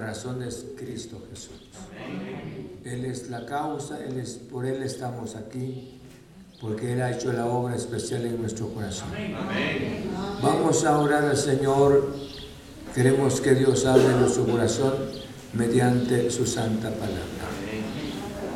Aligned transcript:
razón 0.00 0.42
es 0.42 0.66
Cristo 0.76 1.22
Jesús. 1.30 1.70
Él 2.84 3.04
es 3.04 3.30
la 3.30 3.44
causa, 3.46 4.02
él 4.04 4.18
es, 4.18 4.30
por 4.50 4.66
Él 4.66 4.82
estamos 4.82 5.36
aquí, 5.36 6.00
porque 6.60 6.92
Él 6.92 7.02
ha 7.02 7.12
hecho 7.12 7.32
la 7.32 7.46
obra 7.46 7.76
especial 7.76 8.24
en 8.26 8.40
nuestro 8.40 8.68
corazón. 8.68 9.08
Vamos 10.42 10.84
a 10.84 10.98
orar 10.98 11.24
al 11.24 11.36
Señor. 11.36 12.14
Queremos 12.94 13.40
que 13.40 13.54
Dios 13.54 13.86
hable 13.86 14.06
en 14.06 14.20
nuestro 14.20 14.44
corazón 14.46 14.94
mediante 15.52 16.30
su 16.30 16.46
santa 16.46 16.90
palabra. 16.90 17.20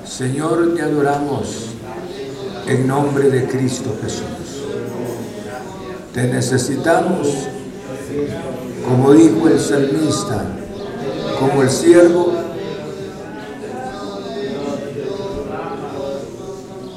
Señor, 0.05 0.75
te 0.75 0.83
adoramos 0.83 1.67
en 2.67 2.87
nombre 2.87 3.31
de 3.31 3.47
Cristo 3.47 3.97
Jesús. 4.03 4.65
Te 6.13 6.29
necesitamos, 6.29 7.29
como 8.87 9.13
dijo 9.13 9.49
el 9.49 9.59
salmista, 9.59 10.45
como 11.39 11.63
el 11.63 11.71
siervo. 11.71 12.33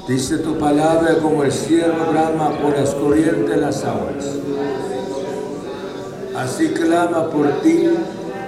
Dice 0.07 0.37
tu 0.37 0.57
palabra 0.57 1.17
como 1.21 1.43
el 1.43 1.51
siervo 1.51 2.11
brama 2.11 2.51
por 2.61 2.77
las 2.77 2.93
corrientes 2.95 3.49
de 3.49 3.57
las 3.57 3.83
aguas. 3.83 4.25
Así 6.37 6.69
clama 6.69 7.29
por 7.29 7.61
ti, 7.61 7.89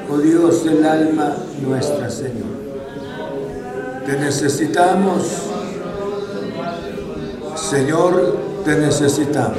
oh 0.09 0.17
Dios, 0.19 0.65
el 0.65 0.85
alma 0.85 1.35
nuestra, 1.61 2.09
Señor. 2.09 2.59
Te 4.05 4.17
necesitamos, 4.17 5.23
Señor, 7.55 8.37
te 8.63 8.75
necesitamos. 8.77 9.57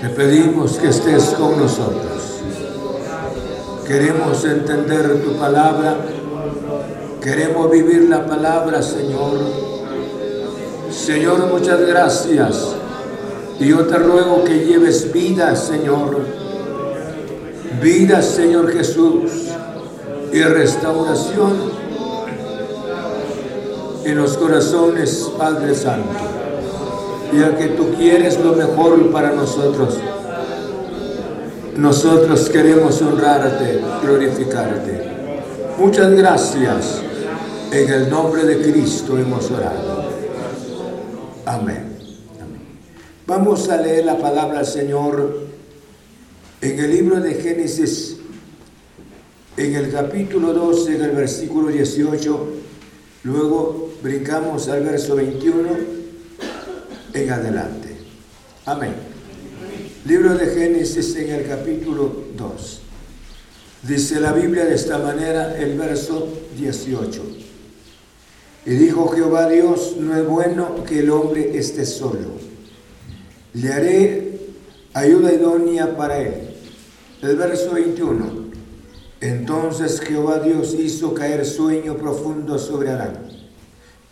Te 0.00 0.08
pedimos 0.08 0.78
que 0.78 0.88
estés 0.88 1.24
con 1.38 1.58
nosotros. 1.58 2.35
Queremos 3.86 4.44
entender 4.44 5.22
tu 5.22 5.36
palabra. 5.36 5.96
Queremos 7.22 7.70
vivir 7.70 8.08
la 8.08 8.26
palabra, 8.26 8.82
Señor. 8.82 9.38
Señor, 10.90 11.46
muchas 11.52 11.80
gracias. 11.86 12.74
Y 13.60 13.68
yo 13.68 13.86
te 13.86 13.96
ruego 13.96 14.42
que 14.42 14.64
lleves 14.64 15.12
vida, 15.12 15.54
Señor. 15.54 16.18
Vida, 17.80 18.22
Señor 18.22 18.72
Jesús. 18.72 19.50
Y 20.32 20.42
restauración 20.42 21.52
en 24.04 24.16
los 24.16 24.36
corazones, 24.36 25.30
Padre 25.38 25.76
Santo. 25.76 26.10
Y 27.32 27.40
a 27.40 27.56
que 27.56 27.68
tú 27.68 27.94
quieres 27.96 28.40
lo 28.40 28.52
mejor 28.52 29.12
para 29.12 29.30
nosotros. 29.30 29.96
Nosotros 31.78 32.48
queremos 32.48 33.02
honrarte, 33.02 33.80
glorificarte. 34.02 34.98
Muchas 35.78 36.10
gracias. 36.12 37.02
En 37.70 37.92
el 37.92 38.08
nombre 38.08 38.44
de 38.44 38.62
Cristo 38.62 39.18
hemos 39.18 39.50
orado. 39.50 40.10
Amén. 41.44 41.98
Vamos 43.26 43.68
a 43.68 43.76
leer 43.76 44.06
la 44.06 44.16
palabra 44.16 44.58
del 44.58 44.66
Señor 44.66 45.40
en 46.62 46.78
el 46.78 46.90
libro 46.90 47.20
de 47.20 47.34
Génesis, 47.34 48.16
en 49.56 49.74
el 49.74 49.92
capítulo 49.92 50.54
12, 50.54 50.96
en 50.96 51.02
el 51.02 51.10
versículo 51.10 51.68
18. 51.68 52.48
Luego 53.24 53.90
brincamos 54.02 54.68
al 54.68 54.82
verso 54.82 55.16
21 55.16 55.68
en 57.12 57.30
adelante. 57.30 57.96
Amén. 58.64 59.15
Libro 60.06 60.36
de 60.38 60.46
Génesis 60.46 61.16
en 61.16 61.30
el 61.30 61.48
capítulo 61.48 62.26
2. 62.36 62.80
Dice 63.88 64.20
la 64.20 64.32
Biblia 64.32 64.64
de 64.64 64.76
esta 64.76 64.98
manera 64.98 65.58
el 65.58 65.76
verso 65.76 66.28
18. 66.56 67.22
Y 68.66 68.70
dijo 68.70 69.08
Jehová 69.08 69.48
Dios, 69.48 69.96
no 69.98 70.16
es 70.16 70.24
bueno 70.24 70.84
que 70.84 71.00
el 71.00 71.10
hombre 71.10 71.58
esté 71.58 71.84
solo. 71.84 72.28
Le 73.54 73.72
haré 73.72 74.38
ayuda 74.92 75.32
idónea 75.32 75.96
para 75.96 76.20
él. 76.20 76.34
El 77.20 77.34
verso 77.34 77.72
21. 77.72 78.46
Entonces 79.20 80.00
Jehová 80.00 80.38
Dios 80.38 80.74
hizo 80.74 81.14
caer 81.14 81.44
sueño 81.44 81.96
profundo 81.96 82.60
sobre 82.60 82.90
Adán. 82.90 83.26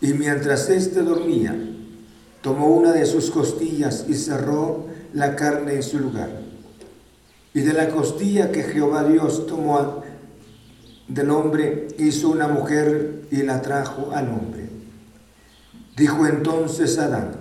Y 0.01 0.07
mientras 0.07 0.69
éste 0.69 1.03
dormía, 1.03 1.55
tomó 2.41 2.67
una 2.67 2.91
de 2.91 3.05
sus 3.05 3.31
costillas 3.31 4.05
y 4.09 4.15
cerró 4.15 4.93
la 5.15 5.35
carne 5.35 5.75
en 5.75 5.83
su 5.83 5.97
lugar. 5.97 6.29
Y 7.53 7.61
de 7.61 7.73
la 7.73 7.87
costilla 7.89 8.51
que 8.51 8.63
Jehová 8.63 9.05
Dios 9.05 9.47
tomó 9.47 10.03
del 11.07 11.29
hombre, 11.31 11.87
hizo 11.97 12.29
una 12.29 12.47
mujer 12.47 13.21
y 13.31 13.43
la 13.43 13.61
trajo 13.61 14.11
al 14.13 14.27
hombre. 14.29 14.69
Dijo 15.95 16.27
entonces 16.27 16.97
Adán, 16.99 17.31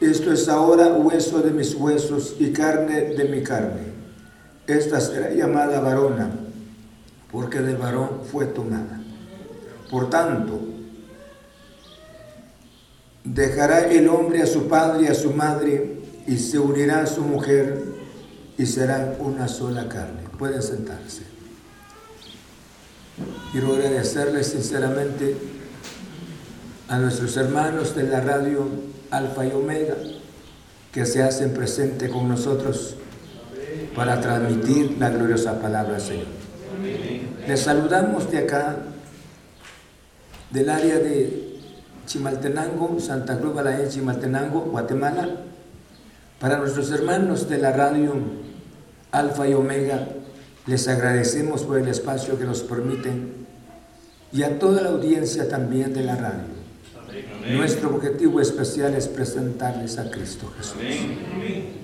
esto 0.00 0.32
es 0.32 0.48
ahora 0.48 0.92
hueso 0.92 1.40
de 1.40 1.50
mis 1.50 1.74
huesos 1.74 2.36
y 2.38 2.52
carne 2.52 3.14
de 3.14 3.24
mi 3.24 3.42
carne. 3.42 3.88
Esta 4.68 5.00
será 5.00 5.30
llamada 5.30 5.80
varona, 5.80 6.30
porque 7.32 7.58
del 7.58 7.78
varón 7.78 8.20
fue 8.30 8.46
tomada. 8.46 9.00
Por 9.90 10.08
tanto, 10.08 10.60
dejará 13.24 13.90
el 13.90 14.06
hombre 14.08 14.42
a 14.42 14.46
su 14.46 14.68
padre 14.68 15.04
y 15.04 15.06
a 15.08 15.14
su 15.14 15.32
madre 15.32 15.97
y 16.28 16.36
se 16.36 16.58
unirá 16.58 17.00
a 17.00 17.06
su 17.06 17.22
mujer 17.22 17.84
y 18.58 18.66
serán 18.66 19.14
una 19.18 19.48
sola 19.48 19.88
carne. 19.88 20.24
Pueden 20.38 20.62
sentarse. 20.62 21.22
Quiero 23.50 23.72
agradecerles 23.72 24.48
sinceramente 24.48 25.36
a 26.88 26.98
nuestros 26.98 27.36
hermanos 27.38 27.96
de 27.96 28.02
la 28.04 28.20
radio 28.20 28.68
Alfa 29.10 29.46
y 29.46 29.52
Omega 29.52 29.94
que 30.92 31.06
se 31.06 31.22
hacen 31.22 31.54
presente 31.54 32.10
con 32.10 32.28
nosotros 32.28 32.96
para 33.96 34.20
transmitir 34.20 34.96
la 34.98 35.08
gloriosa 35.08 35.60
palabra 35.60 35.94
del 35.94 36.02
Señor. 36.02 36.26
Les 37.46 37.60
saludamos 37.60 38.30
de 38.30 38.38
acá, 38.38 38.76
del 40.50 40.68
área 40.68 40.98
de 40.98 41.58
Chimaltenango, 42.06 43.00
Santa 43.00 43.38
Cruz 43.38 43.54
Balaén, 43.54 43.88
Chimaltenango, 43.88 44.60
Guatemala, 44.60 45.28
para 46.40 46.58
nuestros 46.58 46.90
hermanos 46.90 47.48
de 47.48 47.58
la 47.58 47.72
radio 47.72 48.14
Alfa 49.10 49.48
y 49.48 49.54
Omega, 49.54 50.08
les 50.66 50.86
agradecemos 50.86 51.62
por 51.62 51.78
el 51.78 51.88
espacio 51.88 52.38
que 52.38 52.44
nos 52.44 52.60
permiten 52.60 53.46
y 54.32 54.42
a 54.42 54.58
toda 54.58 54.82
la 54.82 54.90
audiencia 54.90 55.48
también 55.48 55.94
de 55.94 56.04
la 56.04 56.16
radio. 56.16 56.58
Nuestro 57.50 57.94
objetivo 57.94 58.40
especial 58.40 58.94
es 58.94 59.08
presentarles 59.08 59.98
a 59.98 60.10
Cristo 60.10 60.52
Jesús. 60.58 60.76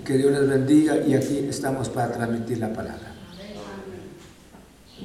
Que 0.05 0.19
Dios 0.19 0.31
les 0.33 0.49
bendiga 0.49 0.99
y 0.99 1.15
aquí 1.15 1.39
estamos 1.49 1.89
para 1.89 2.13
transmitir 2.13 2.59
la 2.59 2.73
palabra. 2.73 3.15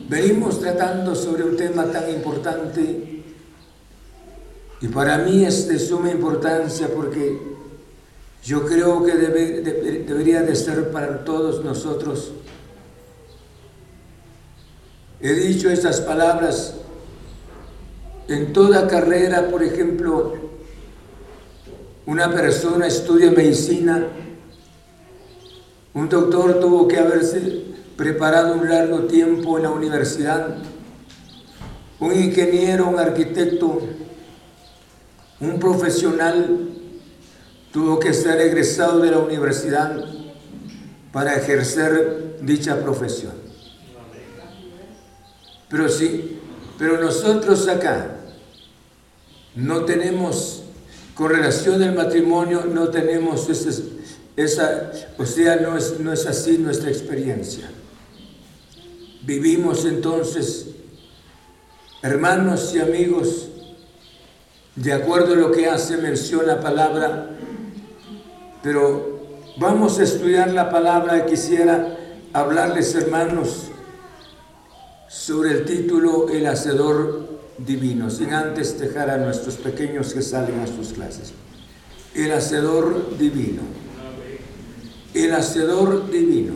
Venimos 0.09 0.59
tratando 0.59 1.15
sobre 1.15 1.43
un 1.43 1.55
tema 1.55 1.85
tan 1.85 2.09
importante 2.09 3.23
y 4.81 4.87
para 4.89 5.19
mí 5.19 5.45
es 5.45 5.67
de 5.67 5.79
suma 5.79 6.11
importancia 6.11 6.89
porque 6.93 7.48
yo 8.43 8.65
creo 8.65 9.03
que 9.05 9.15
debería 9.15 10.41
de 10.41 10.55
ser 10.55 10.91
para 10.91 11.23
todos 11.23 11.63
nosotros. 11.63 12.31
He 15.21 15.33
dicho 15.33 15.69
estas 15.69 15.99
palabras 15.99 16.75
en 18.29 18.53
toda 18.53 18.87
carrera, 18.87 19.49
por 19.49 19.63
ejemplo, 19.63 20.35
una 22.05 22.31
persona 22.31 22.87
estudia 22.87 23.31
medicina, 23.31 24.07
un 25.93 26.07
doctor 26.07 26.59
tuvo 26.59 26.87
que 26.87 26.97
haberse 26.97 27.65
preparado 27.97 28.53
un 28.53 28.69
largo 28.69 28.99
tiempo 29.01 29.57
en 29.57 29.63
la 29.63 29.71
universidad, 29.71 30.55
un 31.99 32.13
ingeniero, 32.13 32.87
un 32.87 32.97
arquitecto, 32.97 33.81
un 35.41 35.59
profesional 35.59 36.78
tuvo 37.71 37.99
que 37.99 38.13
ser 38.13 38.39
egresado 38.41 38.99
de 38.99 39.11
la 39.11 39.19
universidad 39.19 40.03
para 41.11 41.35
ejercer 41.35 42.37
dicha 42.41 42.81
profesión. 42.81 43.33
Pero 45.69 45.87
sí, 45.89 46.39
pero 46.77 46.99
nosotros 46.99 47.67
acá, 47.67 48.15
no 49.55 49.85
tenemos, 49.85 50.63
con 51.13 51.29
relación 51.29 51.81
al 51.83 51.93
matrimonio, 51.93 52.65
no 52.65 52.89
tenemos 52.89 53.49
esa, 54.35 54.91
o 55.17 55.25
sea, 55.25 55.57
no 55.57 55.77
es, 55.77 55.99
no 55.99 56.13
es 56.13 56.25
así 56.25 56.57
nuestra 56.57 56.89
experiencia. 56.89 57.69
Vivimos 59.21 59.85
entonces, 59.85 60.67
hermanos 62.01 62.73
y 62.73 62.79
amigos, 62.79 63.49
de 64.75 64.93
acuerdo 64.93 65.33
a 65.33 65.37
lo 65.37 65.51
que 65.51 65.67
hace 65.67 65.97
mención 65.97 66.47
la 66.47 66.61
palabra, 66.61 67.29
pero 68.61 69.19
vamos 69.57 69.99
a 69.99 70.03
estudiar 70.03 70.51
la 70.51 70.69
palabra. 70.69 71.25
Quisiera 71.25 71.97
hablarles, 72.33 72.93
hermanos, 72.95 73.67
sobre 75.07 75.51
el 75.51 75.65
título 75.65 76.29
El 76.29 76.47
Hacedor 76.47 77.39
Divino, 77.57 78.09
sin 78.09 78.33
antes 78.33 78.79
dejar 78.79 79.09
a 79.09 79.17
nuestros 79.17 79.55
pequeños 79.55 80.13
que 80.13 80.21
salen 80.21 80.59
a 80.59 80.67
sus 80.67 80.93
clases. 80.93 81.33
El 82.13 82.31
Hacedor 82.31 83.17
Divino. 83.17 83.61
El 85.13 85.33
Hacedor 85.33 86.09
Divino. 86.09 86.53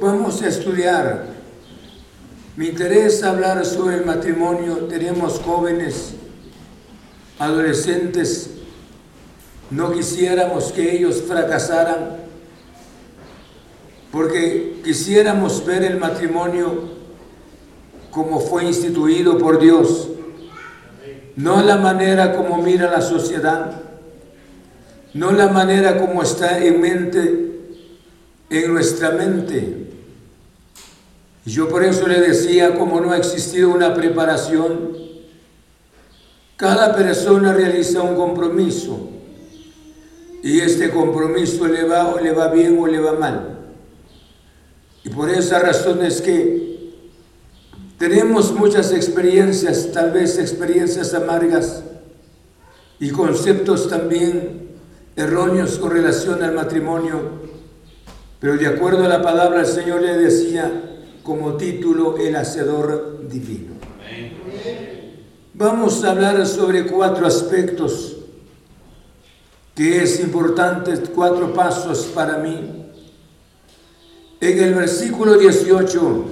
Vamos 0.00 0.42
a 0.42 0.48
estudiar. 0.48 1.36
Me 2.56 2.66
interesa 2.66 3.30
hablar 3.30 3.64
sobre 3.64 3.96
el 3.96 4.06
matrimonio. 4.06 4.86
Tenemos 4.88 5.40
jóvenes 5.40 6.14
adolescentes, 7.38 8.50
no 9.70 9.92
quisiéramos 9.92 10.72
que 10.72 10.96
ellos 10.96 11.22
fracasaran, 11.26 12.16
porque 14.12 14.80
quisiéramos 14.84 15.64
ver 15.66 15.82
el 15.82 15.98
matrimonio 15.98 16.96
como 18.10 18.40
fue 18.40 18.64
instituido 18.64 19.36
por 19.36 19.58
Dios, 19.58 20.08
no 21.34 21.62
la 21.62 21.76
manera 21.76 22.34
como 22.34 22.62
mira 22.62 22.90
la 22.90 23.02
sociedad, 23.02 23.82
no 25.12 25.32
la 25.32 25.48
manera 25.48 25.98
como 25.98 26.22
está 26.22 26.64
en 26.64 26.80
mente, 26.80 27.50
en 28.48 28.72
nuestra 28.72 29.10
mente. 29.10 29.88
Yo 31.44 31.68
por 31.68 31.84
eso 31.84 32.06
le 32.06 32.20
decía, 32.20 32.74
como 32.74 33.00
no 33.00 33.12
ha 33.12 33.18
existido 33.18 33.68
una 33.70 33.94
preparación, 33.94 34.96
cada 36.56 36.96
persona 36.96 37.52
realiza 37.52 38.00
un 38.00 38.16
compromiso 38.16 39.15
y 40.46 40.60
este 40.60 40.90
compromiso 40.90 41.66
le 41.66 41.82
va 41.82 42.06
o 42.06 42.20
le 42.20 42.30
va 42.30 42.46
bien 42.46 42.78
o 42.78 42.86
le 42.86 43.00
va 43.00 43.14
mal. 43.14 43.58
Y 45.02 45.08
por 45.08 45.28
esa 45.28 45.58
razón 45.58 46.04
es 46.04 46.22
que 46.22 46.92
tenemos 47.98 48.52
muchas 48.52 48.92
experiencias, 48.92 49.90
tal 49.92 50.12
vez 50.12 50.38
experiencias 50.38 51.14
amargas 51.14 51.82
y 53.00 53.10
conceptos 53.10 53.88
también 53.88 54.68
erróneos 55.16 55.80
con 55.80 55.90
relación 55.90 56.40
al 56.44 56.54
matrimonio, 56.54 57.22
pero 58.38 58.56
de 58.56 58.68
acuerdo 58.68 59.04
a 59.04 59.08
la 59.08 59.22
palabra 59.22 59.62
el 59.62 59.66
Señor 59.66 60.00
le 60.00 60.16
decía 60.16 60.70
como 61.24 61.56
título 61.56 62.18
el 62.18 62.36
hacedor 62.36 63.28
divino. 63.28 63.74
Vamos 65.54 66.04
a 66.04 66.12
hablar 66.12 66.46
sobre 66.46 66.86
cuatro 66.86 67.26
aspectos 67.26 68.15
que 69.76 70.02
es 70.02 70.20
importante, 70.20 70.94
cuatro 71.14 71.52
pasos 71.52 72.06
para 72.14 72.38
mí. 72.38 72.86
En 74.40 74.58
el 74.58 74.74
versículo 74.74 75.36
18 75.36 76.24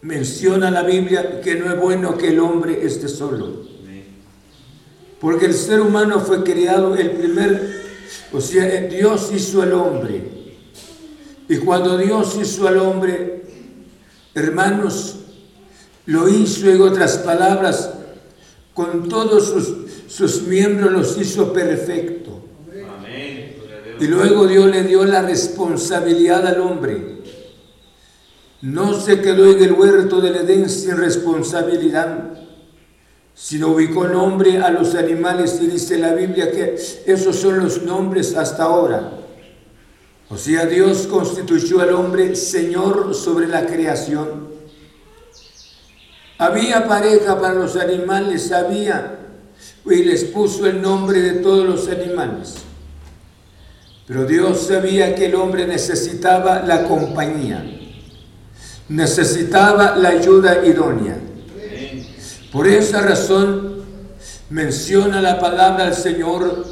menciona 0.00 0.70
la 0.70 0.82
Biblia 0.82 1.42
que 1.42 1.56
no 1.56 1.70
es 1.70 1.78
bueno 1.78 2.16
que 2.16 2.28
el 2.28 2.40
hombre 2.40 2.84
esté 2.86 3.08
solo. 3.08 3.66
Porque 5.20 5.44
el 5.44 5.54
ser 5.54 5.80
humano 5.82 6.20
fue 6.20 6.42
creado 6.42 6.94
el 6.96 7.10
primer, 7.12 7.84
o 8.32 8.40
sea, 8.40 8.64
Dios 8.82 9.30
hizo 9.34 9.60
al 9.60 9.74
hombre. 9.74 10.22
Y 11.48 11.58
cuando 11.58 11.98
Dios 11.98 12.34
hizo 12.40 12.66
al 12.66 12.78
hombre, 12.78 13.42
hermanos, 14.34 15.16
lo 16.06 16.28
hizo, 16.28 16.70
en 16.70 16.80
otras 16.80 17.18
palabras, 17.18 17.90
con 18.72 19.08
todos 19.08 19.48
sus, 19.48 19.75
miembros 20.46 20.92
los 20.92 21.18
hizo 21.18 21.52
perfecto. 21.52 22.42
Y 23.98 24.06
luego 24.06 24.46
Dios 24.46 24.66
le 24.66 24.82
dio 24.82 25.04
la 25.04 25.22
responsabilidad 25.22 26.46
al 26.46 26.60
hombre. 26.60 27.16
No 28.62 28.98
se 28.98 29.20
quedó 29.20 29.50
en 29.50 29.62
el 29.62 29.72
huerto 29.72 30.20
del 30.20 30.36
Edén 30.36 30.68
sin 30.68 30.96
responsabilidad, 30.96 32.30
sino 33.34 33.68
ubicó 33.68 34.08
nombre 34.08 34.58
a 34.58 34.70
los 34.70 34.94
animales 34.94 35.58
y 35.60 35.66
dice 35.66 35.98
la 35.98 36.14
Biblia 36.14 36.50
que 36.50 36.76
esos 37.06 37.36
son 37.36 37.58
los 37.58 37.82
nombres 37.82 38.34
hasta 38.34 38.64
ahora. 38.64 39.12
O 40.28 40.36
sea, 40.36 40.66
Dios 40.66 41.06
constituyó 41.06 41.80
al 41.80 41.92
hombre 41.92 42.34
Señor 42.34 43.14
sobre 43.14 43.46
la 43.46 43.66
creación. 43.66 44.48
Había 46.38 46.86
pareja 46.86 47.40
para 47.40 47.54
los 47.54 47.76
animales, 47.76 48.50
había, 48.52 49.25
y 49.90 50.04
les 50.04 50.24
puso 50.24 50.66
el 50.66 50.82
nombre 50.82 51.20
de 51.20 51.32
todos 51.40 51.66
los 51.66 51.88
animales. 51.88 52.54
Pero 54.06 54.24
Dios 54.24 54.66
sabía 54.68 55.14
que 55.14 55.26
el 55.26 55.34
hombre 55.34 55.66
necesitaba 55.66 56.62
la 56.62 56.84
compañía, 56.84 57.64
necesitaba 58.88 59.96
la 59.96 60.10
ayuda 60.10 60.64
idónea. 60.64 61.18
Por 62.52 62.68
esa 62.68 63.02
razón 63.02 63.84
menciona 64.50 65.20
la 65.20 65.40
palabra 65.40 65.86
al 65.86 65.94
Señor 65.94 66.64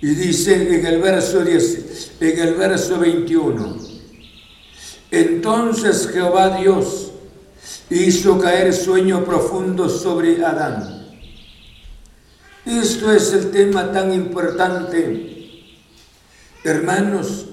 y 0.00 0.08
dice 0.08 0.78
en 0.78 0.86
el 0.86 1.00
verso 1.00 1.42
10, 1.42 2.12
en 2.20 2.38
el 2.38 2.54
verso 2.54 2.98
21, 2.98 3.78
entonces 5.10 6.08
Jehová 6.12 6.58
Dios 6.58 7.10
hizo 7.90 8.38
caer 8.38 8.74
sueño 8.74 9.24
profundo 9.24 9.88
sobre 9.88 10.44
Adán. 10.44 10.97
Esto 12.68 13.10
es 13.10 13.32
el 13.32 13.50
tema 13.50 13.90
tan 13.92 14.12
importante. 14.12 15.64
Hermanos, 16.62 17.46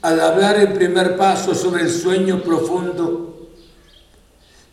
al 0.00 0.20
hablar 0.20 0.60
el 0.60 0.74
primer 0.74 1.16
paso 1.16 1.56
sobre 1.56 1.82
el 1.82 1.90
sueño 1.90 2.40
profundo, 2.44 3.50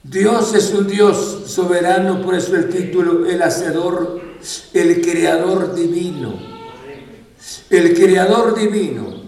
Dios 0.03 0.53
es 0.53 0.71
un 0.75 0.85
Dios 0.85 1.45
soberano, 1.47 2.21
por 2.21 2.35
eso 2.35 2.55
el 2.55 2.69
título, 2.69 3.25
el 3.25 3.41
hacedor, 3.41 4.21
el 4.71 5.01
creador 5.01 5.73
divino. 5.73 6.39
El 7.71 7.95
creador 7.95 8.53
divino. 8.53 9.23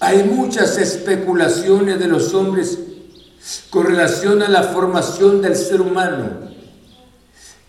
Hay 0.00 0.24
muchas 0.24 0.76
especulaciones 0.76 1.98
de 1.98 2.06
los 2.06 2.34
hombres 2.34 2.78
con 3.70 3.86
relación 3.86 4.42
a 4.42 4.50
la 4.50 4.62
formación 4.64 5.40
del 5.40 5.56
ser 5.56 5.80
humano. 5.80 6.49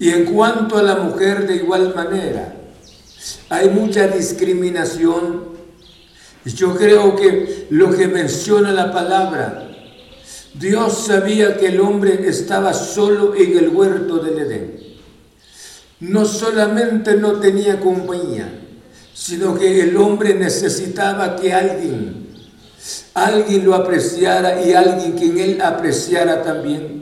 Y 0.02 0.10
en 0.10 0.26
cuanto 0.34 0.80
a 0.80 0.82
la 0.82 0.96
mujer 0.96 1.46
de 1.46 1.58
igual 1.58 1.94
manera, 1.94 2.56
hay 3.50 3.70
mucha 3.70 4.08
discriminación. 4.08 5.44
Yo 6.44 6.76
creo 6.76 7.16
que 7.16 7.68
lo 7.70 7.96
que 7.96 8.08
menciona 8.08 8.72
la 8.72 8.92
palabra, 8.92 9.70
Dios 10.56 11.06
sabía 11.06 11.56
que 11.56 11.68
el 11.68 11.80
hombre 11.80 12.28
estaba 12.28 12.74
solo 12.74 13.36
en 13.36 13.56
el 13.56 13.70
huerto 13.70 14.18
del 14.18 14.40
Edén. 14.40 14.80
No 16.00 16.26
solamente 16.26 17.16
no 17.18 17.34
tenía 17.34 17.80
compañía, 17.80 18.52
sino 19.14 19.54
que 19.54 19.82
el 19.82 19.96
hombre 19.98 20.34
necesitaba 20.34 21.36
que 21.36 21.54
alguien 21.54 22.28
alguien 23.14 23.66
lo 23.66 23.76
apreciara 23.76 24.66
y 24.66 24.74
alguien 24.74 25.12
quien 25.12 25.38
él 25.38 25.62
apreciara 25.62 26.42
también. 26.42 27.01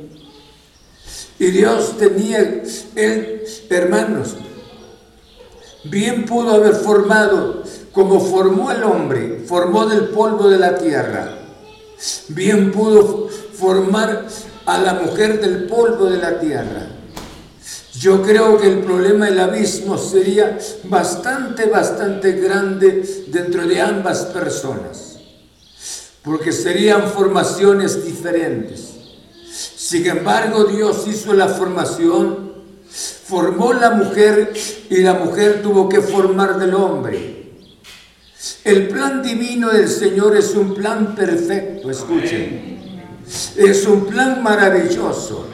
Y 1.39 1.51
Dios 1.51 1.97
tenía, 1.97 2.63
él, 2.95 3.43
hermanos, 3.69 4.35
bien 5.85 6.25
pudo 6.25 6.51
haber 6.51 6.75
formado 6.75 7.63
como 7.93 8.19
formó 8.19 8.69
al 8.69 8.83
hombre, 8.83 9.43
formó 9.47 9.85
del 9.85 10.09
polvo 10.09 10.49
de 10.49 10.59
la 10.59 10.77
tierra. 10.77 11.37
Bien 12.29 12.71
pudo 12.71 13.29
formar 13.53 14.25
a 14.65 14.77
la 14.77 14.93
mujer 14.95 15.39
del 15.41 15.65
polvo 15.67 16.05
de 16.05 16.17
la 16.17 16.39
tierra. 16.39 16.87
Yo 17.93 18.21
creo 18.21 18.57
que 18.57 18.67
el 18.67 18.79
problema 18.79 19.25
del 19.25 19.39
abismo 19.39 19.97
sería 19.97 20.57
bastante, 20.83 21.65
bastante 21.65 22.33
grande 22.33 23.25
dentro 23.27 23.65
de 23.65 23.81
ambas 23.81 24.25
personas 24.25 25.09
porque 26.23 26.51
serían 26.51 27.09
formaciones 27.09 28.05
diferentes. 28.05 28.98
Sin 29.89 30.05
embargo, 30.05 30.65
Dios 30.65 31.07
hizo 31.07 31.33
la 31.33 31.47
formación, 31.47 32.51
formó 33.25 33.73
la 33.73 33.89
mujer 33.89 34.53
y 34.87 34.97
la 34.97 35.15
mujer 35.15 35.63
tuvo 35.63 35.89
que 35.89 35.99
formar 35.99 36.59
del 36.59 36.75
hombre. 36.75 37.53
El 38.63 38.87
plan 38.89 39.23
divino 39.23 39.69
del 39.69 39.87
Señor 39.87 40.37
es 40.37 40.53
un 40.53 40.75
plan 40.75 41.15
perfecto, 41.15 41.89
escuchen. 41.89 43.01
Es 43.57 43.87
un 43.87 44.05
plan 44.05 44.43
maravilloso. 44.43 45.47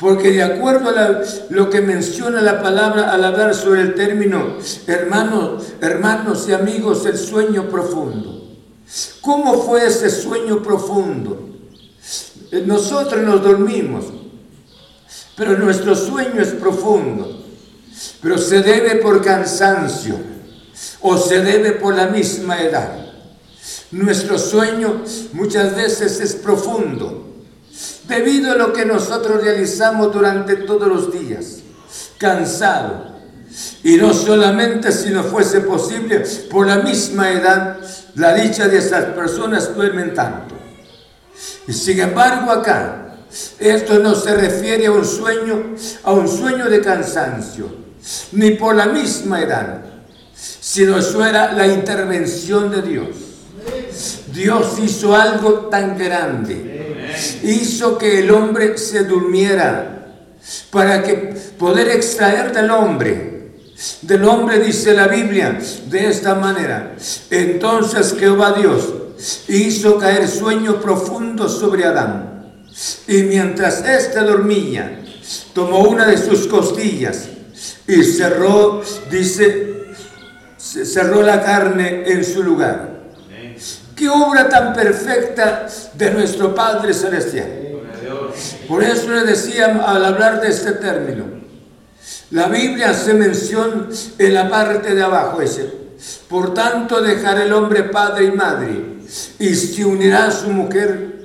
Porque 0.00 0.32
de 0.32 0.42
acuerdo 0.42 0.90
a 0.90 1.22
lo 1.50 1.70
que 1.70 1.82
menciona 1.82 2.42
la 2.42 2.60
palabra 2.60 3.12
al 3.12 3.24
hablar 3.24 3.54
sobre 3.54 3.82
el 3.82 3.94
término 3.94 4.56
hermanos, 4.88 5.74
hermanos 5.80 6.48
y 6.48 6.52
amigos, 6.52 7.06
el 7.06 7.16
sueño 7.16 7.68
profundo. 7.68 8.56
¿Cómo 9.20 9.62
fue 9.62 9.86
ese 9.86 10.10
sueño 10.10 10.64
profundo? 10.64 11.49
Nosotros 12.52 13.22
nos 13.22 13.42
dormimos, 13.42 14.06
pero 15.36 15.56
nuestro 15.56 15.94
sueño 15.94 16.40
es 16.40 16.48
profundo, 16.48 17.44
pero 18.20 18.38
se 18.38 18.60
debe 18.62 18.96
por 18.96 19.22
cansancio 19.22 20.16
o 21.00 21.16
se 21.16 21.40
debe 21.42 21.72
por 21.72 21.94
la 21.94 22.06
misma 22.06 22.60
edad. 22.60 23.06
Nuestro 23.92 24.38
sueño 24.38 25.02
muchas 25.32 25.76
veces 25.76 26.20
es 26.20 26.34
profundo, 26.34 27.44
debido 28.08 28.52
a 28.52 28.56
lo 28.56 28.72
que 28.72 28.84
nosotros 28.84 29.42
realizamos 29.42 30.12
durante 30.12 30.56
todos 30.56 30.88
los 30.88 31.12
días, 31.12 31.58
cansado. 32.18 33.10
Y 33.82 33.96
no 33.96 34.14
solamente 34.14 34.92
si 34.92 35.10
no 35.10 35.24
fuese 35.24 35.60
posible, 35.60 36.24
por 36.50 36.66
la 36.66 36.78
misma 36.78 37.32
edad, 37.32 37.78
la 38.14 38.34
dicha 38.34 38.68
de 38.68 38.78
esas 38.78 39.06
personas 39.06 39.74
duermen 39.74 40.14
tanto. 40.14 40.49
Y 41.66 41.72
sin 41.72 42.00
embargo 42.00 42.50
acá, 42.50 43.16
esto 43.58 43.98
no 43.98 44.14
se 44.14 44.34
refiere 44.34 44.86
a 44.86 44.92
un 44.92 45.04
sueño, 45.04 45.74
a 46.02 46.12
un 46.12 46.28
sueño 46.28 46.68
de 46.68 46.80
cansancio, 46.80 47.68
ni 48.32 48.52
por 48.52 48.74
la 48.74 48.86
misma 48.86 49.40
edad, 49.40 49.82
sino 50.34 50.98
eso 50.98 51.24
era 51.24 51.52
la 51.52 51.66
intervención 51.66 52.70
de 52.70 52.82
Dios. 52.82 53.08
Dios 54.32 54.78
hizo 54.82 55.14
algo 55.14 55.68
tan 55.70 55.96
grande, 55.98 57.06
hizo 57.42 57.98
que 57.98 58.20
el 58.20 58.30
hombre 58.30 58.78
se 58.78 59.04
durmiera 59.04 60.06
para 60.70 61.02
que 61.02 61.34
poder 61.58 61.88
extraer 61.88 62.52
del 62.52 62.70
hombre 62.70 63.30
del 64.02 64.24
hombre 64.24 64.60
dice 64.60 64.92
la 64.92 65.08
Biblia 65.08 65.58
de 65.86 66.06
esta 66.06 66.34
manera. 66.34 66.94
Entonces 67.30 68.14
Jehová 68.18 68.52
Dios 68.52 68.92
hizo 69.48 69.98
caer 69.98 70.28
sueño 70.28 70.80
profundo 70.80 71.48
sobre 71.48 71.84
Adán. 71.84 72.52
Y 73.06 73.22
mientras 73.24 73.84
éste 73.84 74.20
dormía, 74.20 75.00
tomó 75.52 75.80
una 75.80 76.06
de 76.06 76.16
sus 76.16 76.46
costillas 76.46 77.28
y 77.86 78.02
cerró, 78.04 78.82
dice, 79.10 79.94
cerró 80.56 81.22
la 81.22 81.42
carne 81.42 82.04
en 82.06 82.24
su 82.24 82.42
lugar. 82.42 82.88
Qué 83.94 84.08
obra 84.08 84.48
tan 84.48 84.72
perfecta 84.72 85.66
de 85.94 86.10
nuestro 86.12 86.54
Padre 86.54 86.94
Celestial. 86.94 87.48
Por 88.66 88.82
eso 88.82 89.10
le 89.10 89.24
decía 89.24 89.82
al 89.86 90.04
hablar 90.04 90.40
de 90.40 90.48
este 90.48 90.72
término, 90.72 91.24
la 92.30 92.46
Biblia 92.46 92.90
hace 92.90 93.12
mención 93.12 93.88
en 94.16 94.34
la 94.34 94.48
parte 94.48 94.94
de 94.94 95.02
abajo, 95.02 95.42
ese. 95.42 95.80
Por 96.28 96.54
tanto, 96.54 97.02
dejará 97.02 97.42
el 97.42 97.52
hombre 97.52 97.82
padre 97.82 98.24
y 98.26 98.30
madre 98.30 98.89
y 99.38 99.54
se 99.54 99.84
unirá 99.84 100.26
a 100.26 100.30
su 100.30 100.48
mujer 100.48 101.20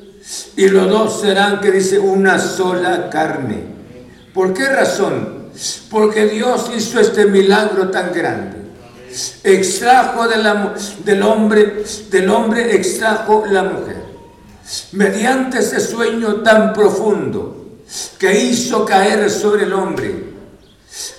y 0.56 0.68
los 0.70 0.90
dos 0.90 1.22
serán, 1.22 1.62
que 1.62 1.72
dice, 1.72 2.00
una 2.00 2.40
sola 2.40 3.10
carne. 3.10 3.64
¿Por 4.34 4.54
qué 4.54 4.68
razón? 4.68 5.50
Porque 5.90 6.26
Dios 6.26 6.72
hizo 6.76 7.00
este 7.00 7.26
milagro 7.26 7.90
tan 7.90 8.12
grande. 8.12 8.58
Extrajo 9.44 10.28
del 10.28 11.24
hombre, 11.24 11.84
del 12.10 12.30
hombre 12.30 12.76
extrajo 12.76 13.46
la 13.50 13.64
mujer. 13.64 14.04
Mediante 14.94 15.60
ese 15.60 15.80
sueño 15.80 16.42
tan 16.42 16.74
profundo 16.74 17.78
que 18.18 18.42
hizo 18.42 18.84
caer 18.84 19.30
sobre 19.30 19.64
el 19.64 19.74
hombre. 19.74 20.34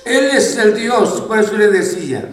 Él 0.04 0.24
es 0.32 0.56
el 0.56 0.74
Dios, 0.74 1.22
por 1.22 1.38
eso 1.38 1.56
le 1.56 1.68
decía, 1.68 2.28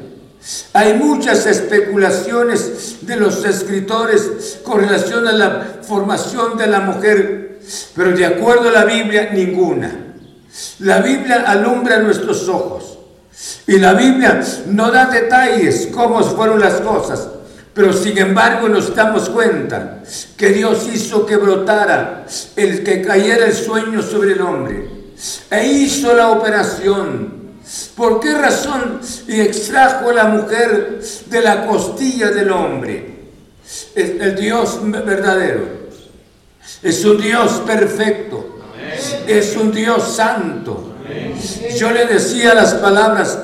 hay 0.74 0.96
muchas 0.96 1.46
especulaciones 1.46 2.98
de 3.02 3.16
los 3.16 3.46
escritores 3.46 4.60
con 4.64 4.82
relación 4.82 5.28
a 5.28 5.32
la 5.32 5.68
formación 5.82 6.58
de 6.58 6.68
la 6.68 6.82
mujer, 6.82 7.60
pero 7.96 8.12
de 8.12 8.26
acuerdo 8.26 8.70
a 8.70 8.74
la 8.74 8.86
Biblia, 8.86 9.30
ninguna. 9.32 10.16
La 10.80 11.00
Biblia 11.00 11.46
alumbra 11.48 12.00
nuestros 12.00 12.48
ojos 12.50 12.98
y 13.66 13.80
la 13.80 13.94
Biblia 13.94 14.42
no 14.68 14.92
da 14.92 15.06
detalles 15.06 15.90
cómo 15.94 16.22
fueron 16.24 16.60
las 16.60 16.82
cosas, 16.82 17.28
pero 17.74 17.94
sin 17.94 18.18
embargo 18.18 18.68
nos 18.68 18.94
damos 18.94 19.30
cuenta 19.30 20.04
que 20.36 20.50
Dios 20.50 20.88
hizo 20.94 21.26
que 21.26 21.38
brotara, 21.38 22.26
el 22.56 22.84
que 22.84 23.02
cayera 23.02 23.46
el 23.46 23.54
sueño 23.54 24.02
sobre 24.02 24.34
el 24.34 24.42
hombre, 24.42 24.90
e 25.50 25.66
hizo 25.68 26.14
la 26.16 26.32
operación 26.32 27.43
¿Por 27.96 28.20
qué 28.20 28.34
razón 28.34 29.00
extrajo 29.28 30.10
a 30.10 30.14
la 30.14 30.26
mujer 30.26 31.00
de 31.28 31.42
la 31.42 31.66
costilla 31.66 32.30
del 32.30 32.52
hombre? 32.52 33.14
El, 33.96 34.36
Dios 34.36 34.80
verdadero. 34.84 35.84
Es 36.82 37.06
un 37.06 37.22
Dios 37.22 37.62
perfecto. 37.66 38.60
Es 39.28 39.56
un 39.56 39.72
Dios 39.72 40.16
santo. 40.16 40.96
Yo 41.78 41.92
le 41.92 42.06
decía 42.06 42.54
las 42.54 42.74
palabras, 42.76 43.40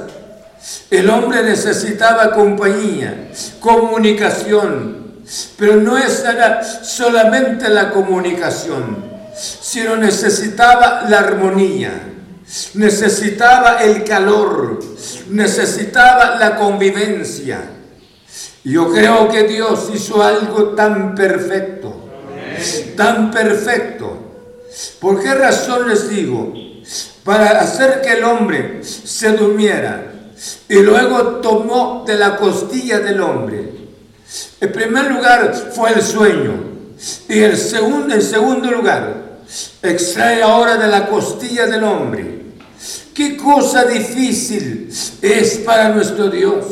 el 0.91 1.09
hombre 1.09 1.43
necesitaba 1.43 2.31
compañía, 2.33 3.29
comunicación, 3.59 5.23
pero 5.57 5.77
no 5.77 5.97
era 5.97 6.63
solamente 6.63 7.69
la 7.69 7.91
comunicación, 7.91 9.05
sino 9.35 9.95
necesitaba 9.95 11.05
la 11.07 11.19
armonía 11.19 12.08
necesitaba 12.73 13.83
el 13.83 14.03
calor, 14.03 14.79
necesitaba 15.29 16.35
la 16.37 16.55
convivencia. 16.55 17.61
Yo 18.63 18.91
creo 18.91 19.29
que 19.29 19.43
Dios 19.43 19.89
hizo 19.93 20.21
algo 20.21 20.69
tan 20.69 21.15
perfecto, 21.15 22.09
tan 22.95 23.31
perfecto. 23.31 24.17
¿Por 24.99 25.21
qué 25.21 25.33
razón 25.33 25.87
les 25.87 26.09
digo? 26.09 26.53
Para 27.23 27.61
hacer 27.61 28.01
que 28.01 28.13
el 28.13 28.23
hombre 28.23 28.81
se 28.83 29.31
durmiera 29.33 30.11
y 30.67 30.75
luego 30.79 31.23
tomó 31.41 32.03
de 32.05 32.17
la 32.17 32.35
costilla 32.37 32.99
del 32.99 33.21
hombre. 33.21 33.73
En 34.59 34.71
primer 34.71 35.11
lugar 35.11 35.71
fue 35.73 35.91
el 35.93 36.01
sueño 36.01 36.53
y 37.27 37.39
el 37.39 37.57
segundo, 37.57 38.13
en 38.13 38.21
segundo 38.21 38.71
lugar 38.71 39.29
extrae 39.81 40.43
ahora 40.43 40.77
de 40.77 40.87
la 40.87 41.07
costilla 41.07 41.65
del 41.65 41.83
hombre 41.83 42.38
Qué 43.19 43.35
cosa 43.35 43.83
difícil 43.83 44.89
es 45.21 45.57
para 45.65 45.89
nuestro 45.89 46.29
Dios. 46.29 46.63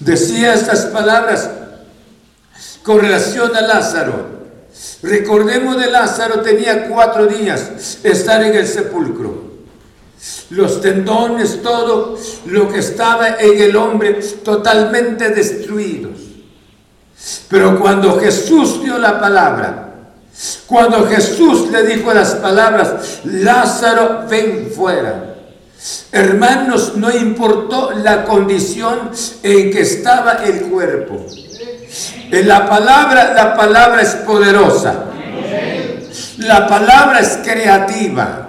Decía 0.00 0.52
estas 0.52 0.84
palabras 0.84 1.48
con 2.82 3.00
relación 3.00 3.56
a 3.56 3.62
Lázaro. 3.62 4.26
Recordemos 5.02 5.78
de 5.78 5.90
Lázaro 5.90 6.42
tenía 6.42 6.88
cuatro 6.88 7.26
días 7.26 7.70
estar 8.02 8.44
en 8.44 8.54
el 8.54 8.66
sepulcro. 8.66 9.52
Los 10.50 10.82
tendones, 10.82 11.62
todo 11.62 12.18
lo 12.44 12.70
que 12.70 12.80
estaba 12.80 13.36
en 13.40 13.62
el 13.62 13.76
hombre 13.76 14.20
totalmente 14.44 15.30
destruidos. 15.30 16.20
Pero 17.48 17.80
cuando 17.80 18.20
Jesús 18.20 18.82
dio 18.82 18.98
la 18.98 19.18
palabra, 19.18 19.86
cuando 20.66 21.06
Jesús 21.06 21.70
le 21.70 21.82
dijo 21.84 22.12
las 22.12 22.34
palabras, 22.34 23.20
Lázaro, 23.24 24.26
ven 24.28 24.70
fuera. 24.76 25.29
Hermanos, 26.12 26.96
no 26.96 27.10
importó 27.10 27.92
la 27.92 28.24
condición 28.24 29.10
en 29.42 29.70
que 29.70 29.80
estaba 29.80 30.44
el 30.44 30.62
cuerpo. 30.62 31.24
En 32.30 32.46
la 32.46 32.68
palabra, 32.68 33.32
la 33.34 33.56
palabra 33.56 34.02
es 34.02 34.14
poderosa. 34.16 35.06
La 36.38 36.66
palabra 36.66 37.20
es 37.20 37.38
creativa. 37.42 38.48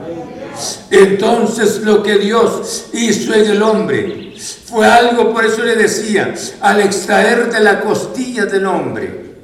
Entonces 0.89 1.81
lo 1.81 2.03
que 2.03 2.17
Dios 2.17 2.87
hizo 2.93 3.33
en 3.33 3.51
el 3.51 3.63
hombre 3.63 4.33
fue 4.65 4.85
algo, 4.85 5.33
por 5.33 5.45
eso 5.45 5.63
le 5.63 5.75
decía, 5.75 6.33
al 6.59 6.81
extraer 6.81 7.51
de 7.51 7.61
la 7.61 7.79
costilla 7.79 8.45
del 8.45 8.65
hombre. 8.65 9.35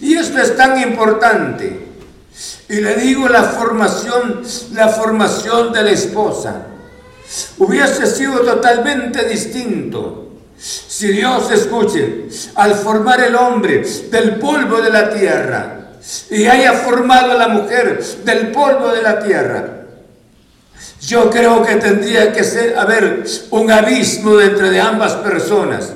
Y 0.00 0.14
esto 0.14 0.38
es 0.38 0.56
tan 0.56 0.80
importante. 0.80 1.88
Y 2.68 2.76
le 2.80 2.96
digo 2.96 3.28
la 3.28 3.44
formación, 3.44 4.42
la 4.72 4.88
formación 4.88 5.72
de 5.72 5.82
la 5.82 5.90
esposa 5.90 6.66
hubiese 7.58 8.06
sido 8.06 8.40
totalmente 8.40 9.24
distinto. 9.28 10.28
Si 10.58 11.08
Dios 11.08 11.50
escuche, 11.50 12.28
al 12.54 12.74
formar 12.74 13.20
el 13.22 13.34
hombre 13.34 13.82
del 14.10 14.36
polvo 14.36 14.80
de 14.80 14.90
la 14.90 15.10
tierra 15.10 15.92
y 16.30 16.46
haya 16.46 16.72
formado 16.74 17.32
a 17.32 17.36
la 17.36 17.48
mujer 17.48 18.02
del 18.24 18.48
polvo 18.48 18.88
de 18.88 19.02
la 19.02 19.20
tierra, 19.20 19.80
yo 21.00 21.30
creo 21.30 21.62
que 21.62 21.76
tendría 21.76 22.32
que 22.32 22.44
ser, 22.44 22.78
haber 22.78 23.24
un 23.50 23.70
abismo 23.70 24.38
entre 24.38 24.70
de 24.70 24.80
ambas 24.80 25.14
personas. 25.14 25.94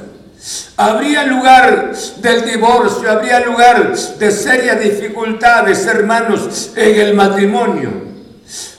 Habría 0.76 1.24
lugar 1.24 1.92
del 2.18 2.44
divorcio, 2.44 3.10
habría 3.10 3.40
lugar 3.40 3.94
de 3.94 4.30
serias 4.30 4.80
dificultades, 4.80 5.86
hermanos, 5.86 6.70
en 6.74 7.00
el 7.00 7.14
matrimonio. 7.14 8.03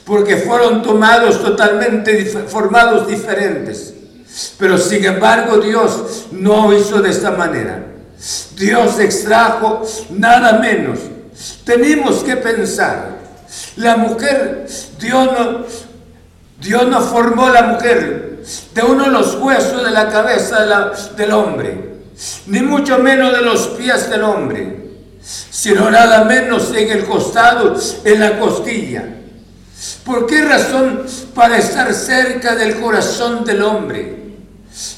Porque 0.06 0.38
fueron 0.38 0.84
tomados 0.84 1.41
totalmente 1.41 2.26
formados 2.48 3.08
diferentes. 3.08 3.94
Pero 4.60 4.78
sin 4.78 5.04
embargo 5.06 5.58
Dios 5.58 6.28
no 6.32 6.74
hizo 6.74 7.02
de 7.02 7.10
esta 7.10 7.32
manera. 7.32 7.84
Dios 8.56 9.00
extrajo 9.00 9.84
nada 10.12 10.60
menos. 10.60 11.00
Tenemos 11.63 12.24
que 12.24 12.38
pensar, 12.38 13.18
la 13.78 13.98
mujer, 13.98 14.68
Dios 15.00 15.26
no, 15.26 15.65
Dios 16.62 16.88
no 16.88 17.02
formó 17.02 17.50
la 17.50 17.63
mujer 17.63 18.39
de 18.74 18.82
uno 18.82 19.06
de 19.06 19.12
los 19.12 19.36
huesos 19.36 19.84
de 19.84 19.91
la 19.91 20.10
cabeza 20.10 20.91
del 21.18 21.32
hombre, 21.34 21.96
ni 22.48 22.62
mucho 22.62 23.00
menos 23.00 23.34
de 23.34 23.41
los 23.41 23.68
pies 23.70 24.10
del 24.10 24.24
hombre, 24.24 24.89
sino 25.22 25.89
nada 25.89 26.24
menos 26.24 26.74
en 26.74 26.89
el 26.89 27.06
costado, 27.06 27.76
en 28.04 28.20
la 28.20 28.39
costilla. 28.39 29.14
¿Por 30.04 30.28
qué 30.28 30.41
razón? 30.41 31.04
Para 31.34 31.58
estar 31.58 31.93
cerca 31.93 32.56
del 32.56 32.80
corazón 32.80 33.43
del 33.43 33.62
hombre, 33.62 34.15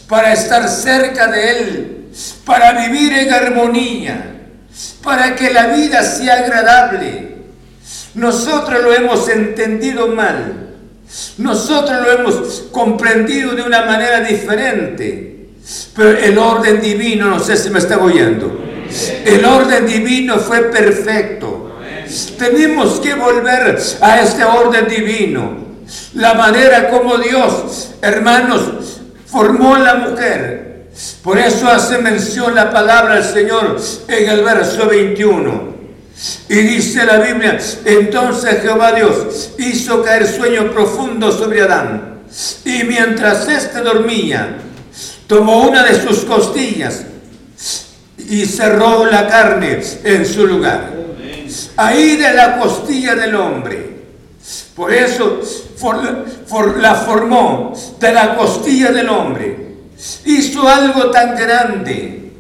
para 0.08 0.34
estar 0.34 0.68
cerca 0.68 1.28
de 1.28 1.52
él, 1.52 2.08
para 2.46 2.88
vivir 2.88 3.14
en 3.14 3.34
armonía, 3.34 4.36
para 5.04 5.36
que 5.36 5.52
la 5.52 5.68
vida 5.68 6.04
sea 6.04 6.40
agradable. 6.40 7.38
Nosotros 8.16 8.82
lo 8.84 8.94
hemos 8.94 9.30
entendido 9.30 10.08
mal. 10.08 10.68
Nosotros 11.38 12.02
lo 12.02 12.12
hemos 12.12 12.64
comprendido 12.72 13.56
de 13.56 13.62
una 13.62 13.86
manera 13.86 14.22
diferente. 14.22 15.50
Pero 15.96 16.18
el 16.18 16.38
orden 16.38 16.82
divino, 16.82 17.30
no 17.30 17.40
sé 17.40 17.56
si 17.58 17.70
me 17.70 17.80
está 17.80 17.98
oyendo. 17.98 18.64
El 19.26 19.46
orden 19.46 19.86
divino 19.86 20.38
fue 20.38 20.64
perfecto. 20.64 21.67
Tenemos 22.38 23.00
que 23.00 23.14
volver 23.14 23.78
a 24.02 24.22
este 24.22 24.44
orden 24.44 24.88
divino. 24.88 25.68
La 26.14 26.34
manera 26.34 26.90
como 26.90 27.18
Dios, 27.18 27.92
hermanos, 28.02 29.02
formó 29.26 29.78
la 29.78 29.96
mujer 29.96 30.68
por 31.24 31.38
eso 31.38 31.68
hace 31.68 32.00
mención 32.00 32.56
la 32.56 32.72
palabra 32.72 33.16
del 33.16 33.24
Señor 33.24 33.80
en 34.08 34.30
el 34.30 34.44
verso 34.44 34.88
21. 34.88 35.78
Y 36.50 36.56
dice 36.56 37.06
la 37.06 37.20
Biblia, 37.20 37.60
entonces 37.86 38.62
Jehová 38.62 38.94
Dios 38.94 39.52
hizo 39.60 40.02
caer 40.02 40.28
sueño 40.28 40.72
profundo 40.72 41.32
sobre 41.32 41.62
Adán. 41.62 42.22
Y 42.66 42.84
mientras 42.84 43.48
éste 43.48 43.82
dormía, 43.82 44.58
tomó 45.28 45.68
una 45.68 45.84
de 45.84 46.02
sus 46.02 46.26
costillas 46.26 47.04
y 48.18 48.46
cerró 48.46 49.06
la 49.06 49.28
carne 49.28 49.80
en 50.04 50.26
su 50.26 50.48
lugar. 50.48 50.97
Ahí 51.78 52.16
de 52.18 52.34
la 52.34 52.58
costilla 52.58 53.16
del 53.16 53.36
hombre. 53.36 53.98
Por 54.76 54.94
eso 54.94 55.42
la 56.80 56.96
formó 56.96 57.74
de 58.00 58.14
la 58.14 58.36
costilla 58.36 58.92
del 58.92 59.10
hombre 59.10 59.68
hizo 60.26 60.68
algo 60.68 61.10
tan 61.12 61.36
grande. 61.36 62.32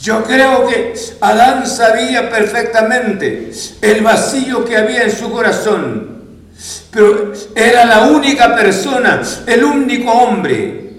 Yo 0.00 0.22
creo 0.24 0.66
que 0.66 0.94
Adán 1.20 1.66
sabía 1.66 2.30
perfectamente 2.30 3.50
el 3.82 4.02
vacío 4.02 4.64
que 4.64 4.76
había 4.76 5.02
en 5.02 5.10
su 5.14 5.30
corazón, 5.30 6.18
pero 6.90 7.32
era 7.54 7.84
la 7.84 8.02
única 8.08 8.54
persona, 8.54 9.20
el 9.46 9.64
único 9.64 10.10
hombre, 10.10 10.94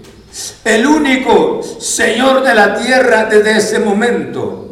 el 0.64 0.86
único 0.86 1.60
Señor 1.80 2.42
de 2.44 2.54
la 2.54 2.74
tierra 2.74 3.24
desde 3.24 3.56
ese 3.56 3.78
momento. 3.80 4.69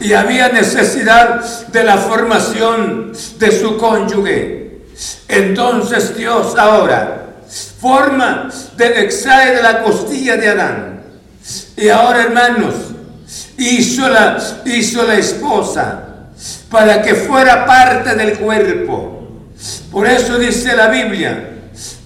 Y 0.00 0.12
había 0.12 0.48
necesidad 0.48 1.66
de 1.68 1.84
la 1.84 1.98
formación 1.98 3.12
de 3.38 3.52
su 3.52 3.76
cónyuge. 3.76 4.80
Entonces 5.28 6.16
Dios 6.16 6.54
ahora 6.56 7.26
forma 7.80 8.50
del 8.76 8.92
exae 8.94 9.56
de 9.56 9.62
la 9.62 9.82
costilla 9.82 10.36
de 10.36 10.48
Adán. 10.48 11.00
Y 11.76 11.88
ahora, 11.88 12.22
hermanos, 12.22 12.74
hizo 13.56 14.08
la, 14.08 14.38
hizo 14.64 15.04
la 15.04 15.14
esposa 15.14 16.04
para 16.70 17.02
que 17.02 17.14
fuera 17.14 17.66
parte 17.66 18.14
del 18.14 18.38
cuerpo. 18.38 19.48
Por 19.90 20.06
eso 20.06 20.38
dice 20.38 20.76
la 20.76 20.88
Biblia, 20.88 21.50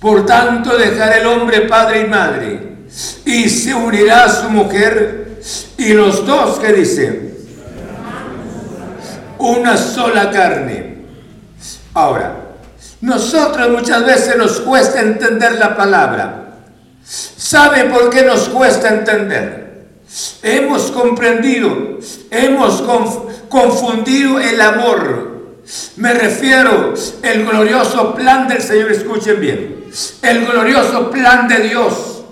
por 0.00 0.26
tanto 0.26 0.76
dejará 0.76 1.18
el 1.18 1.26
hombre 1.26 1.62
padre 1.62 2.02
y 2.02 2.06
madre 2.06 2.72
y 3.24 3.48
se 3.48 3.74
unirá 3.74 4.24
a 4.24 4.28
su 4.28 4.50
mujer 4.50 5.38
y 5.78 5.92
los 5.92 6.26
dos 6.26 6.58
que 6.58 6.72
dice 6.72 7.31
una 9.42 9.76
sola 9.76 10.30
carne. 10.30 10.96
Ahora, 11.94 12.36
nosotros 13.00 13.70
muchas 13.70 14.06
veces 14.06 14.36
nos 14.36 14.60
cuesta 14.60 15.00
entender 15.00 15.54
la 15.54 15.76
palabra. 15.76 16.38
¿Sabe 17.04 17.84
por 17.84 18.10
qué 18.10 18.22
nos 18.22 18.48
cuesta 18.48 18.88
entender? 18.88 19.62
Hemos 20.42 20.90
comprendido, 20.92 21.98
hemos 22.30 22.82
confundido 23.48 24.38
el 24.38 24.60
amor. 24.60 25.32
Me 25.96 26.14
refiero 26.14 26.94
el 27.22 27.44
glorioso 27.44 28.14
plan 28.14 28.46
del 28.48 28.62
Señor, 28.62 28.92
escuchen 28.92 29.40
bien, 29.40 29.84
el 30.22 30.46
glorioso 30.46 31.10
plan 31.10 31.48
de 31.48 31.58
Dios 31.68 32.22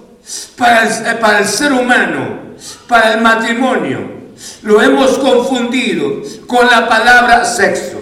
para 0.57 0.87
el, 0.87 1.19
para 1.19 1.39
el 1.41 1.47
ser 1.47 1.73
humano, 1.73 2.55
para 2.89 3.15
el 3.15 3.21
matrimonio. 3.21 4.20
Lo 4.63 4.81
hemos 4.81 5.19
confundido 5.19 6.23
con 6.47 6.67
la 6.67 6.89
palabra 6.89 7.45
sexo. 7.45 8.01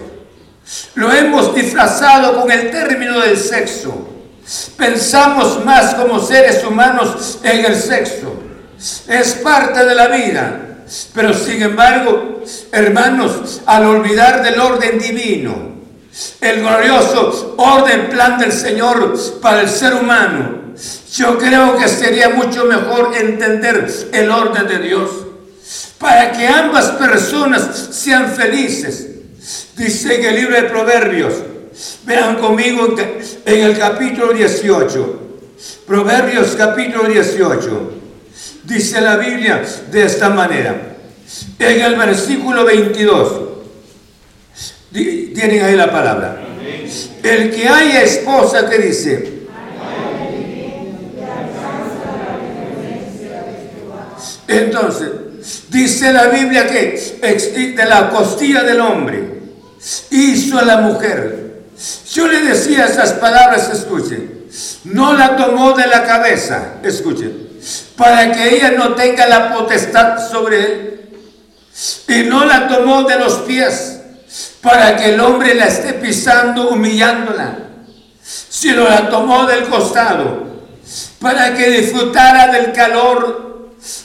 Lo 0.95 1.11
hemos 1.11 1.53
disfrazado 1.55 2.39
con 2.39 2.51
el 2.51 2.69
término 2.69 3.19
del 3.19 3.37
sexo. 3.37 4.07
Pensamos 4.77 5.63
más 5.65 5.95
como 5.95 6.19
seres 6.19 6.63
humanos 6.63 7.39
en 7.43 7.65
el 7.65 7.75
sexo. 7.75 8.33
Es 9.07 9.33
parte 9.35 9.85
de 9.85 9.95
la 9.95 10.07
vida. 10.07 10.65
Pero 11.13 11.33
sin 11.33 11.61
embargo, 11.61 12.41
hermanos, 12.71 13.61
al 13.65 13.85
olvidar 13.85 14.41
del 14.41 14.59
orden 14.59 14.97
divino, 14.97 15.69
el 16.41 16.61
glorioso 16.61 17.55
orden, 17.57 18.09
plan 18.09 18.39
del 18.39 18.51
Señor 18.51 19.15
para 19.39 19.61
el 19.61 19.69
ser 19.69 19.93
humano, 19.93 20.73
yo 21.13 21.37
creo 21.37 21.77
que 21.77 21.87
sería 21.87 22.29
mucho 22.29 22.65
mejor 22.65 23.11
entender 23.15 23.87
el 24.11 24.31
orden 24.31 24.67
de 24.67 24.79
Dios 24.79 25.09
para 25.99 26.31
que 26.31 26.47
ambas 26.47 26.91
personas 26.91 27.89
sean 27.91 28.31
felices. 28.31 29.07
Dice 29.75 30.15
en 30.15 30.25
el 30.25 30.35
libro 30.35 30.55
de 30.55 30.63
Proverbios, 30.63 31.33
vean 32.05 32.37
conmigo 32.37 32.95
en 33.45 33.63
el 33.63 33.77
capítulo 33.77 34.33
18, 34.33 35.19
Proverbios 35.85 36.55
capítulo 36.57 37.03
18, 37.09 37.91
dice 38.63 39.01
la 39.01 39.17
Biblia 39.17 39.63
de 39.91 40.03
esta 40.03 40.29
manera, 40.29 40.95
en 41.57 41.81
el 41.81 41.95
versículo 41.95 42.65
22, 42.65 43.41
tienen 44.91 45.63
ahí 45.63 45.75
la 45.75 45.91
palabra, 45.91 46.41
el 47.23 47.51
que 47.51 47.67
haya 47.67 48.03
esposa 48.03 48.69
que 48.69 48.77
dice, 48.77 49.39
entonces, 54.47 55.09
dice 55.69 56.11
la 56.13 56.27
Biblia 56.27 56.67
que 56.67 57.73
de 57.75 57.85
la 57.85 58.09
costilla 58.09 58.63
del 58.63 58.79
hombre, 58.81 59.39
hizo 60.09 60.57
a 60.57 60.63
la 60.63 60.77
mujer. 60.77 61.63
Yo 62.11 62.27
le 62.27 62.41
decía 62.41 62.85
esas 62.85 63.13
palabras, 63.13 63.69
escuchen, 63.71 64.47
no 64.85 65.13
la 65.13 65.35
tomó 65.37 65.73
de 65.73 65.87
la 65.87 66.03
cabeza, 66.03 66.75
escuchen, 66.83 67.49
para 67.95 68.31
que 68.31 68.55
ella 68.55 68.71
no 68.71 68.95
tenga 68.95 69.27
la 69.27 69.53
potestad 69.53 70.29
sobre 70.29 70.59
él. 70.59 70.95
Y 72.07 72.23
no 72.23 72.43
la 72.43 72.67
tomó 72.67 73.03
de 73.03 73.17
los 73.17 73.35
pies, 73.39 73.99
para 74.61 74.97
que 74.97 75.13
el 75.13 75.19
hombre 75.19 75.55
la 75.55 75.67
esté 75.67 75.93
pisando, 75.93 76.69
humillándola, 76.69 77.57
sino 78.21 78.83
la 78.83 79.09
tomó 79.09 79.45
del 79.45 79.63
costado, 79.65 80.47
para 81.21 81.53
que 81.55 81.69
disfrutara 81.69 82.51
del 82.51 82.73
calor, 82.73 83.48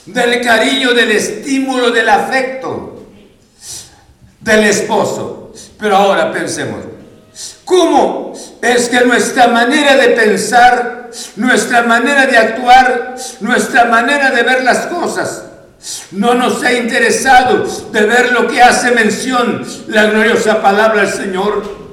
del 0.05 0.41
cariño, 0.41 0.93
del 0.93 1.11
estímulo, 1.11 1.91
del 1.91 2.09
afecto 2.09 2.95
del 4.45 4.63
esposo. 4.65 5.51
Pero 5.77 5.97
ahora 5.97 6.31
pensemos, 6.31 6.85
¿cómo 7.65 8.33
es 8.61 8.87
que 8.87 9.01
nuestra 9.01 9.47
manera 9.47 9.95
de 9.97 10.09
pensar, 10.09 11.09
nuestra 11.35 11.83
manera 11.83 12.25
de 12.25 12.37
actuar, 12.37 13.15
nuestra 13.41 13.85
manera 13.85 14.31
de 14.31 14.43
ver 14.43 14.63
las 14.63 14.85
cosas, 14.87 15.43
no 16.11 16.33
nos 16.33 16.63
ha 16.63 16.73
interesado 16.73 17.65
de 17.91 18.01
ver 18.05 18.31
lo 18.31 18.47
que 18.47 18.61
hace 18.61 18.91
mención 18.91 19.65
la 19.87 20.05
gloriosa 20.05 20.61
palabra 20.61 21.01
del 21.01 21.13
Señor? 21.13 21.85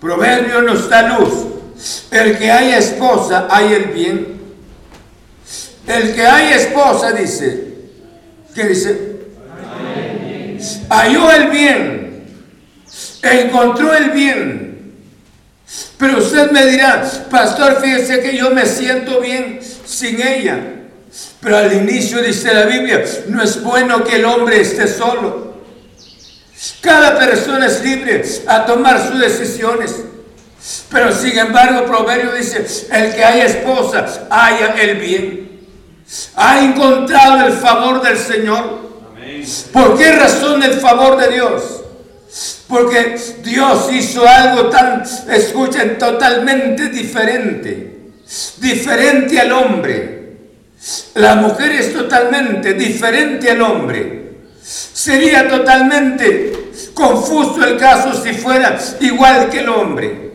Proverbio 0.00 0.62
nos 0.62 0.88
da 0.88 1.02
luz. 1.02 1.46
El 2.10 2.38
que 2.38 2.50
haya 2.50 2.78
esposa, 2.78 3.46
hay 3.50 3.72
el 3.72 3.84
bien. 3.86 4.41
El 5.86 6.14
que 6.14 6.26
haya 6.26 6.56
esposa 6.56 7.12
dice, 7.12 7.74
¿qué 8.54 8.64
dice? 8.64 9.12
Halló 10.88 11.30
el 11.32 11.48
bien 11.48 12.02
encontró 13.22 13.94
el 13.94 14.10
bien. 14.10 14.92
Pero 15.98 16.18
usted 16.18 16.50
me 16.50 16.66
dirá, 16.66 17.02
pastor, 17.30 17.80
fíjese 17.80 18.20
que 18.20 18.36
yo 18.36 18.50
me 18.50 18.66
siento 18.66 19.20
bien 19.20 19.60
sin 19.86 20.20
ella. 20.20 20.58
Pero 21.40 21.56
al 21.56 21.72
inicio 21.72 22.22
dice 22.22 22.52
la 22.52 22.66
Biblia, 22.66 23.04
no 23.28 23.42
es 23.42 23.62
bueno 23.62 24.02
que 24.04 24.16
el 24.16 24.24
hombre 24.24 24.60
esté 24.60 24.88
solo. 24.88 25.52
Cada 26.80 27.18
persona 27.18 27.66
es 27.66 27.82
libre 27.82 28.22
a 28.46 28.66
tomar 28.66 29.08
sus 29.08 29.20
decisiones. 29.20 29.94
Pero 30.90 31.12
sin 31.12 31.38
embargo, 31.38 31.86
Proverbio 31.86 32.32
dice, 32.32 32.64
el 32.92 33.14
que 33.14 33.24
haya 33.24 33.46
esposa, 33.46 34.26
haya 34.30 34.74
el 34.80 34.96
bien. 34.98 35.51
Ha 36.36 36.60
encontrado 36.60 37.46
el 37.46 37.52
favor 37.52 38.02
del 38.02 38.18
Señor. 38.18 38.80
¿Por 39.72 39.98
qué 39.98 40.12
razón 40.12 40.62
el 40.62 40.74
favor 40.74 41.16
de 41.16 41.32
Dios? 41.32 41.62
Porque 42.68 43.18
Dios 43.42 43.88
hizo 43.92 44.26
algo 44.26 44.68
tan, 44.70 45.02
escuchen, 45.30 45.98
totalmente 45.98 46.88
diferente. 46.88 48.10
Diferente 48.58 49.40
al 49.40 49.52
hombre. 49.52 50.22
La 51.14 51.36
mujer 51.36 51.72
es 51.72 51.92
totalmente 51.92 52.74
diferente 52.74 53.50
al 53.50 53.62
hombre. 53.62 54.22
Sería 54.62 55.48
totalmente 55.48 56.52
confuso 56.94 57.64
el 57.64 57.76
caso 57.76 58.12
si 58.22 58.32
fuera 58.32 58.78
igual 59.00 59.50
que 59.50 59.60
el 59.60 59.68
hombre. 59.68 60.32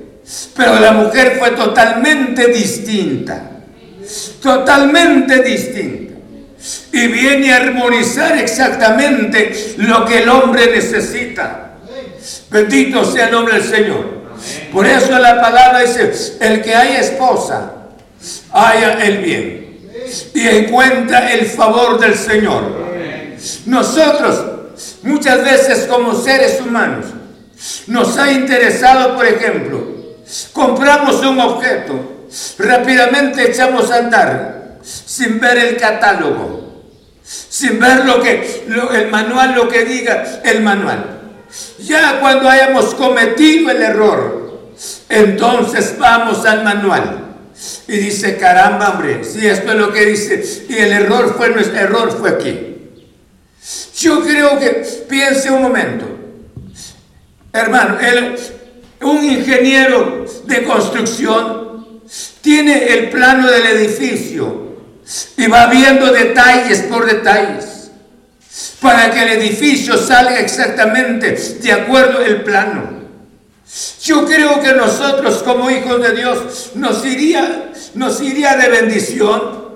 Pero 0.55 0.80
la 0.80 0.91
mujer 0.91 1.38
fue 1.39 1.51
totalmente 1.51 2.47
distinta. 2.47 3.57
Totalmente 4.41 5.41
distinta. 5.43 6.13
Y 6.91 7.07
viene 7.07 7.53
a 7.53 7.57
armonizar 7.57 8.38
exactamente 8.38 9.75
lo 9.77 10.05
que 10.05 10.23
el 10.23 10.29
hombre 10.29 10.71
necesita. 10.71 11.75
Bendito 12.49 13.05
sea 13.05 13.25
el 13.25 13.31
nombre 13.31 13.55
del 13.55 13.63
Señor. 13.63 14.17
Por 14.71 14.85
eso 14.85 15.17
la 15.19 15.39
palabra 15.41 15.79
dice, 15.79 16.38
el 16.39 16.61
que 16.61 16.75
haya 16.75 16.99
esposa, 16.99 17.73
haya 18.51 18.93
el 19.03 19.17
bien. 19.19 19.79
Y 20.33 20.47
encuentra 20.47 21.31
el 21.33 21.45
favor 21.45 21.99
del 21.99 22.15
Señor. 22.15 22.88
Nosotros, 23.65 24.45
muchas 25.03 25.43
veces 25.43 25.88
como 25.88 26.13
seres 26.13 26.59
humanos, 26.61 27.05
nos 27.88 28.17
ha 28.17 28.31
interesado, 28.31 29.15
por 29.15 29.25
ejemplo, 29.25 29.83
compramos 30.53 31.21
un 31.21 31.39
objeto, 31.39 32.16
rápidamente 32.57 33.51
echamos 33.51 33.91
a 33.91 33.97
andar 33.97 34.78
sin 34.84 35.39
ver 35.39 35.57
el 35.57 35.78
catálogo, 35.78 36.84
sin 37.23 37.80
ver 37.80 38.05
lo 38.05 38.21
que 38.21 38.65
el 38.67 39.09
manual, 39.09 39.53
lo 39.55 39.67
que 39.67 39.86
diga 39.86 40.41
el 40.43 40.61
manual. 40.61 41.17
Ya 41.80 42.19
cuando 42.19 42.49
hayamos 42.49 42.93
cometido 42.95 43.71
el 43.71 43.82
error, 43.82 44.71
entonces 45.09 45.95
vamos 45.97 46.45
al 46.45 46.63
manual. 46.63 47.23
Y 47.88 47.97
dice, 47.97 48.38
caramba, 48.38 48.91
hombre, 48.91 49.23
si 49.23 49.47
esto 49.47 49.71
es 49.71 49.78
lo 49.78 49.91
que 49.91 50.05
dice, 50.05 50.65
y 50.69 50.75
el 50.75 50.91
error 50.91 51.36
fue, 51.36 51.49
nuestro 51.49 51.80
error 51.80 52.11
fue 52.11 52.30
aquí. 52.30 52.78
Yo 53.97 54.21
creo 54.21 54.59
que, 54.59 54.86
piense 55.09 55.49
un 55.49 55.63
momento, 55.63 56.05
hermano, 57.51 57.97
un 59.01 59.23
ingeniero 59.23 60.25
de 60.45 60.63
construcción 60.63 61.57
tiene 62.47 62.93
el 62.93 63.09
plano 63.09 63.51
del 63.51 63.65
edificio 63.65 64.77
y 65.35 65.47
va 65.47 65.65
viendo 65.65 66.13
detalles 66.13 66.79
por 66.83 67.05
detalles 67.05 67.91
para 68.79 69.11
que 69.11 69.21
el 69.21 69.41
edificio 69.41 69.97
salga 69.97 70.39
exactamente 70.39 71.31
de 71.33 71.71
acuerdo 71.73 72.19
al 72.23 72.43
plano. 72.43 73.01
Yo 74.01 74.25
creo 74.25 74.61
que 74.61 74.71
nosotros 74.71 75.43
como 75.43 75.69
hijos 75.69 76.01
de 76.01 76.13
Dios 76.13 76.71
nos 76.75 77.05
iría, 77.05 77.73
nos 77.95 78.21
iría 78.21 78.55
de 78.55 78.69
bendición 78.69 79.67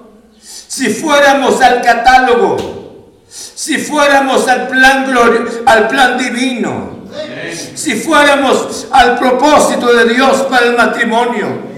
si 0.42 0.92
fuéramos 0.92 1.60
al 1.62 1.82
catálogo, 1.82 3.20
si 3.28 3.80
fuéramos 3.80 4.48
al 4.48 4.70
plan, 4.70 5.14
al 5.66 5.88
plan 5.90 6.18
divino, 6.18 7.02
si 7.76 7.96
fuéramos 7.96 8.88
al 8.92 9.20
propósito 9.20 9.94
de 9.94 10.14
Dios 10.14 10.44
para 10.44 10.68
el 10.68 10.78
matrimonio. 10.78 11.71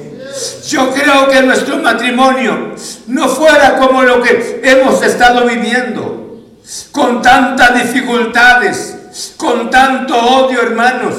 Yo 0.67 0.91
creo 0.91 1.27
que 1.27 1.41
nuestro 1.43 1.77
matrimonio 1.77 2.75
no 3.07 3.29
fuera 3.29 3.77
como 3.77 4.01
lo 4.01 4.21
que 4.21 4.61
hemos 4.63 5.03
estado 5.03 5.45
viviendo 5.45 6.49
con 6.91 7.21
tantas 7.21 7.75
dificultades, 7.75 8.95
con 9.38 9.69
tanto 9.69 10.17
odio, 10.17 10.61
hermanos. 10.61 11.13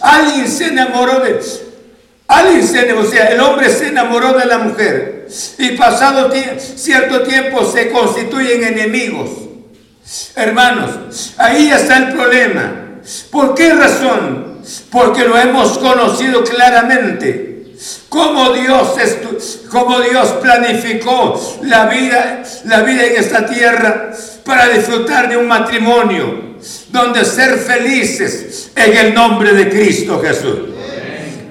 Alguien 0.00 0.48
se 0.48 0.66
enamoró 0.66 1.20
de... 1.20 1.40
Alguien 2.28 2.66
se, 2.66 2.92
o 2.92 3.04
sea, 3.04 3.26
el 3.28 3.40
hombre 3.40 3.70
se 3.70 3.88
enamoró 3.88 4.32
de 4.32 4.46
la 4.46 4.58
mujer 4.58 5.28
y 5.58 5.70
pasado 5.70 6.30
cierto 6.58 7.22
tiempo 7.22 7.64
se 7.64 7.90
constituyen 7.90 8.64
enemigos. 8.64 9.30
Hermanos, 10.34 11.34
ahí 11.36 11.70
está 11.70 11.98
el 11.98 12.12
problema. 12.14 13.00
¿Por 13.30 13.54
qué 13.54 13.74
razón? 13.74 14.58
Porque 14.90 15.24
lo 15.24 15.38
hemos 15.38 15.78
conocido 15.78 16.42
claramente 16.44 17.51
cómo 18.08 18.52
Dios, 18.52 18.94
cómo 19.70 20.00
Dios 20.00 20.28
planificó 20.40 21.58
la 21.62 21.86
vida, 21.86 22.42
la 22.64 22.82
vida 22.82 23.06
en 23.06 23.16
esta 23.16 23.46
tierra 23.46 24.12
para 24.44 24.68
disfrutar 24.68 25.28
de 25.28 25.36
un 25.36 25.48
matrimonio 25.48 26.52
donde 26.90 27.24
ser 27.24 27.58
felices 27.58 28.70
en 28.76 28.96
el 28.96 29.14
nombre 29.14 29.52
de 29.52 29.68
Cristo 29.68 30.20
Jesús. 30.20 30.58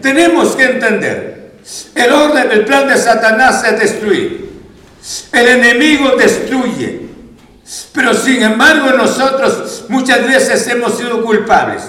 Tenemos 0.01 0.55
que 0.55 0.63
entender, 0.63 1.53
el 1.95 2.11
orden, 2.11 2.51
el 2.51 2.65
plan 2.65 2.87
de 2.87 2.97
Satanás 2.97 3.63
es 3.63 3.79
destruir. 3.79 4.49
El 5.31 5.47
enemigo 5.47 6.15
destruye. 6.15 7.01
Pero 7.93 8.13
sin 8.13 8.41
embargo 8.41 8.91
nosotros 8.91 9.85
muchas 9.87 10.25
veces 10.27 10.67
hemos 10.67 10.97
sido 10.97 11.23
culpables. 11.23 11.83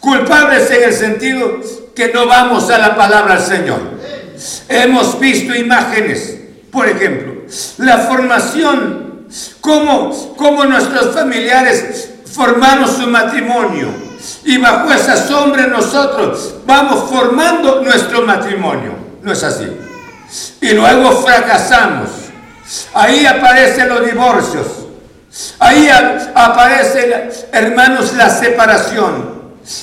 Culpables 0.00 0.70
en 0.70 0.82
el 0.82 0.92
sentido 0.94 1.60
que 1.94 2.12
no 2.12 2.26
vamos 2.26 2.70
a 2.70 2.78
la 2.78 2.96
palabra 2.96 3.36
del 3.36 3.44
Señor. 3.44 3.80
Hemos 4.68 5.20
visto 5.20 5.54
imágenes, 5.54 6.38
por 6.72 6.88
ejemplo, 6.88 7.42
la 7.78 7.98
formación, 7.98 9.26
cómo, 9.60 10.34
cómo 10.36 10.64
nuestros 10.64 11.14
familiares 11.14 12.10
formaron 12.32 12.88
su 12.88 13.06
matrimonio. 13.08 13.88
Y 14.44 14.56
bajo 14.58 14.90
esa 14.92 15.16
sombra 15.16 15.66
nosotros 15.66 16.54
vamos 16.64 17.10
formando 17.10 17.82
nuestro 17.82 18.22
matrimonio. 18.22 18.92
No 19.22 19.32
es 19.32 19.42
así. 19.42 19.68
Y 20.60 20.72
luego 20.72 21.12
fracasamos. 21.22 22.08
Ahí 22.94 23.26
aparecen 23.26 23.88
los 23.88 24.06
divorcios. 24.06 24.66
Ahí 25.58 25.88
aparece, 26.34 27.28
hermanos, 27.52 28.14
la 28.14 28.30
separación. 28.30 29.39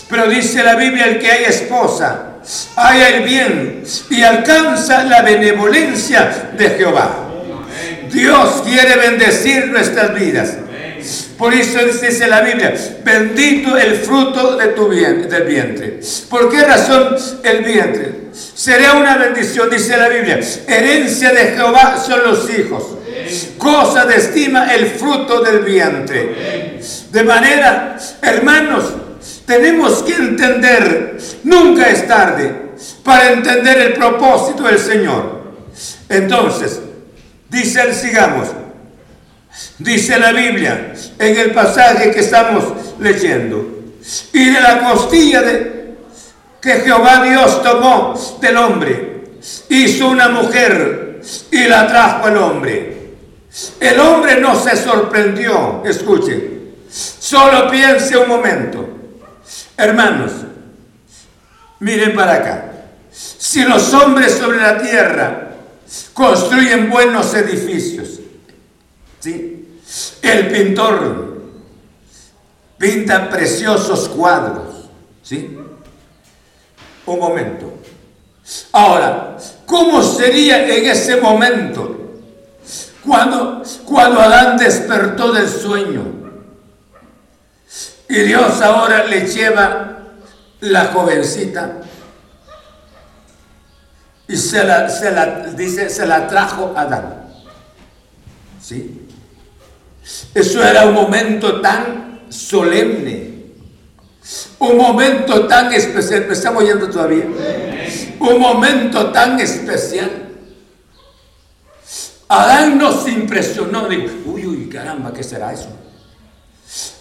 Pero 0.09 0.27
dice 0.27 0.63
la 0.63 0.75
Biblia, 0.75 1.05
el 1.05 1.19
que 1.19 1.31
hay 1.31 1.43
esposa, 1.45 2.37
haya 2.75 3.09
el 3.09 3.23
bien 3.23 3.83
y 4.09 4.23
alcanza 4.23 5.03
la 5.03 5.21
benevolencia 5.21 6.49
de 6.57 6.69
Jehová. 6.71 7.27
Dios 8.11 8.63
quiere 8.65 8.95
bendecir 8.95 9.67
nuestras 9.67 10.13
vidas. 10.13 10.53
Por 11.37 11.53
eso 11.53 11.79
dice 11.85 12.27
la 12.27 12.41
Biblia, 12.41 12.73
bendito 13.03 13.77
el 13.77 13.95
fruto 13.95 14.57
de 14.57 14.67
tu 14.69 14.89
del 14.89 15.43
vientre. 15.43 15.99
¿Por 16.29 16.49
qué 16.49 16.63
razón 16.63 17.15
el 17.43 17.63
vientre? 17.63 18.11
Será 18.33 18.93
una 18.93 19.17
bendición, 19.17 19.69
dice 19.69 19.95
la 19.97 20.09
Biblia. 20.09 20.39
Herencia 20.67 21.31
de 21.31 21.51
Jehová 21.55 22.03
son 22.03 22.23
los 22.23 22.49
hijos. 22.49 22.83
Cosa 23.57 24.05
de 24.05 24.17
estima 24.17 24.73
el 24.73 24.87
fruto 24.87 25.41
del 25.41 25.59
vientre. 25.59 26.79
De 27.11 27.23
manera, 27.23 27.97
hermanos, 28.21 28.85
tenemos 29.45 30.03
que 30.03 30.13
entender, 30.13 31.17
nunca 31.43 31.89
es 31.89 32.07
tarde 32.07 32.53
para 33.03 33.31
entender 33.31 33.77
el 33.79 33.93
propósito 33.93 34.63
del 34.63 34.79
Señor. 34.79 35.53
Entonces, 36.09 36.79
dice 37.49 37.81
el 37.81 37.93
sigamos, 37.93 38.49
dice 39.79 40.19
la 40.19 40.31
Biblia 40.31 40.93
en 41.17 41.37
el 41.37 41.51
pasaje 41.51 42.11
que 42.11 42.19
estamos 42.19 42.63
leyendo, 42.99 43.65
y 44.33 44.45
de 44.45 44.61
la 44.61 44.89
costilla 44.89 45.43
que 46.61 46.71
Jehová 46.83 47.23
Dios 47.23 47.63
tomó 47.63 48.13
del 48.41 48.57
hombre, 48.57 49.23
hizo 49.69 50.09
una 50.09 50.29
mujer 50.29 51.21
y 51.51 51.63
la 51.65 51.87
trajo 51.87 52.25
al 52.25 52.37
hombre. 52.37 52.97
El 53.79 53.99
hombre 53.99 54.39
no 54.39 54.59
se 54.59 54.75
sorprendió, 54.75 55.83
escuchen, 55.85 56.75
solo 56.89 57.69
piense 57.69 58.17
un 58.17 58.27
momento. 58.27 58.96
Hermanos, 59.77 60.31
miren 61.79 62.15
para 62.15 62.33
acá. 62.33 62.71
Si 63.11 63.63
los 63.63 63.93
hombres 63.93 64.33
sobre 64.33 64.57
la 64.57 64.79
tierra 64.79 65.51
construyen 66.13 66.89
buenos 66.89 67.33
edificios, 67.35 68.19
¿sí? 69.19 69.79
el 70.21 70.51
pintor 70.51 71.37
pinta 72.77 73.29
preciosos 73.29 74.09
cuadros, 74.09 74.89
¿sí? 75.23 75.57
Un 77.05 77.19
momento. 77.19 77.73
Ahora, 78.71 79.37
¿cómo 79.65 80.01
sería 80.01 80.67
en 80.67 80.85
ese 80.85 81.17
momento? 81.17 81.95
Cuando, 83.05 83.63
cuando 83.85 84.19
Adán 84.19 84.57
despertó 84.57 85.31
del 85.31 85.47
sueño. 85.47 86.16
Y 88.09 88.19
Dios 88.21 88.61
ahora 88.61 89.05
le 89.05 89.27
lleva 89.27 89.97
la 90.61 90.85
jovencita 90.85 91.81
y 94.27 94.35
se 94.35 94.63
la, 94.63 94.89
se 94.89 95.11
la, 95.11 95.25
dice, 95.55 95.89
se 95.89 96.05
la 96.05 96.27
trajo 96.27 96.73
Adán. 96.75 97.27
¿Sí? 98.61 99.07
Eso 100.33 100.63
era 100.63 100.85
un 100.85 100.93
momento 100.93 101.61
tan 101.61 102.21
solemne, 102.29 103.45
un 104.59 104.77
momento 104.77 105.47
tan 105.47 105.71
especial. 105.73 106.25
¿Me 106.27 106.33
estamos 106.33 106.63
oyendo 106.63 106.89
todavía? 106.89 107.25
Un 108.19 108.39
momento 108.39 109.11
tan 109.11 109.39
especial. 109.39 110.09
Adán 112.27 112.77
nos 112.77 113.07
impresionó. 113.07 113.87
Digo, 113.87 114.07
uy, 114.25 114.45
uy, 114.45 114.69
caramba, 114.69 115.13
¿qué 115.13 115.23
será 115.23 115.53
eso? 115.53 115.69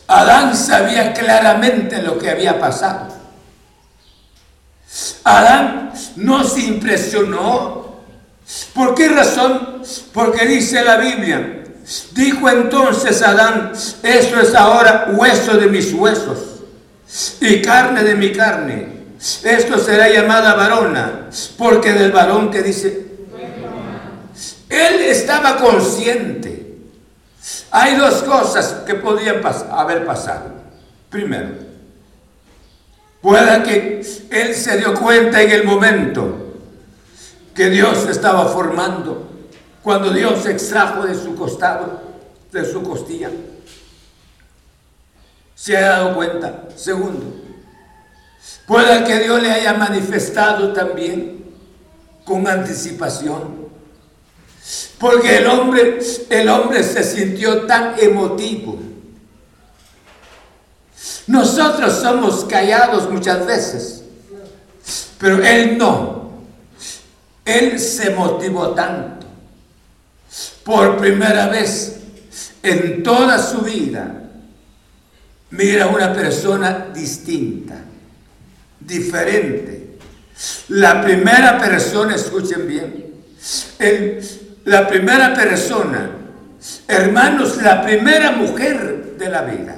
Adán 0.08 0.56
sabía 0.56 1.12
claramente 1.12 2.00
lo 2.02 2.18
que 2.18 2.30
había 2.30 2.58
pasado. 2.58 3.08
Adán 5.24 5.92
nos 6.16 6.56
impresionó. 6.58 7.96
¿Por 8.72 8.94
qué 8.94 9.08
razón? 9.08 9.82
Porque 10.12 10.46
dice 10.46 10.84
la 10.84 10.96
Biblia, 10.98 11.64
dijo 12.12 12.48
entonces 12.48 13.20
Adán, 13.22 13.72
esto 14.02 14.40
es 14.40 14.54
ahora 14.54 15.08
hueso 15.12 15.56
de 15.56 15.66
mis 15.66 15.92
huesos 15.92 16.38
y 17.40 17.60
carne 17.62 18.04
de 18.04 18.14
mi 18.14 18.32
carne. 18.32 18.96
Esto 19.42 19.78
será 19.78 20.08
llamada 20.08 20.54
varona, 20.54 21.28
porque 21.56 21.92
del 21.92 22.12
varón 22.12 22.50
que 22.50 22.62
dice, 22.62 23.06
él 24.68 25.00
estaba 25.02 25.56
consciente. 25.56 26.55
Hay 27.70 27.96
dos 27.96 28.22
cosas 28.22 28.82
que 28.86 28.94
podían 28.94 29.40
haber 29.70 30.06
pasado. 30.06 30.50
Primero, 31.10 31.48
pueda 33.20 33.62
que 33.62 34.02
él 34.30 34.54
se 34.54 34.78
dio 34.78 34.94
cuenta 34.94 35.42
en 35.42 35.50
el 35.50 35.64
momento 35.64 36.46
que 37.54 37.70
Dios 37.70 38.06
estaba 38.06 38.46
formando, 38.46 39.30
cuando 39.82 40.10
Dios 40.10 40.44
extrajo 40.46 41.06
de 41.06 41.14
su 41.14 41.34
costado, 41.34 42.02
de 42.52 42.64
su 42.64 42.82
costilla. 42.82 43.30
Se 45.54 45.76
ha 45.76 45.88
dado 45.88 46.14
cuenta. 46.14 46.64
Segundo, 46.76 47.34
pueda 48.66 49.04
que 49.04 49.20
Dios 49.20 49.42
le 49.42 49.50
haya 49.50 49.72
manifestado 49.72 50.72
también 50.72 51.44
con 52.24 52.46
anticipación. 52.46 53.65
Porque 54.98 55.38
el 55.38 55.46
hombre, 55.46 55.98
el 56.30 56.48
hombre 56.48 56.82
se 56.82 57.04
sintió 57.04 57.66
tan 57.66 57.94
emotivo. 57.98 58.78
Nosotros 61.26 61.92
somos 62.00 62.44
callados 62.44 63.10
muchas 63.10 63.44
veces, 63.46 64.02
pero 65.18 65.44
él 65.44 65.76
no. 65.76 66.30
Él 67.44 67.78
se 67.78 68.10
motivó 68.10 68.70
tanto. 68.70 69.26
Por 70.64 70.98
primera 70.98 71.48
vez 71.48 71.96
en 72.62 73.02
toda 73.02 73.38
su 73.38 73.58
vida, 73.60 74.22
mira 75.50 75.86
una 75.86 76.12
persona 76.12 76.88
distinta, 76.92 77.76
diferente. 78.80 79.98
La 80.68 81.02
primera 81.02 81.58
persona, 81.58 82.14
escuchen 82.16 82.66
bien, 82.66 83.06
la 84.66 84.88
primera 84.88 85.32
persona, 85.32 86.10
hermanos, 86.88 87.62
la 87.62 87.82
primera 87.82 88.32
mujer 88.32 89.14
de 89.16 89.28
la 89.28 89.42
vida. 89.42 89.76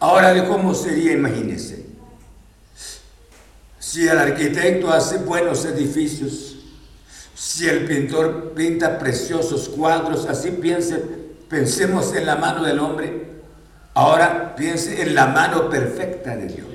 Ahora 0.00 0.34
de 0.34 0.46
cómo 0.46 0.74
sería, 0.74 1.12
imagínense. 1.12 1.86
Si 3.78 4.06
el 4.06 4.18
arquitecto 4.18 4.92
hace 4.92 5.16
buenos 5.18 5.64
edificios, 5.64 6.58
si 7.34 7.68
el 7.68 7.86
pintor 7.86 8.52
pinta 8.54 8.98
preciosos 8.98 9.70
cuadros, 9.70 10.26
así 10.26 10.50
piense, 10.50 11.02
pensemos 11.48 12.14
en 12.14 12.26
la 12.26 12.36
mano 12.36 12.62
del 12.62 12.78
hombre, 12.80 13.30
ahora 13.94 14.54
piense 14.56 15.00
en 15.00 15.14
la 15.14 15.26
mano 15.28 15.70
perfecta 15.70 16.36
de 16.36 16.46
Dios. 16.46 16.68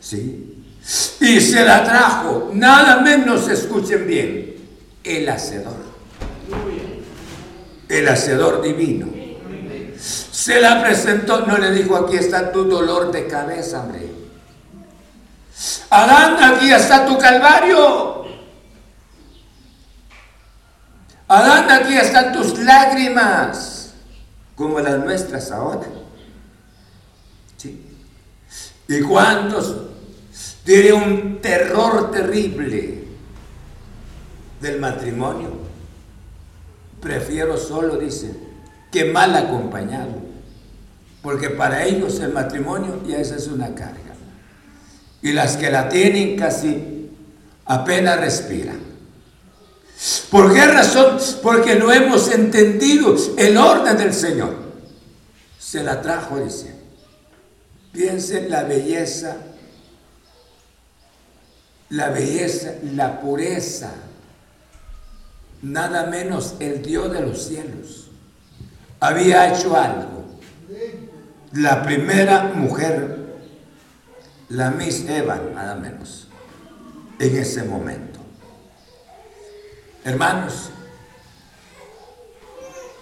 ¿Sí? 0.00 0.64
Y 1.20 1.40
se 1.40 1.64
la 1.64 1.82
trajo, 1.82 2.50
nada 2.52 3.00
menos 3.00 3.48
escuchen 3.48 4.06
bien, 4.06 4.53
el 5.04 5.28
hacedor. 5.28 5.76
El 7.88 8.08
hacedor 8.08 8.62
divino. 8.62 9.06
Se 9.98 10.60
la 10.60 10.82
presentó, 10.82 11.42
no 11.46 11.58
le 11.58 11.70
dijo, 11.70 11.96
aquí 11.96 12.16
está 12.16 12.50
tu 12.50 12.64
dolor 12.64 13.12
de 13.12 13.26
cabeza, 13.26 13.82
hombre. 13.82 14.10
Adán, 15.90 16.42
aquí 16.42 16.72
está 16.72 17.06
tu 17.06 17.16
calvario. 17.18 18.24
Adán, 21.28 21.70
aquí 21.70 21.96
están 21.96 22.32
tus 22.32 22.58
lágrimas, 22.58 23.94
como 24.54 24.80
las 24.80 24.98
nuestras 24.98 25.50
ahora. 25.50 25.86
¿Sí? 27.56 27.82
¿Y 28.88 29.00
cuántos 29.02 29.74
tiene 30.64 30.92
un 30.92 31.40
terror 31.40 32.10
terrible 32.10 33.03
del 34.64 34.80
matrimonio? 34.80 35.50
Prefiero 37.00 37.56
solo, 37.56 37.96
dice, 37.96 38.30
que 38.90 39.04
mal 39.04 39.36
acompañado. 39.36 40.24
Porque 41.22 41.50
para 41.50 41.84
ellos 41.84 42.18
el 42.20 42.32
matrimonio 42.32 43.00
ya 43.06 43.18
esa 43.18 43.36
es 43.36 43.46
una 43.46 43.74
carga. 43.74 44.14
Y 45.22 45.32
las 45.32 45.56
que 45.56 45.70
la 45.70 45.88
tienen 45.88 46.36
casi 46.36 47.10
apenas 47.66 48.20
respiran. 48.20 48.78
¿Por 50.30 50.52
qué 50.52 50.66
razón? 50.66 51.18
Porque 51.42 51.76
no 51.76 51.92
hemos 51.92 52.30
entendido 52.30 53.16
el 53.38 53.56
orden 53.56 53.96
del 53.96 54.12
Señor. 54.12 54.54
Se 55.58 55.82
la 55.82 56.02
trajo, 56.02 56.38
dice. 56.38 56.74
Piensen 57.92 58.50
la 58.50 58.64
belleza, 58.64 59.36
la 61.90 62.10
belleza, 62.10 62.74
la 62.94 63.20
pureza. 63.20 63.92
Nada 65.64 66.04
menos 66.04 66.56
el 66.60 66.82
Dios 66.82 67.10
de 67.10 67.22
los 67.22 67.42
cielos. 67.42 68.10
Había 69.00 69.48
hecho 69.48 69.74
algo. 69.74 70.26
La 71.52 71.82
primera 71.82 72.52
mujer, 72.54 73.38
la 74.50 74.70
Miss 74.70 75.08
Eva, 75.08 75.40
nada 75.54 75.74
menos, 75.76 76.28
en 77.18 77.36
ese 77.38 77.62
momento. 77.64 78.20
Hermanos, 80.04 80.68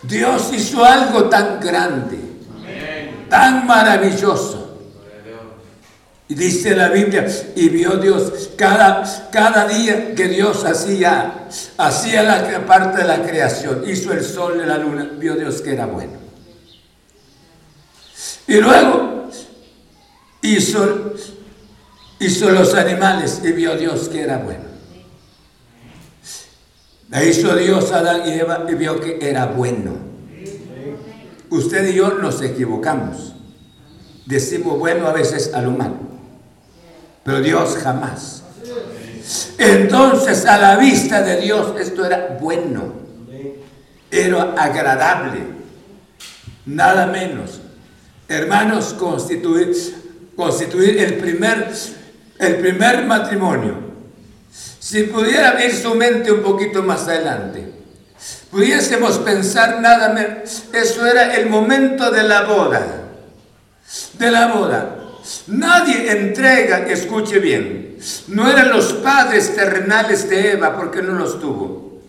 Dios 0.04 0.52
hizo 0.52 0.84
algo 0.84 1.28
tan 1.28 1.58
grande, 1.58 2.20
tan 3.28 3.66
maravilloso. 3.66 4.61
Dice 6.34 6.74
la 6.74 6.88
Biblia, 6.88 7.26
y 7.54 7.68
vio 7.68 7.96
Dios 7.96 8.50
cada, 8.56 9.28
cada 9.30 9.66
día 9.66 10.14
que 10.14 10.28
Dios 10.28 10.64
hacía, 10.64 11.46
hacía 11.76 12.22
la 12.22 12.64
parte 12.64 13.02
de 13.02 13.08
la 13.08 13.22
creación, 13.22 13.82
hizo 13.86 14.12
el 14.12 14.24
sol 14.24 14.60
y 14.62 14.66
la 14.66 14.78
luna, 14.78 15.10
vio 15.18 15.34
Dios 15.34 15.60
que 15.60 15.72
era 15.72 15.86
bueno. 15.86 16.14
Y 18.46 18.56
luego 18.56 19.28
hizo, 20.42 21.14
hizo 22.18 22.50
los 22.50 22.74
animales 22.74 23.40
y 23.44 23.52
vio 23.52 23.76
Dios 23.76 24.08
que 24.08 24.22
era 24.22 24.38
bueno. 24.38 24.64
La 27.10 27.22
hizo 27.24 27.54
Dios 27.54 27.92
Adán 27.92 28.22
y 28.26 28.32
Eva 28.32 28.64
y 28.70 28.74
vio 28.74 28.98
que 29.00 29.18
era 29.20 29.46
bueno. 29.46 29.96
Usted 31.50 31.88
y 31.88 31.94
yo 31.94 32.14
nos 32.14 32.40
equivocamos. 32.40 33.34
Decimos 34.24 34.78
bueno 34.78 35.06
a 35.06 35.12
veces 35.12 35.52
a 35.52 35.60
lo 35.60 35.72
malo, 35.72 35.96
pero 37.24 37.40
Dios 37.40 37.76
jamás. 37.82 38.42
Entonces 39.58 40.44
a 40.46 40.58
la 40.58 40.76
vista 40.76 41.22
de 41.22 41.40
Dios 41.40 41.74
esto 41.80 42.04
era 42.04 42.36
bueno, 42.40 42.92
era 44.10 44.54
agradable, 44.56 45.40
nada 46.66 47.06
menos. 47.06 47.60
Hermanos, 48.28 48.94
constituir, 48.98 49.74
constituir 50.36 50.98
el, 50.98 51.14
primer, 51.14 51.70
el 52.38 52.56
primer 52.56 53.04
matrimonio 53.04 53.92
si 54.82 55.04
pudiera 55.04 55.52
ver 55.52 55.74
su 55.74 55.94
mente 55.94 56.32
un 56.32 56.42
poquito 56.42 56.82
más 56.82 57.06
adelante, 57.06 57.72
pudiésemos 58.50 59.18
pensar 59.20 59.80
nada 59.80 60.08
menos, 60.08 60.64
eso 60.72 61.06
era 61.06 61.36
el 61.36 61.48
momento 61.48 62.10
de 62.10 62.24
la 62.24 62.42
boda, 62.42 62.84
de 64.18 64.30
la 64.30 64.48
boda. 64.48 64.96
Nadie 65.48 66.10
entrega, 66.10 66.78
escuche 66.88 67.38
bien, 67.38 67.96
no 68.28 68.50
eran 68.50 68.70
los 68.70 68.92
padres 68.94 69.54
terrenales 69.54 70.28
de 70.28 70.52
Eva 70.52 70.76
porque 70.76 71.02
no 71.02 71.14
los 71.14 71.40
tuvo. 71.40 72.02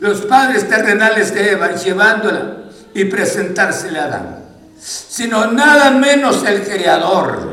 Los 0.00 0.22
padres 0.22 0.68
terrenales 0.68 1.34
de 1.34 1.52
Eva 1.52 1.74
llevándola 1.74 2.64
y 2.94 3.04
presentársela 3.04 4.02
a 4.02 4.04
Adán, 4.04 4.38
sino 4.80 5.50
nada 5.50 5.90
menos 5.90 6.44
el 6.46 6.62
Creador, 6.62 7.52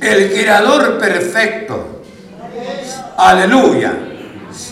el 0.00 0.32
Creador 0.32 0.98
perfecto. 0.98 2.02
Aleluya. 3.16 3.92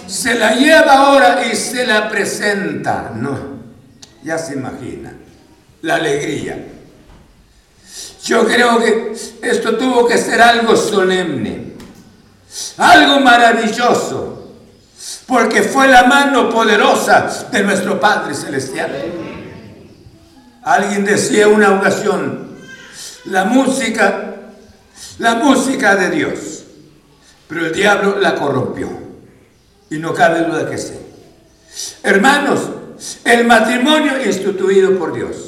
Se 0.06 0.38
la 0.38 0.54
lleva 0.54 0.92
ahora 0.92 1.44
y 1.50 1.56
se 1.56 1.84
la 1.84 2.08
presenta. 2.08 3.10
No, 3.14 3.36
ya 4.22 4.38
se 4.38 4.54
imagina 4.54 5.12
la 5.82 5.96
alegría. 5.96 6.75
Yo 8.26 8.44
creo 8.44 8.80
que 8.80 9.12
esto 9.40 9.76
tuvo 9.76 10.04
que 10.04 10.18
ser 10.18 10.42
algo 10.42 10.74
solemne, 10.74 11.74
algo 12.76 13.20
maravilloso, 13.20 14.52
porque 15.28 15.62
fue 15.62 15.86
la 15.86 16.02
mano 16.04 16.50
poderosa 16.50 17.46
de 17.52 17.62
nuestro 17.62 18.00
Padre 18.00 18.34
Celestial. 18.34 18.90
Alguien 20.64 21.04
decía 21.04 21.46
una 21.46 21.76
ocasión, 21.76 22.48
la 23.26 23.44
música, 23.44 24.34
la 25.20 25.36
música 25.36 25.94
de 25.94 26.10
Dios, 26.10 26.64
pero 27.46 27.66
el 27.66 27.72
diablo 27.72 28.18
la 28.18 28.34
corrompió 28.34 28.88
y 29.88 29.98
no 29.98 30.12
cabe 30.12 30.42
duda 30.42 30.68
que 30.68 30.78
sí. 30.78 30.94
Hermanos, 32.02 32.62
el 33.24 33.46
matrimonio 33.46 34.20
instituido 34.20 34.98
por 34.98 35.14
Dios 35.14 35.45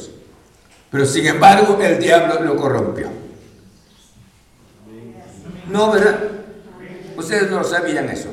pero 0.90 1.04
sin 1.04 1.26
embargo 1.26 1.78
el 1.82 1.98
diablo 1.98 2.42
lo 2.42 2.56
corrompió. 2.56 3.08
No, 5.68 5.90
¿verdad? 5.92 6.18
Ustedes 7.16 7.50
no 7.50 7.62
sabían 7.62 8.08
eso. 8.08 8.28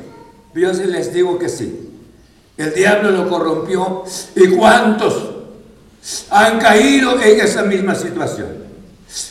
Yo 0.54 0.72
les 0.72 1.12
digo 1.12 1.38
que 1.38 1.48
sí. 1.48 1.90
El 2.56 2.72
diablo 2.72 3.10
lo 3.10 3.28
corrompió. 3.28 4.04
¿Y 4.34 4.48
cuántos 4.48 5.30
han 6.30 6.58
caído 6.58 7.20
en 7.20 7.40
esa 7.40 7.62
misma 7.62 7.94
situación? 7.94 8.64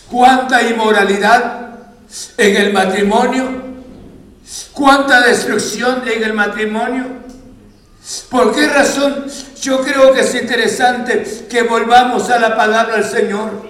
¿Cuánta 0.10 0.62
inmoralidad 0.62 1.80
en 2.38 2.58
el 2.58 2.74
matrimonio? 2.74 3.66
¿Cuánta 4.74 5.26
destrucción 5.26 6.08
en 6.08 6.24
el 6.24 6.34
matrimonio? 6.34 7.25
¿Por 8.30 8.54
qué 8.54 8.68
razón? 8.68 9.26
Yo 9.62 9.82
creo 9.82 10.14
que 10.14 10.22
es 10.22 10.36
interesante 10.36 11.46
que 11.50 11.64
volvamos 11.64 12.30
a 12.30 12.38
la 12.38 12.56
palabra 12.56 12.98
del 12.98 13.06
Señor. 13.06 13.66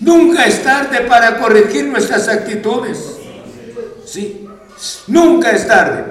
Nunca 0.00 0.44
es 0.46 0.62
tarde 0.62 1.02
para 1.02 1.38
corregir 1.38 1.86
nuestras 1.86 2.28
actitudes. 2.28 2.98
Sí, 4.04 4.48
nunca 5.06 5.50
es 5.50 5.66
tarde. 5.66 6.04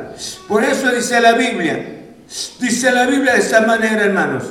Por 0.48 0.64
eso 0.64 0.92
dice 0.92 1.20
la 1.20 1.34
Biblia, 1.34 2.16
dice 2.60 2.92
la 2.92 3.06
Biblia 3.06 3.34
de 3.34 3.40
esta 3.40 3.62
manera, 3.62 4.06
hermanos. 4.06 4.44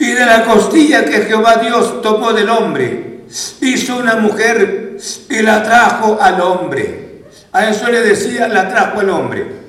Y 0.00 0.10
de 0.10 0.26
la 0.26 0.44
costilla 0.44 1.04
que 1.04 1.22
Jehová 1.22 1.56
Dios 1.56 2.02
tomó 2.02 2.32
del 2.32 2.48
hombre, 2.50 3.26
hizo 3.60 3.96
una 3.96 4.16
mujer 4.16 4.96
y 5.28 5.42
la 5.42 5.62
trajo 5.62 6.18
al 6.20 6.40
hombre. 6.40 7.24
A 7.52 7.68
eso 7.68 7.88
le 7.88 8.00
decía, 8.00 8.48
la 8.48 8.68
trajo 8.68 9.00
al 9.00 9.10
hombre 9.10 9.63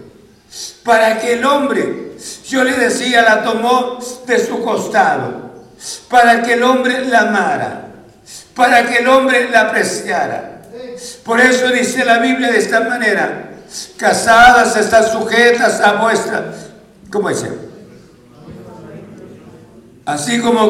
para 0.86 1.20
que 1.20 1.34
el 1.34 1.44
hombre, 1.44 2.12
yo 2.48 2.64
le 2.64 2.74
decía, 2.74 3.24
la 3.24 3.44
tomó 3.44 4.00
de 4.28 4.46
su 4.46 4.64
costado, 4.64 5.66
para 6.08 6.44
que 6.44 6.54
el 6.54 6.64
hombre 6.64 7.04
la 7.06 7.22
amara, 7.22 7.88
para 8.56 8.86
que 8.86 9.00
el 9.00 9.08
hombre 9.08 9.50
la 9.50 9.62
apreciara. 9.62 10.62
Por 11.24 11.42
eso 11.42 11.70
dice 11.70 12.06
la 12.06 12.20
Biblia 12.20 12.52
de 12.52 12.60
esta 12.60 12.82
manera, 12.82 13.50
casadas 13.98 14.78
están 14.78 15.06
sujetas 15.08 15.82
a 15.82 15.94
vuestra, 15.94 16.54
¿cómo 17.12 17.30
dice? 17.30 17.50
Así 20.06 20.40
como, 20.40 20.70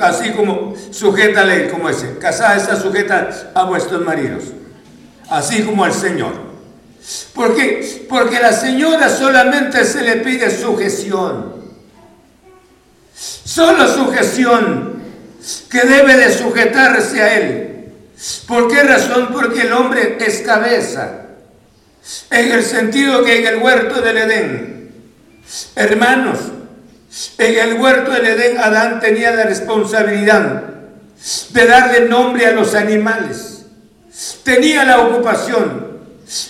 así 0.00 0.30
como 0.30 0.74
sujeta 0.92 1.40
a 1.40 1.44
ley, 1.44 1.68
como 1.68 1.88
dice, 1.88 2.18
casadas 2.20 2.62
está 2.62 2.76
sujeta 2.76 3.30
a 3.52 3.64
vuestros 3.64 4.00
maridos, 4.04 4.44
así 5.28 5.64
como 5.64 5.84
al 5.84 5.92
Señor. 5.92 6.55
¿Por 7.34 7.54
qué? 7.54 8.06
Porque 8.08 8.40
la 8.40 8.52
señora 8.52 9.08
solamente 9.08 9.84
se 9.84 10.02
le 10.02 10.16
pide 10.16 10.50
sujeción. 10.50 11.54
Solo 13.14 13.86
sujeción 13.88 15.02
que 15.70 15.80
debe 15.82 16.16
de 16.16 16.32
sujetarse 16.32 17.22
a 17.22 17.34
él. 17.38 17.92
¿Por 18.48 18.68
qué 18.68 18.82
razón? 18.82 19.28
Porque 19.32 19.62
el 19.62 19.72
hombre 19.72 20.18
es 20.20 20.40
cabeza. 20.40 21.26
En 22.30 22.52
el 22.52 22.64
sentido 22.64 23.22
que 23.24 23.38
en 23.38 23.46
el 23.46 23.62
huerto 23.62 24.00
del 24.00 24.16
Edén, 24.16 24.90
hermanos, 25.76 26.38
en 27.38 27.58
el 27.58 27.80
huerto 27.80 28.10
del 28.12 28.26
Edén 28.26 28.58
Adán 28.58 29.00
tenía 29.00 29.30
la 29.30 29.44
responsabilidad 29.44 30.62
de 31.50 31.66
darle 31.66 32.08
nombre 32.08 32.46
a 32.46 32.52
los 32.52 32.74
animales. 32.74 33.64
Tenía 34.42 34.84
la 34.84 35.00
ocupación 35.00 35.85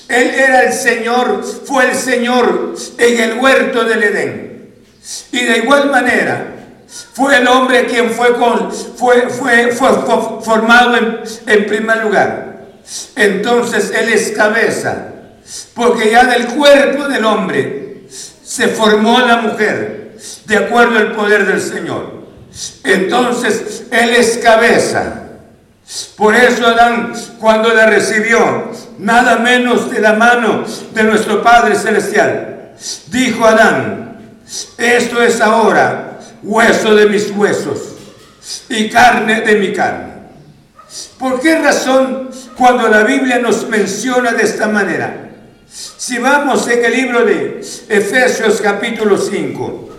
él 0.09 0.31
era 0.35 0.63
el 0.63 0.73
Señor, 0.73 1.45
fue 1.45 1.91
el 1.91 1.95
Señor 1.95 2.75
en 2.97 3.21
el 3.21 3.39
huerto 3.39 3.85
del 3.85 4.03
Edén. 4.03 4.75
Y 5.33 5.45
de 5.45 5.59
igual 5.59 5.91
manera, 5.91 6.55
fue 7.13 7.37
el 7.37 7.47
hombre 7.47 7.87
quien 7.87 8.11
fue, 8.11 8.35
formado 10.43 10.97
en, 10.97 11.21
en 11.47 11.67
primer 11.67 12.05
lugar. 12.05 12.57
Entonces 13.17 13.93
Él 13.95 14.09
es 14.09 14.31
cabeza, 14.31 15.09
porque 15.75 16.11
ya 16.11 16.25
del 16.25 16.47
cuerpo 16.47 17.09
del 17.09 17.25
hombre 17.25 18.07
se 18.09 18.69
formó 18.69 19.19
la 19.21 19.39
mujer, 19.39 20.17
de 20.47 20.57
acuerdo 20.57 20.99
al 20.99 21.13
poder 21.13 21.47
del 21.47 21.61
Señor. 21.61 22.27
Entonces 22.85 23.85
Él 23.91 24.11
es 24.11 24.39
cabeza. 24.39 25.26
Por 26.17 26.35
eso 26.35 26.67
Adán, 26.67 27.13
cuando 27.39 27.73
la 27.73 27.87
recibió, 27.87 28.73
nada 28.99 29.37
menos 29.37 29.91
de 29.91 30.01
la 30.01 30.15
mano 30.15 30.65
de 30.93 31.03
nuestro 31.05 31.43
Padre 31.43 31.77
Celestial, 31.77 32.73
dijo 33.07 33.45
Adán, 33.45 34.19
esto 34.79 35.23
es 35.23 35.41
ahora 35.41 36.19
hueso 36.43 36.95
de 36.95 37.07
mis 37.07 37.31
huesos 37.31 37.79
y 38.69 38.89
carne 38.89 39.43
de 39.43 39.57
mi 39.57 39.73
carne. 39.73 40.15
¿Por 41.19 41.41
qué 41.41 41.59
razón 41.59 42.31
cuando 42.57 42.89
la 42.89 43.05
Biblia 43.05 43.39
nos 43.39 43.69
menciona 43.69 44.33
de 44.33 44.43
esta 44.43 44.67
manera? 44.67 45.31
Si 45.69 46.19
vamos 46.19 46.67
en 46.69 46.85
el 46.85 46.93
libro 46.93 47.25
de 47.25 47.61
Efesios 47.89 48.61
capítulo 48.61 49.19
5, 49.19 49.91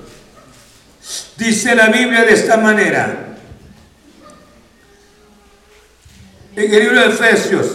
dice 1.38 1.76
la 1.76 1.88
Biblia 1.88 2.24
de 2.24 2.34
esta 2.34 2.58
manera, 2.58 3.27
en 6.58 6.74
el 6.74 6.80
libro 6.80 7.00
de 7.00 7.06
Efesios, 7.06 7.68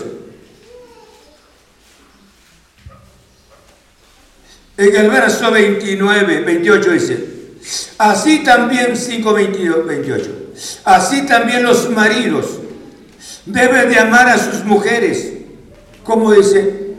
en 4.77 4.97
el 4.97 5.09
verso 5.09 5.53
29, 5.53 6.41
28 6.41 6.91
dice, 6.91 7.29
así 7.99 8.43
también 8.43 8.97
5, 8.97 9.33
22, 9.33 9.87
28, 9.87 10.53
así 10.85 11.25
también 11.27 11.63
los 11.63 11.89
maridos 11.91 12.59
deben 13.47 13.89
de 13.89 14.01
amar 14.01 14.29
a 14.29 14.37
sus 14.37 14.65
mujeres, 14.65 15.33
como 16.03 16.33
dice, 16.33 16.97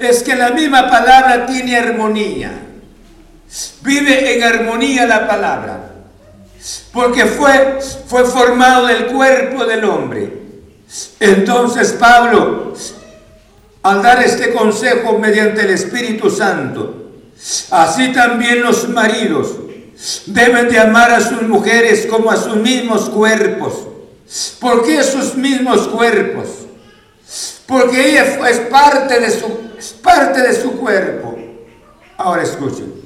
es 0.00 0.22
que 0.24 0.34
la 0.34 0.50
misma 0.50 0.90
palabra 0.90 1.46
tiene 1.46 1.76
armonía. 1.76 2.65
Vive 3.82 4.34
en 4.34 4.42
armonía 4.42 5.06
la 5.06 5.26
palabra. 5.26 5.92
Porque 6.92 7.26
fue, 7.26 7.78
fue 8.06 8.24
formado 8.24 8.86
del 8.86 9.06
cuerpo 9.06 9.64
del 9.64 9.84
hombre. 9.84 10.32
Entonces 11.20 11.92
Pablo, 11.92 12.74
al 13.82 14.02
dar 14.02 14.22
este 14.22 14.52
consejo 14.52 15.18
mediante 15.18 15.62
el 15.62 15.70
Espíritu 15.70 16.30
Santo, 16.30 17.12
así 17.70 18.12
también 18.12 18.62
los 18.62 18.88
maridos 18.88 19.54
deben 20.26 20.68
de 20.68 20.78
amar 20.78 21.10
a 21.10 21.20
sus 21.20 21.42
mujeres 21.42 22.06
como 22.06 22.30
a 22.30 22.36
sus 22.36 22.56
mismos 22.56 23.08
cuerpos. 23.08 23.74
¿Por 24.60 24.84
qué 24.84 25.02
sus 25.02 25.36
mismos 25.36 25.88
cuerpos? 25.88 26.48
Porque 27.66 28.10
ella 28.10 28.48
es 28.48 28.58
parte 28.60 29.20
de 29.20 29.30
su, 29.30 30.00
parte 30.02 30.42
de 30.42 30.54
su 30.54 30.72
cuerpo. 30.72 31.36
Ahora 32.16 32.42
escuchen. 32.42 33.05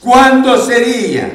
¿Cuándo 0.00 0.56
sería 0.64 1.32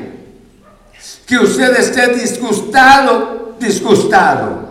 que 1.25 1.37
usted 1.37 1.75
esté 1.77 2.13
disgustado, 2.13 3.55
disgustado? 3.59 4.69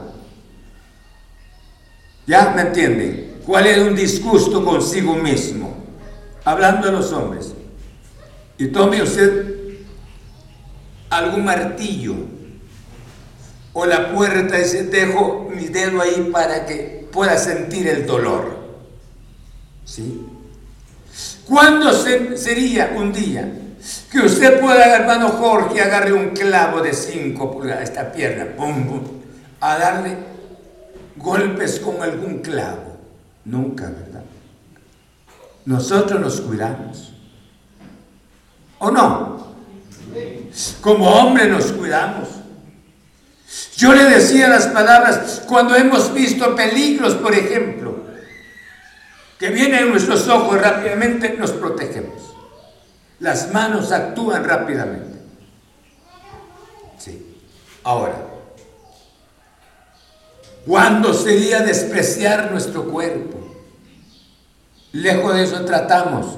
¿Ya 2.26 2.52
me 2.54 2.62
entiende? 2.62 3.40
¿Cuál 3.44 3.66
es 3.66 3.78
un 3.78 3.94
disgusto 3.94 4.64
consigo 4.64 5.14
mismo? 5.14 5.76
Hablando 6.44 6.86
de 6.86 6.92
los 6.92 7.12
hombres. 7.12 7.52
Y 8.56 8.68
tome 8.68 9.02
usted 9.02 9.56
algún 11.10 11.44
martillo 11.44 12.14
o 13.72 13.86
la 13.86 14.12
puerta 14.12 14.56
dice, 14.56 14.84
dejo 14.84 15.48
mi 15.54 15.66
dedo 15.66 16.00
ahí 16.00 16.30
para 16.32 16.66
que 16.66 17.08
pueda 17.12 17.36
sentir 17.36 17.86
el 17.88 18.06
dolor. 18.06 18.58
¿Sí? 19.84 20.26
¿Cuándo 21.50 21.92
sería 21.92 22.94
un 22.96 23.12
día 23.12 23.52
que 24.08 24.20
usted 24.20 24.60
pueda, 24.60 24.94
hermano 24.94 25.30
Jorge, 25.30 25.80
agarre 25.80 26.12
un 26.12 26.28
clavo 26.28 26.80
de 26.80 26.92
5 26.92 27.50
pulgadas, 27.50 27.88
esta 27.88 28.12
pierna, 28.12 28.56
pum, 28.56 28.86
pum, 28.86 29.00
a 29.60 29.76
darle 29.76 30.16
golpes 31.16 31.80
con 31.80 32.00
algún 32.02 32.38
clavo? 32.38 32.96
Nunca, 33.46 33.86
¿verdad? 33.86 34.22
Nosotros 35.64 36.20
nos 36.20 36.40
cuidamos. 36.40 37.14
¿O 38.78 38.92
no? 38.92 39.48
Como 40.80 41.10
hombre 41.10 41.48
nos 41.48 41.72
cuidamos. 41.72 42.28
Yo 43.76 43.92
le 43.92 44.04
decía 44.04 44.46
las 44.46 44.68
palabras 44.68 45.42
cuando 45.48 45.74
hemos 45.74 46.14
visto 46.14 46.54
peligros, 46.54 47.14
por 47.14 47.34
ejemplo, 47.34 47.89
que 49.40 49.50
vienen 49.50 49.84
en 49.84 49.90
nuestros 49.90 50.28
ojos 50.28 50.60
rápidamente, 50.60 51.34
nos 51.36 51.50
protegemos. 51.50 52.36
Las 53.18 53.52
manos 53.52 53.90
actúan 53.90 54.44
rápidamente. 54.44 55.18
Sí. 56.96 57.40
Ahora, 57.82 58.14
¿cuándo 60.64 61.12
sería 61.12 61.60
despreciar 61.60 62.52
nuestro 62.52 62.84
cuerpo? 62.84 63.38
Lejos 64.92 65.34
de 65.34 65.42
eso 65.42 65.64
tratamos 65.64 66.36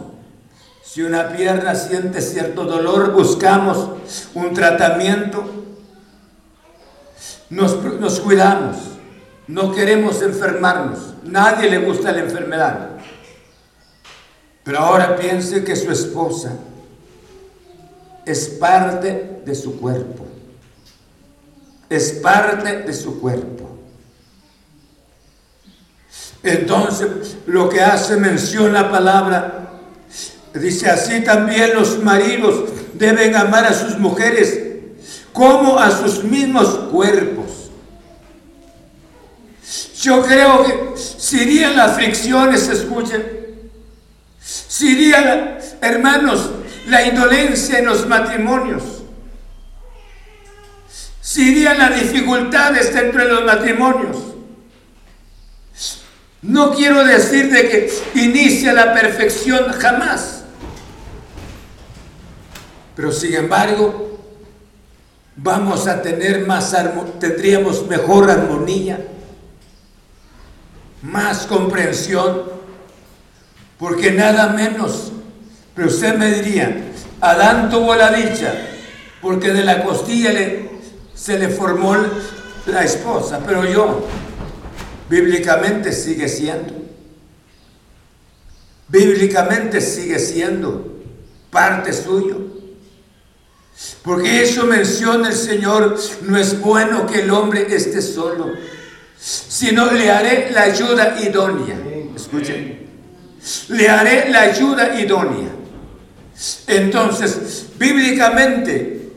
si 0.93 1.01
una 1.01 1.29
pierna 1.29 1.75
siente 1.75 2.21
cierto 2.21 2.65
dolor, 2.65 3.13
buscamos 3.13 3.93
un 4.35 4.53
tratamiento. 4.53 5.43
Nos, 7.49 8.21
cuidamos. 8.21 8.77
No 9.49 9.73
queremos 9.73 10.21
enfermarnos. 10.21 11.15
Nadie 11.25 11.71
le 11.71 11.79
gusta 11.79 12.13
la 12.13 12.19
enfermedad. 12.19 12.91
Pero 14.65 14.79
ahora 14.79 15.17
piense 15.17 15.65
que 15.65 15.75
su 15.75 15.91
esposa 15.91 16.53
es 18.25 18.49
parte 18.49 19.41
de 19.45 19.55
su 19.55 19.81
cuerpo. 19.81 20.27
Es 21.89 22.13
parte 22.13 22.83
de 22.83 22.93
su 22.93 23.21
cuerpo. 23.21 23.69
Entonces, 26.43 27.37
lo 27.47 27.69
que 27.69 27.81
hace 27.81 28.17
mención 28.17 28.73
la 28.73 28.91
palabra 28.91 29.63
Dice 30.55 30.91
así 30.91 31.21
también 31.21 31.75
los 31.75 32.03
maridos 32.03 32.69
deben 32.95 33.35
amar 33.35 33.65
a 33.65 33.73
sus 33.73 33.99
mujeres 33.99 34.61
como 35.33 35.79
a 35.79 35.91
sus 35.91 36.23
mismos 36.25 36.69
cuerpos. 36.91 37.71
Yo 40.01 40.23
creo 40.23 40.65
que 40.65 40.99
si 40.99 41.43
irían 41.43 41.77
las 41.77 41.95
fricciones, 41.95 42.69
escuchen, 42.69 43.42
si 44.73 44.93
irían, 44.93 45.59
hermanos, 45.83 46.51
la 46.87 47.07
indolencia 47.07 47.81
en 47.81 47.85
los 47.85 48.09
matrimonios, 48.09 49.03
si 51.21 51.51
irían 51.51 51.77
las 51.77 52.01
dificultades 52.01 52.95
dentro 52.95 53.23
de 53.23 53.33
los 53.35 53.45
matrimonios. 53.45 54.17
No 56.41 56.75
quiero 56.75 57.05
decir 57.05 57.53
de 57.53 57.69
que 57.69 57.93
inicia 58.15 58.73
la 58.73 58.95
perfección 58.95 59.71
jamás. 59.73 60.45
Pero 62.97 63.13
sin 63.13 63.35
embargo, 63.35 64.21
vamos 65.37 65.87
a 65.87 66.01
tener 66.01 66.47
más 66.47 66.75
tendríamos 67.21 67.87
mejor 67.89 68.31
armonía, 68.31 69.07
más 71.03 71.47
comprensión, 71.47 72.62
porque 73.83 74.13
nada 74.13 74.51
menos, 74.51 75.11
pero 75.75 75.89
usted 75.89 76.15
me 76.15 76.31
diría, 76.31 76.85
Adán 77.21 77.69
tuvo 77.69 77.97
la 77.97 78.13
dicha, 78.13 78.55
porque 79.21 79.53
de 79.53 79.65
la 79.65 79.83
costilla 79.83 80.33
le, 80.33 80.71
se 81.13 81.37
le 81.37 81.49
formó 81.49 81.97
la 82.67 82.85
esposa, 82.85 83.41
pero 83.45 83.65
yo, 83.65 84.07
bíblicamente 85.11 85.93
sigue 85.93 86.29
siendo, 86.29 86.75
bíblicamente 88.87 89.81
sigue 89.81 90.21
siendo 90.21 91.03
parte 91.51 91.93
suyo. 91.93 92.39
Porque 94.05 94.45
eso 94.45 94.65
menciona 94.65 95.31
el 95.31 95.35
Señor, 95.35 95.99
no 96.23 96.39
es 96.39 96.61
bueno 96.61 97.05
que 97.05 97.23
el 97.23 97.31
hombre 97.33 97.67
esté 97.69 98.01
solo, 98.01 98.49
sino 99.19 99.91
le 99.91 100.09
haré 100.09 100.53
la 100.53 100.63
ayuda 100.63 101.21
idónea. 101.21 101.75
Escuchen, 102.15 102.82
le 103.69 103.89
haré 103.89 104.31
la 104.31 104.43
ayuda 104.43 104.99
idónea. 105.01 105.51
Entonces, 106.67 107.67
bíblicamente, 107.77 109.11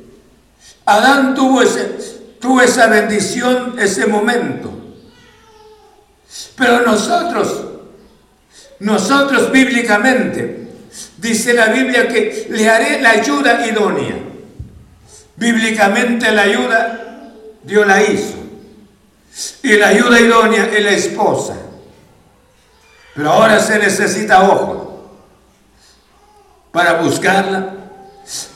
Adán 0.86 1.34
tuvo, 1.34 1.62
tuvo 2.40 2.62
esa 2.62 2.88
bendición, 2.88 3.76
ese 3.80 4.06
momento. 4.06 4.72
Pero 6.56 6.82
nosotros, 6.82 7.66
nosotros 8.80 9.52
bíblicamente, 9.52 10.68
dice 11.18 11.54
la 11.54 11.68
Biblia 11.68 12.08
que 12.08 12.48
le 12.50 12.70
haré 12.70 13.02
la 13.02 13.12
ayuda 13.12 13.66
idónea. 13.66 14.16
Bíblicamente 15.38 16.32
la 16.32 16.44
ayuda 16.44 17.06
Dios 17.66 17.88
la 17.88 18.04
hizo. 18.04 18.36
Y 19.64 19.74
la 19.74 19.88
ayuda 19.90 20.20
idónea 20.20 20.70
es 20.72 20.84
la 20.84 20.92
esposa. 20.92 21.56
Pero 23.16 23.32
ahora 23.32 23.60
se 23.60 23.80
necesita 23.80 24.44
ojo 24.44 25.10
para 26.72 27.02
buscarla. 27.02 27.74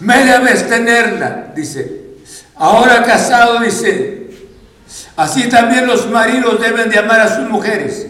Media 0.01 0.39
vez 0.39 0.67
tenerla, 0.67 1.53
dice. 1.55 2.01
Ahora 2.55 3.03
casado, 3.03 3.59
dice. 3.59 4.29
Así 5.15 5.47
también 5.47 5.87
los 5.87 6.09
maridos 6.09 6.59
deben 6.59 6.89
de 6.89 6.99
amar 6.99 7.21
a 7.21 7.35
sus 7.35 7.49
mujeres 7.49 8.07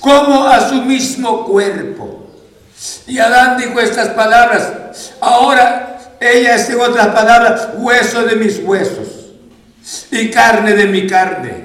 como 0.00 0.46
a 0.46 0.68
su 0.68 0.82
mismo 0.82 1.44
cuerpo. 1.44 2.30
Y 3.06 3.18
Adán 3.18 3.56
dijo 3.56 3.80
estas 3.80 4.08
palabras. 4.10 4.72
Ahora 5.20 5.98
ella 6.20 6.54
es, 6.54 6.68
en 6.70 6.80
otras 6.80 7.08
palabras, 7.08 7.68
hueso 7.74 8.22
de 8.22 8.36
mis 8.36 8.60
huesos 8.60 9.08
y 10.10 10.30
carne 10.30 10.74
de 10.74 10.86
mi 10.86 11.06
carne. 11.06 11.64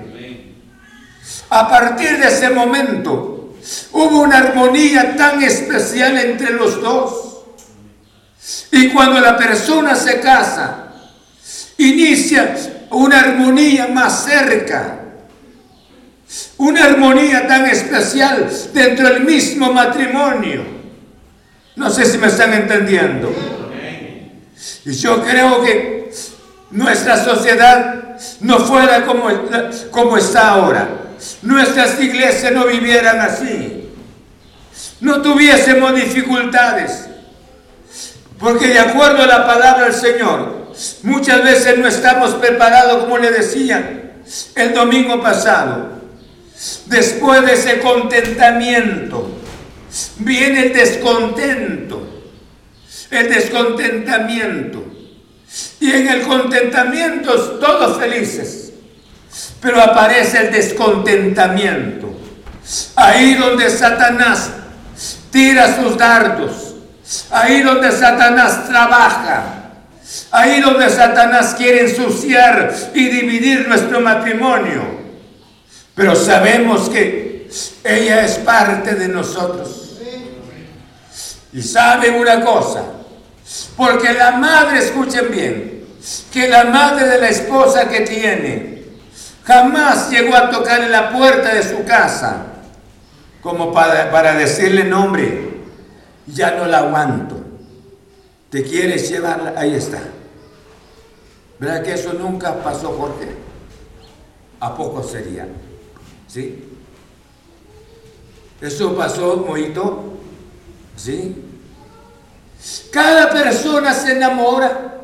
A 1.49 1.69
partir 1.69 2.17
de 2.19 2.27
ese 2.27 2.49
momento 2.49 3.38
hubo 3.91 4.21
una 4.21 4.37
armonía 4.37 5.15
tan 5.15 5.41
especial 5.41 6.17
entre 6.17 6.53
los 6.53 6.81
dos. 6.81 7.25
Y 8.71 8.89
cuando 8.89 9.19
la 9.19 9.37
persona 9.37 9.95
se 9.95 10.19
casa, 10.19 10.93
inicia 11.77 12.55
una 12.91 13.19
armonía 13.19 13.87
más 13.87 14.25
cerca. 14.25 14.99
Una 16.57 16.85
armonía 16.85 17.47
tan 17.47 17.65
especial 17.65 18.49
dentro 18.73 19.09
del 19.09 19.23
mismo 19.23 19.71
matrimonio. 19.73 20.63
No 21.75 21.89
sé 21.89 22.05
si 22.05 22.17
me 22.17 22.27
están 22.27 22.53
entendiendo. 22.53 23.33
Y 24.85 24.91
yo 24.91 25.23
creo 25.23 25.61
que 25.63 26.11
nuestra 26.71 27.23
sociedad 27.23 28.17
no 28.41 28.59
fuera 28.59 29.05
como, 29.05 29.29
como 29.91 30.17
está 30.17 30.49
ahora. 30.49 31.08
Nuestras 31.41 31.99
iglesias 32.01 32.51
no 32.51 32.65
vivieran 32.65 33.19
así. 33.19 33.89
No 35.01 35.21
tuviésemos 35.21 35.95
dificultades. 35.95 37.07
Porque 38.37 38.67
de 38.67 38.79
acuerdo 38.79 39.23
a 39.23 39.27
la 39.27 39.45
palabra 39.45 39.85
del 39.85 39.93
Señor, 39.93 40.73
muchas 41.03 41.43
veces 41.43 41.77
no 41.77 41.87
estamos 41.87 42.35
preparados, 42.35 43.03
como 43.03 43.17
le 43.17 43.31
decían 43.31 44.13
el 44.55 44.73
domingo 44.73 45.21
pasado. 45.21 45.99
Después 46.85 47.45
de 47.45 47.53
ese 47.53 47.79
contentamiento, 47.79 49.29
viene 50.19 50.67
el 50.67 50.73
descontento 50.73 52.09
el 53.11 53.29
descontentamiento. 53.29 54.85
Y 55.79 55.91
en 55.91 56.07
el 56.07 56.21
contentamiento 56.21 57.33
todos 57.59 57.97
felices. 57.97 58.68
Pero 59.61 59.81
aparece 59.81 60.45
el 60.45 60.51
descontentamiento. 60.51 62.09
Ahí 62.95 63.35
donde 63.35 63.69
Satanás 63.69 64.51
tira 65.31 65.75
sus 65.75 65.97
dardos. 65.97 66.75
Ahí 67.31 67.61
donde 67.61 67.91
Satanás 67.91 68.67
trabaja. 68.67 69.59
Ahí 70.31 70.61
donde 70.61 70.89
Satanás 70.89 71.55
quiere 71.57 71.81
ensuciar 71.89 72.73
y 72.93 73.09
dividir 73.09 73.67
nuestro 73.67 73.99
matrimonio. 74.01 74.99
Pero 75.95 76.15
sabemos 76.15 76.89
que 76.89 77.49
ella 77.83 78.23
es 78.23 78.37
parte 78.39 78.95
de 78.95 79.07
nosotros. 79.07 79.97
Y 81.51 81.61
saben 81.63 82.15
una 82.15 82.41
cosa, 82.41 82.83
porque 83.75 84.13
la 84.13 84.31
madre, 84.31 84.79
escuchen 84.79 85.31
bien, 85.31 85.83
que 86.31 86.47
la 86.47 86.65
madre 86.65 87.07
de 87.07 87.17
la 87.19 87.29
esposa 87.29 87.89
que 87.89 88.01
tiene 88.01 88.78
jamás 89.49 90.11
llegó 90.11 90.35
a 90.35 90.51
tocar 90.51 90.83
en 90.83 90.91
la 90.91 91.11
puerta 91.11 91.55
de 91.55 91.63
su 91.63 91.83
casa 91.83 92.45
como 93.41 93.73
para, 93.73 94.11
para 94.11 94.35
decirle, 94.35 94.83
nombre, 94.83 95.61
ya 96.27 96.51
no 96.51 96.67
la 96.67 96.79
aguanto. 96.79 97.35
¿Te 98.51 98.63
quieres 98.63 99.09
llevarla? 99.09 99.55
Ahí 99.57 99.73
está. 99.73 100.01
¿Verdad 101.57 101.81
que 101.81 101.93
eso 101.93 102.13
nunca 102.13 102.61
pasó, 102.61 102.89
Jorge? 102.91 103.35
¿A 104.59 104.75
poco 104.75 105.01
sería? 105.01 105.47
¿Sí? 106.27 106.69
Eso 108.61 108.95
pasó, 108.95 109.37
Moito. 109.37 110.13
¿Sí? 110.95 111.43
Cada 112.91 113.31
persona 113.31 113.95
se 113.95 114.11
enamora. 114.11 114.98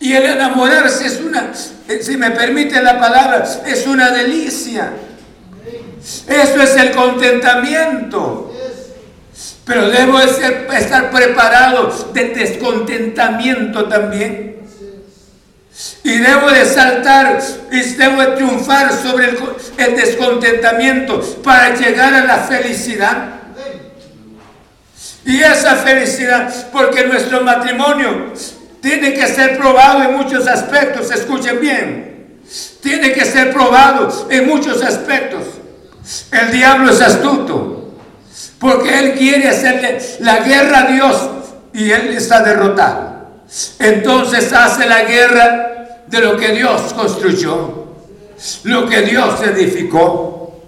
Y 0.00 0.12
el 0.12 0.24
enamorarse 0.24 1.06
es 1.06 1.20
una, 1.20 1.52
si 1.54 2.16
me 2.16 2.30
permite 2.32 2.82
la 2.82 2.98
palabra, 2.98 3.44
es 3.66 3.86
una 3.86 4.10
delicia. 4.10 4.92
Eso 6.28 6.62
es 6.62 6.76
el 6.76 6.90
contentamiento. 6.90 8.52
Pero 9.64 9.88
debo 9.88 10.18
estar 10.20 11.10
preparado 11.10 12.10
de 12.12 12.24
descontentamiento 12.30 13.88
también. 13.88 14.60
Y 16.04 16.18
debo 16.18 16.50
de 16.50 16.66
saltar 16.66 17.38
y 17.70 17.80
debo 17.80 18.20
de 18.20 18.26
triunfar 18.36 18.92
sobre 18.92 19.30
el, 19.30 19.38
el 19.78 19.96
descontentamiento 19.96 21.20
para 21.42 21.74
llegar 21.76 22.12
a 22.12 22.24
la 22.24 22.38
felicidad. 22.38 23.34
Y 25.24 25.40
esa 25.40 25.76
felicidad, 25.76 26.52
porque 26.72 27.06
nuestro 27.06 27.42
matrimonio 27.42 28.32
tiene 28.82 29.14
que 29.14 29.26
ser 29.28 29.56
probado 29.56 30.02
en 30.02 30.16
muchos 30.16 30.46
aspectos, 30.48 31.10
escuchen 31.12 31.60
bien, 31.60 32.40
tiene 32.82 33.12
que 33.12 33.24
ser 33.24 33.52
probado 33.52 34.26
en 34.28 34.48
muchos 34.48 34.82
aspectos. 34.82 35.44
El 36.32 36.50
diablo 36.50 36.90
es 36.90 37.00
astuto, 37.00 37.94
porque 38.58 38.98
él 38.98 39.12
quiere 39.14 39.48
hacerle 39.48 39.98
la 40.18 40.40
guerra 40.40 40.80
a 40.80 40.86
Dios 40.88 41.30
y 41.72 41.92
él 41.92 42.08
está 42.08 42.42
derrotado. 42.42 43.42
Entonces 43.78 44.52
hace 44.52 44.86
la 44.86 45.04
guerra 45.04 46.00
de 46.08 46.20
lo 46.20 46.36
que 46.36 46.48
Dios 46.48 46.92
construyó, 46.92 47.86
lo 48.64 48.88
que 48.88 49.02
Dios 49.02 49.40
edificó. 49.42 50.60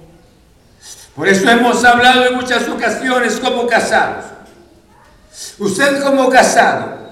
Por 1.17 1.29
eso 1.29 1.51
hemos 1.51 1.85
hablado 1.85 2.27
en 2.27 2.37
muchas 2.37 2.69
ocasiones 2.69 3.41
como 3.41 3.67
casados. 3.67 4.27
Usted 5.59 6.01
como 6.03 6.29
casado, 6.29 7.04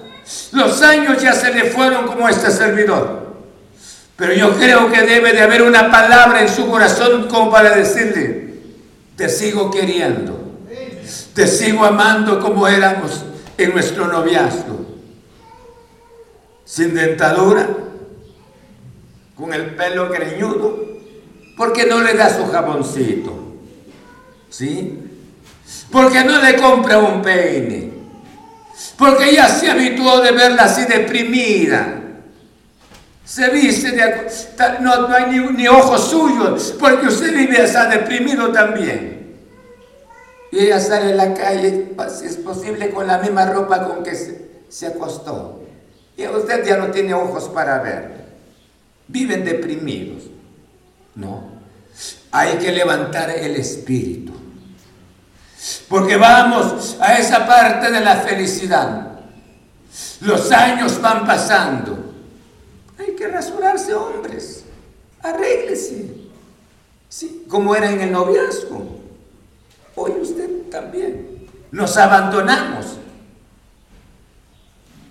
los 0.51 0.81
años 0.81 1.21
ya 1.21 1.33
se 1.33 1.53
le 1.53 1.65
fueron 1.65 2.05
como 2.05 2.29
este 2.29 2.49
servidor. 2.51 3.23
Pero 4.15 4.33
yo 4.33 4.55
creo 4.55 4.91
que 4.91 5.01
debe 5.01 5.33
de 5.33 5.41
haber 5.41 5.63
una 5.63 5.91
palabra 5.91 6.41
en 6.41 6.49
su 6.49 6.67
corazón 6.69 7.27
como 7.27 7.51
para 7.51 7.75
decirle, 7.75 8.53
te 9.15 9.27
sigo 9.27 9.71
queriendo, 9.71 10.39
te 11.33 11.47
sigo 11.47 11.83
amando 11.83 12.39
como 12.39 12.67
éramos 12.67 13.23
en 13.57 13.73
nuestro 13.73 14.07
noviazgo. 14.07 14.85
Sin 16.63 16.93
dentadura, 16.93 17.67
con 19.35 19.53
el 19.53 19.75
pelo 19.75 20.09
greñudo, 20.09 20.79
porque 21.57 21.85
no 21.85 22.01
le 22.01 22.13
da 22.13 22.29
su 22.29 22.49
jaboncito. 22.51 23.33
¿Sí? 24.49 24.99
Porque 25.91 26.23
no 26.23 26.41
le 26.41 26.55
compra 26.55 26.99
un 26.99 27.21
peine 27.21 27.92
porque 28.97 29.29
ella 29.29 29.47
se 29.47 29.69
habituó 29.69 30.21
de 30.21 30.31
verla 30.31 30.63
así 30.63 30.85
deprimida. 30.85 32.01
Se 33.25 33.49
viste 33.49 33.91
de... 33.91 34.27
No, 34.81 35.07
no 35.07 35.15
hay 35.15 35.39
ni, 35.55 35.67
ojos 35.67 36.09
suyos, 36.09 36.75
porque 36.79 37.07
usted 37.07 37.33
vive 37.35 37.63
está 37.63 37.87
deprimido 37.87 38.51
también. 38.51 39.37
Y 40.51 40.59
ella 40.59 40.79
sale 40.79 41.13
a 41.13 41.15
la 41.15 41.33
calle, 41.33 41.93
si 42.19 42.25
es 42.25 42.35
posible, 42.37 42.91
con 42.91 43.07
la 43.07 43.17
misma 43.17 43.45
ropa 43.45 43.87
con 43.87 44.03
que 44.03 44.13
se, 44.13 44.49
se 44.69 44.87
acostó. 44.87 45.63
Y 46.15 46.27
usted 46.27 46.63
ya 46.65 46.77
no 46.77 46.91
tiene 46.91 47.13
ojos 47.13 47.49
para 47.49 47.79
ver. 47.79 48.23
Viven 49.07 49.43
deprimidos. 49.43 50.23
No. 51.15 51.49
Hay 52.31 52.57
que 52.57 52.71
levantar 52.71 53.31
el 53.31 53.55
espíritu. 53.55 54.42
Porque 55.87 56.17
vamos 56.17 56.97
a 56.99 57.17
esa 57.17 57.45
parte 57.45 57.91
de 57.91 58.01
la 58.01 58.17
felicidad. 58.17 59.13
Los 60.21 60.51
años 60.51 60.99
van 61.01 61.25
pasando. 61.25 62.13
Hay 62.97 63.15
que 63.15 63.27
rasurarse, 63.27 63.93
hombres. 63.93 64.63
Arréglese. 65.21 66.23
Sí, 67.09 67.45
como 67.47 67.75
era 67.75 67.91
en 67.91 68.01
el 68.01 68.11
noviazgo. 68.11 68.99
Hoy 69.95 70.11
usted 70.21 70.49
también. 70.69 71.47
Nos 71.71 71.95
abandonamos. 71.97 72.97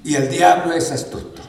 Y 0.04 0.16
el 0.16 0.28
diablo 0.28 0.72
es 0.72 0.90
astuto. 0.90 1.42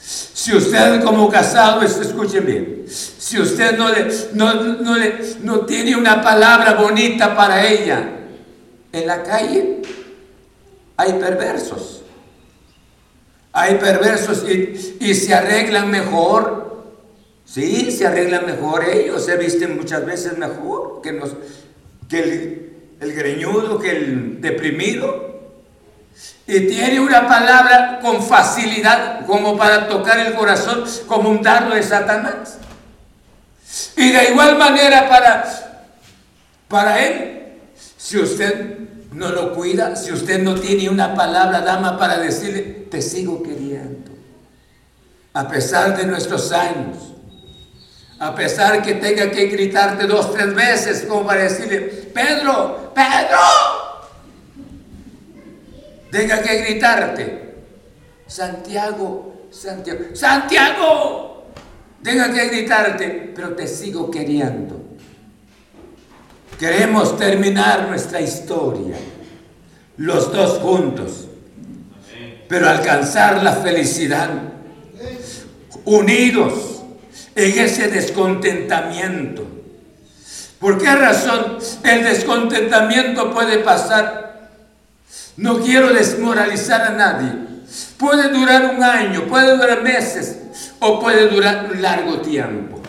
Si 0.00 0.56
usted 0.56 1.04
como 1.04 1.28
casado, 1.28 1.82
escuchen 1.82 2.46
bien, 2.46 2.86
si 3.30 3.40
usted 3.40 3.78
no, 3.78 3.88
le, 3.90 4.08
no, 4.32 4.54
no, 4.54 4.96
le, 4.96 5.20
no 5.44 5.60
tiene 5.60 5.94
una 5.94 6.20
palabra 6.20 6.74
bonita 6.74 7.36
para 7.36 7.64
ella, 7.64 8.02
en 8.90 9.06
la 9.06 9.22
calle 9.22 9.82
hay 10.96 11.12
perversos. 11.12 12.02
Hay 13.52 13.76
perversos 13.76 14.44
y, 14.48 14.96
y 14.98 15.14
se 15.14 15.32
arreglan 15.32 15.92
mejor. 15.92 16.86
Sí, 17.44 17.92
se 17.92 18.04
arreglan 18.04 18.46
mejor 18.46 18.82
ellos, 18.82 19.24
se 19.24 19.36
visten 19.36 19.76
muchas 19.76 20.04
veces 20.04 20.36
mejor 20.36 21.00
que, 21.00 21.12
los, 21.12 21.36
que 22.08 22.18
el, 22.18 22.72
el 22.98 23.12
greñudo, 23.12 23.78
que 23.78 23.92
el 23.92 24.40
deprimido 24.40 25.30
y 26.48 26.66
tiene 26.66 26.98
una 26.98 27.28
palabra 27.28 28.00
con 28.02 28.24
facilidad 28.24 29.24
como 29.24 29.56
para 29.56 29.86
tocar 29.86 30.18
el 30.18 30.34
corazón 30.34 30.82
como 31.06 31.28
un 31.28 31.42
dardo 31.42 31.76
de 31.76 31.82
Satanás. 31.84 32.58
Y 33.96 34.12
de 34.12 34.30
igual 34.30 34.58
manera 34.58 35.08
para, 35.08 35.44
para 36.68 37.04
él, 37.04 37.52
si 37.96 38.18
usted 38.18 38.78
no 39.12 39.30
lo 39.30 39.54
cuida, 39.54 39.96
si 39.96 40.12
usted 40.12 40.42
no 40.42 40.54
tiene 40.54 40.88
una 40.88 41.14
palabra, 41.14 41.60
dama, 41.60 41.98
para 41.98 42.18
decirle, 42.18 42.86
te 42.90 43.02
sigo 43.02 43.42
queriendo. 43.42 44.10
A 45.32 45.48
pesar 45.48 45.96
de 45.96 46.06
nuestros 46.06 46.50
años, 46.52 46.96
a 48.18 48.34
pesar 48.34 48.82
que 48.82 48.94
tenga 48.94 49.30
que 49.30 49.46
gritarte 49.46 50.06
dos, 50.06 50.32
tres 50.32 50.54
veces 50.54 51.06
como 51.08 51.26
para 51.26 51.42
decirle, 51.42 51.80
Pedro, 52.12 52.92
Pedro, 52.94 53.38
tenga 56.10 56.42
que 56.42 56.56
gritarte, 56.62 57.54
Santiago, 58.26 59.48
Santiago, 59.50 60.00
Santiago, 60.14 61.29
tenga 62.02 62.32
que 62.32 62.48
gritarte, 62.48 63.32
pero 63.34 63.50
te 63.50 63.66
sigo 63.66 64.10
queriendo. 64.10 64.80
Queremos 66.58 67.16
terminar 67.16 67.88
nuestra 67.88 68.20
historia, 68.20 68.96
los 69.96 70.32
dos 70.32 70.58
juntos, 70.58 71.28
pero 72.48 72.68
alcanzar 72.68 73.42
la 73.42 73.54
felicidad, 73.54 74.30
unidos 75.84 76.82
en 77.34 77.58
ese 77.58 77.88
descontentamiento. 77.88 79.46
¿Por 80.58 80.76
qué 80.76 80.94
razón 80.94 81.58
el 81.84 82.04
descontentamiento 82.04 83.32
puede 83.32 83.58
pasar 83.58 84.30
no 85.40 85.58
quiero 85.60 85.92
desmoralizar 85.92 86.82
a 86.82 86.90
nadie. 86.90 87.32
Puede 87.96 88.28
durar 88.28 88.74
un 88.76 88.82
año, 88.82 89.26
puede 89.26 89.56
durar 89.56 89.82
meses 89.82 90.36
o 90.80 91.00
puede 91.00 91.28
durar 91.28 91.68
un 91.72 91.80
largo 91.80 92.20
tiempo. 92.20 92.80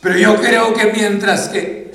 Pero 0.00 0.16
yo 0.18 0.36
creo 0.36 0.72
que 0.74 0.92
mientras 0.92 1.48
que 1.48 1.92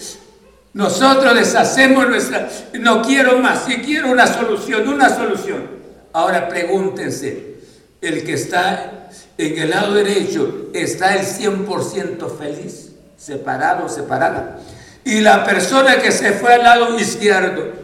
nosotros 0.73 1.35
deshacemos 1.35 2.07
nuestra... 2.09 2.49
No 2.73 3.01
quiero 3.01 3.39
más, 3.39 3.65
si 3.65 3.77
quiero 3.77 4.11
una 4.11 4.27
solución, 4.27 4.87
una 4.87 5.09
solución. 5.09 5.67
Ahora 6.11 6.49
pregúntense, 6.49 7.55
el 8.01 8.23
que 8.23 8.33
está 8.33 9.09
en 9.37 9.57
el 9.57 9.69
lado 9.69 9.93
derecho, 9.93 10.69
¿está 10.73 11.15
el 11.15 11.25
100% 11.25 12.37
feliz? 12.37 12.91
Separado, 13.17 13.87
separada. 13.87 14.59
Y 15.05 15.21
la 15.21 15.43
persona 15.43 15.97
que 15.97 16.11
se 16.11 16.33
fue 16.33 16.53
al 16.53 16.63
lado 16.63 16.99
izquierdo, 16.99 17.83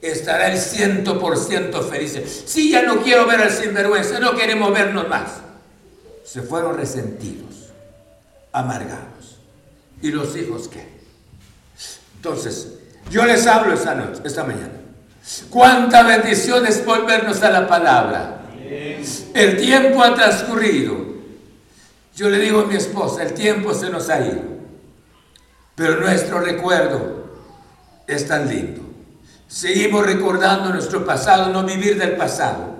estará 0.00 0.50
el 0.50 0.58
ciento 0.58 1.18
por 1.18 1.36
ciento 1.36 1.82
feliz. 1.82 2.20
Si 2.46 2.70
ya 2.70 2.82
no 2.82 3.02
quiero 3.02 3.26
ver 3.26 3.40
al 3.40 3.50
sinvergüenza, 3.50 4.18
no 4.18 4.34
queremos 4.34 4.72
vernos 4.72 5.08
más. 5.08 5.42
Se 6.32 6.40
fueron 6.40 6.78
resentidos, 6.78 7.68
amargados. 8.52 9.36
¿Y 10.00 10.10
los 10.10 10.34
hijos 10.34 10.66
qué? 10.66 10.88
Entonces, 12.16 12.68
yo 13.10 13.26
les 13.26 13.46
hablo 13.46 13.74
esta 13.74 13.94
noche, 13.94 14.22
esta 14.24 14.42
mañana. 14.42 14.80
Cuánta 15.50 16.02
bendición 16.04 16.64
es 16.64 16.86
volvernos 16.86 17.42
a 17.42 17.50
la 17.50 17.68
palabra. 17.68 18.46
El 19.34 19.58
tiempo 19.58 20.02
ha 20.02 20.14
transcurrido. 20.14 20.96
Yo 22.16 22.30
le 22.30 22.38
digo 22.38 22.60
a 22.60 22.66
mi 22.66 22.76
esposa, 22.76 23.24
el 23.24 23.34
tiempo 23.34 23.74
se 23.74 23.90
nos 23.90 24.08
ha 24.08 24.26
ido. 24.26 24.40
Pero 25.74 26.00
nuestro 26.00 26.40
recuerdo 26.40 27.26
es 28.06 28.26
tan 28.26 28.48
lindo. 28.48 28.80
Seguimos 29.48 30.06
recordando 30.06 30.70
nuestro 30.70 31.04
pasado, 31.04 31.52
no 31.52 31.62
vivir 31.62 31.98
del 31.98 32.16
pasado. 32.16 32.74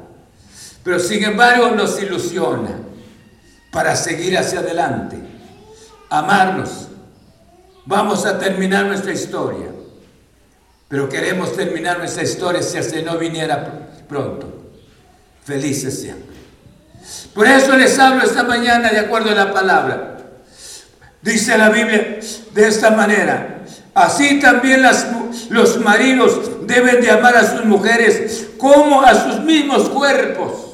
Pero 0.83 0.99
sin 0.99 1.23
embargo 1.23 1.73
nos 1.73 2.01
ilusiona 2.01 2.79
para 3.73 3.97
seguir 3.97 4.37
hacia 4.39 4.61
adelante, 4.61 5.17
amarnos. 6.11 6.89
Vamos 7.87 8.25
a 8.27 8.39
terminar 8.39 8.85
nuestra 8.85 9.13
historia, 9.13 9.69
pero 10.87 11.09
queremos 11.09 11.57
terminar 11.57 11.99
nuestra 11.99 12.23
historia 12.23 12.63
si 12.63 12.81
se 12.83 13.03
no 13.03 13.17
viniera 13.17 13.89
pronto. 14.07 14.47
Felices 15.43 16.01
siempre. 16.01 16.37
Por 17.35 17.49
eso 17.49 17.75
les 17.77 17.99
hablo 17.99 18.23
esta 18.23 18.45
mañana 18.45 18.91
de 18.91 19.01
acuerdo 19.01 19.31
a 19.31 19.35
la 19.35 19.53
palabra. 19.53 20.19
Dice 21.23 21.57
la 21.57 21.71
Biblia 21.71 22.21
de 22.53 22.69
esta 22.69 22.91
manera. 22.91 23.63
Así 23.95 24.39
también 24.39 24.83
los 25.49 25.81
maridos 25.81 26.67
deben 26.67 27.01
de 27.01 27.11
amar 27.11 27.37
a 27.37 27.51
sus 27.51 27.65
mujeres 27.65 28.49
como 28.59 29.03
a 29.03 29.15
sus 29.15 29.41
mismos 29.41 29.89
cuerpos. 29.89 30.72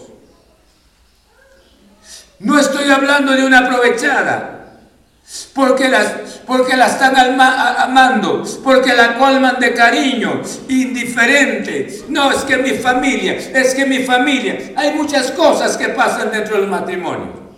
No 2.41 2.59
estoy 2.59 2.91
hablando 2.91 3.33
de 3.33 3.45
una 3.45 3.61
aprovechada. 3.61 4.55
Porque 5.55 5.89
las, 5.89 6.07
porque 6.47 6.75
la 6.75 6.87
están 6.87 7.15
amando, 7.39 8.45
porque 8.65 8.95
la 8.95 9.19
colman 9.19 9.61
de 9.61 9.75
cariño, 9.75 10.41
indiferente. 10.69 12.05
No, 12.09 12.33
es 12.33 12.39
que 12.39 12.57
mi 12.57 12.71
familia, 12.71 13.35
es 13.35 13.75
que 13.75 13.85
mi 13.85 14.05
familia. 14.05 14.73
Hay 14.75 14.95
muchas 14.95 15.31
cosas 15.33 15.77
que 15.77 15.91
pasan 15.91 16.31
dentro 16.31 16.59
del 16.59 16.69
matrimonio. 16.69 17.49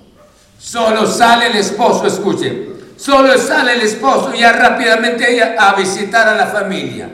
Solo 0.59 1.07
sale 1.07 1.47
el 1.47 1.57
esposo, 1.57 2.07
escuchen, 2.07 2.75
solo 2.97 3.39
sale 3.39 3.75
el 3.75 3.83
esposo 3.83 4.33
y 4.35 4.41
ya 4.41 4.53
rápidamente 4.53 5.33
ella 5.33 5.55
a 5.57 5.75
visitar 5.75 6.27
a 6.29 6.35
la 6.35 6.49
familia. 6.49 7.09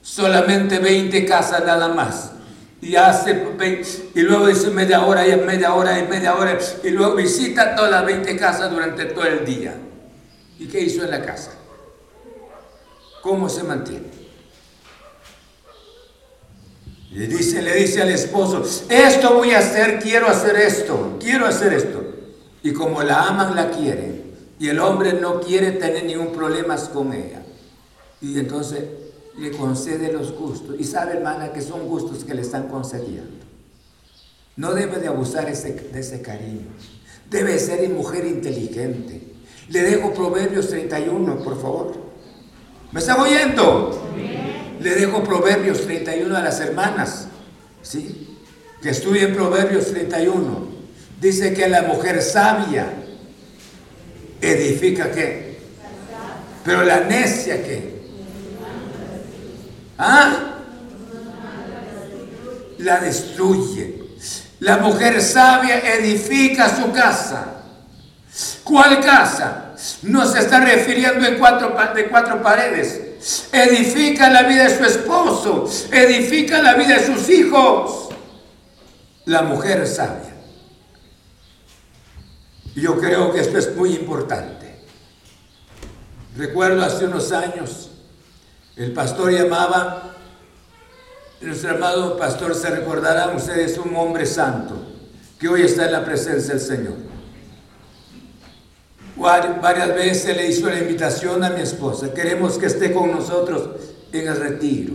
Solamente 0.00 0.78
20 0.78 1.26
casas 1.26 1.64
nada 1.66 1.88
más 1.88 2.30
y 2.80 2.94
hace 2.94 3.44
y 4.14 4.20
luego 4.20 4.46
dice 4.46 4.70
media 4.70 5.04
hora 5.04 5.26
y 5.26 5.36
media 5.36 5.74
hora 5.74 5.98
y 5.98 6.06
media 6.06 6.36
hora 6.36 6.58
y 6.84 6.90
luego 6.90 7.16
visita 7.16 7.74
todas 7.74 7.90
las 7.90 8.06
20 8.06 8.36
casas 8.36 8.70
durante 8.70 9.06
todo 9.06 9.24
el 9.24 9.44
día. 9.44 9.74
¿Y 10.58 10.66
qué 10.66 10.80
hizo 10.80 11.04
en 11.04 11.10
la 11.10 11.24
casa? 11.24 11.52
¿Cómo 13.22 13.48
se 13.48 13.64
mantiene? 13.64 14.18
Le 17.10 17.26
dice, 17.26 17.62
le 17.62 17.74
dice 17.74 18.02
al 18.02 18.10
esposo, 18.10 18.62
esto 18.88 19.34
voy 19.34 19.52
a 19.52 19.58
hacer, 19.58 19.98
quiero 19.98 20.28
hacer 20.28 20.56
esto, 20.56 21.16
quiero 21.20 21.46
hacer 21.46 21.72
esto. 21.72 22.04
Y 22.62 22.72
como 22.72 23.02
la 23.02 23.22
aman, 23.28 23.56
la 23.56 23.70
quieren. 23.70 24.34
Y 24.58 24.68
el 24.68 24.78
hombre 24.78 25.14
no 25.14 25.40
quiere 25.40 25.72
tener 25.72 26.04
ningún 26.04 26.32
problema 26.32 26.76
con 26.92 27.12
ella. 27.12 27.42
Y 28.20 28.38
entonces 28.38 28.84
le 29.38 29.52
concede 29.52 30.12
los 30.12 30.32
gustos. 30.32 30.76
Y 30.78 30.84
sabe, 30.84 31.12
hermana, 31.14 31.52
que 31.52 31.60
son 31.60 31.88
gustos 31.88 32.24
que 32.24 32.34
le 32.34 32.42
están 32.42 32.68
concediendo. 32.68 33.46
No 34.56 34.74
debe 34.74 34.98
de 34.98 35.08
abusar 35.08 35.46
de 35.46 35.52
ese 36.00 36.22
cariño. 36.22 36.66
Debe 37.30 37.58
ser 37.58 37.88
mujer 37.90 38.26
inteligente. 38.26 39.22
Le 39.68 39.82
dejo 39.82 40.12
Proverbios 40.12 40.68
31, 40.68 41.42
por 41.44 41.60
favor. 41.60 41.94
¿Me 42.90 43.00
está 43.00 43.22
oyendo? 43.22 44.02
Le 44.80 44.94
dejo 44.94 45.22
Proverbios 45.22 45.82
31 45.82 46.36
a 46.36 46.42
las 46.42 46.58
hermanas. 46.60 47.28
¿Sí? 47.82 48.36
Que 48.82 48.90
estudien 48.90 49.34
Proverbios 49.34 49.86
31. 49.92 50.68
Dice 51.20 51.52
que 51.52 51.68
la 51.68 51.82
mujer 51.82 52.22
sabia 52.22 52.92
edifica 54.40 55.10
qué. 55.12 55.58
Pero 56.64 56.82
la 56.84 57.00
necia 57.00 57.62
que 57.62 57.97
¿Ah? 59.98 60.54
La 62.78 63.00
destruye. 63.00 64.04
La 64.60 64.78
mujer 64.78 65.20
sabia 65.20 65.80
edifica 65.94 66.74
su 66.74 66.92
casa. 66.92 67.62
¿Cuál 68.62 69.00
casa? 69.00 69.74
No 70.02 70.24
se 70.26 70.40
está 70.40 70.60
refiriendo 70.60 71.26
en 71.26 71.38
cuatro, 71.38 71.76
de 71.94 72.08
cuatro 72.08 72.42
paredes. 72.42 73.48
Edifica 73.52 74.30
la 74.30 74.44
vida 74.44 74.64
de 74.64 74.76
su 74.76 74.84
esposo. 74.84 75.68
Edifica 75.90 76.62
la 76.62 76.74
vida 76.74 76.98
de 76.98 77.06
sus 77.06 77.28
hijos. 77.28 78.08
La 79.24 79.42
mujer 79.42 79.86
sabia. 79.86 80.34
Yo 82.74 82.98
creo 82.98 83.32
que 83.32 83.40
esto 83.40 83.58
es 83.58 83.74
muy 83.74 83.94
importante. 83.94 84.76
Recuerdo 86.36 86.84
hace 86.84 87.06
unos 87.06 87.32
años 87.32 87.87
el 88.78 88.92
pastor 88.92 89.32
llamaba, 89.32 90.14
nuestro 91.40 91.70
amado 91.70 92.16
pastor 92.16 92.54
se 92.54 92.70
recordarán 92.70 93.34
ustedes, 93.34 93.76
un 93.76 93.94
hombre 93.96 94.24
santo, 94.24 94.76
que 95.38 95.48
hoy 95.48 95.62
está 95.62 95.86
en 95.86 95.92
la 95.92 96.04
presencia 96.04 96.54
del 96.54 96.62
Señor. 96.62 96.94
Varias 99.16 99.94
veces 99.94 100.36
le 100.36 100.46
hizo 100.46 100.70
la 100.70 100.78
invitación 100.78 101.42
a 101.42 101.50
mi 101.50 101.60
esposa, 101.60 102.14
queremos 102.14 102.56
que 102.56 102.66
esté 102.66 102.92
con 102.92 103.10
nosotros 103.10 103.68
en 104.12 104.28
el 104.28 104.36
retiro. 104.36 104.94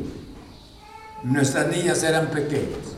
Nuestras 1.24 1.68
niñas 1.68 2.04
eran 2.04 2.28
pequeñas, 2.28 2.96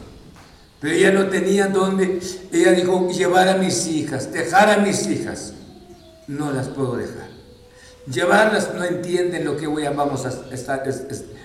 pero 0.80 0.94
ella 0.94 1.12
no 1.12 1.28
tenía 1.30 1.68
dónde, 1.68 2.20
ella 2.52 2.72
dijo, 2.74 3.10
llevar 3.10 3.48
a 3.48 3.58
mis 3.58 3.88
hijas, 3.88 4.32
dejar 4.32 4.70
a 4.70 4.78
mis 4.78 5.08
hijas, 5.08 5.54
no 6.28 6.52
las 6.52 6.68
puedo 6.68 6.96
dejar. 6.96 7.35
Llevarlas 8.12 8.74
no 8.76 8.84
entienden 8.84 9.46
lo 9.46 9.58
que 9.58 9.66
hoy 9.66 9.84
vamos 9.88 10.26
a 10.26 10.54
estar, 10.54 10.84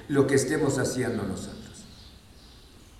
lo 0.09 0.27
que 0.27 0.35
estemos 0.35 0.79
haciendo 0.79 1.23
nosotros. 1.23 1.57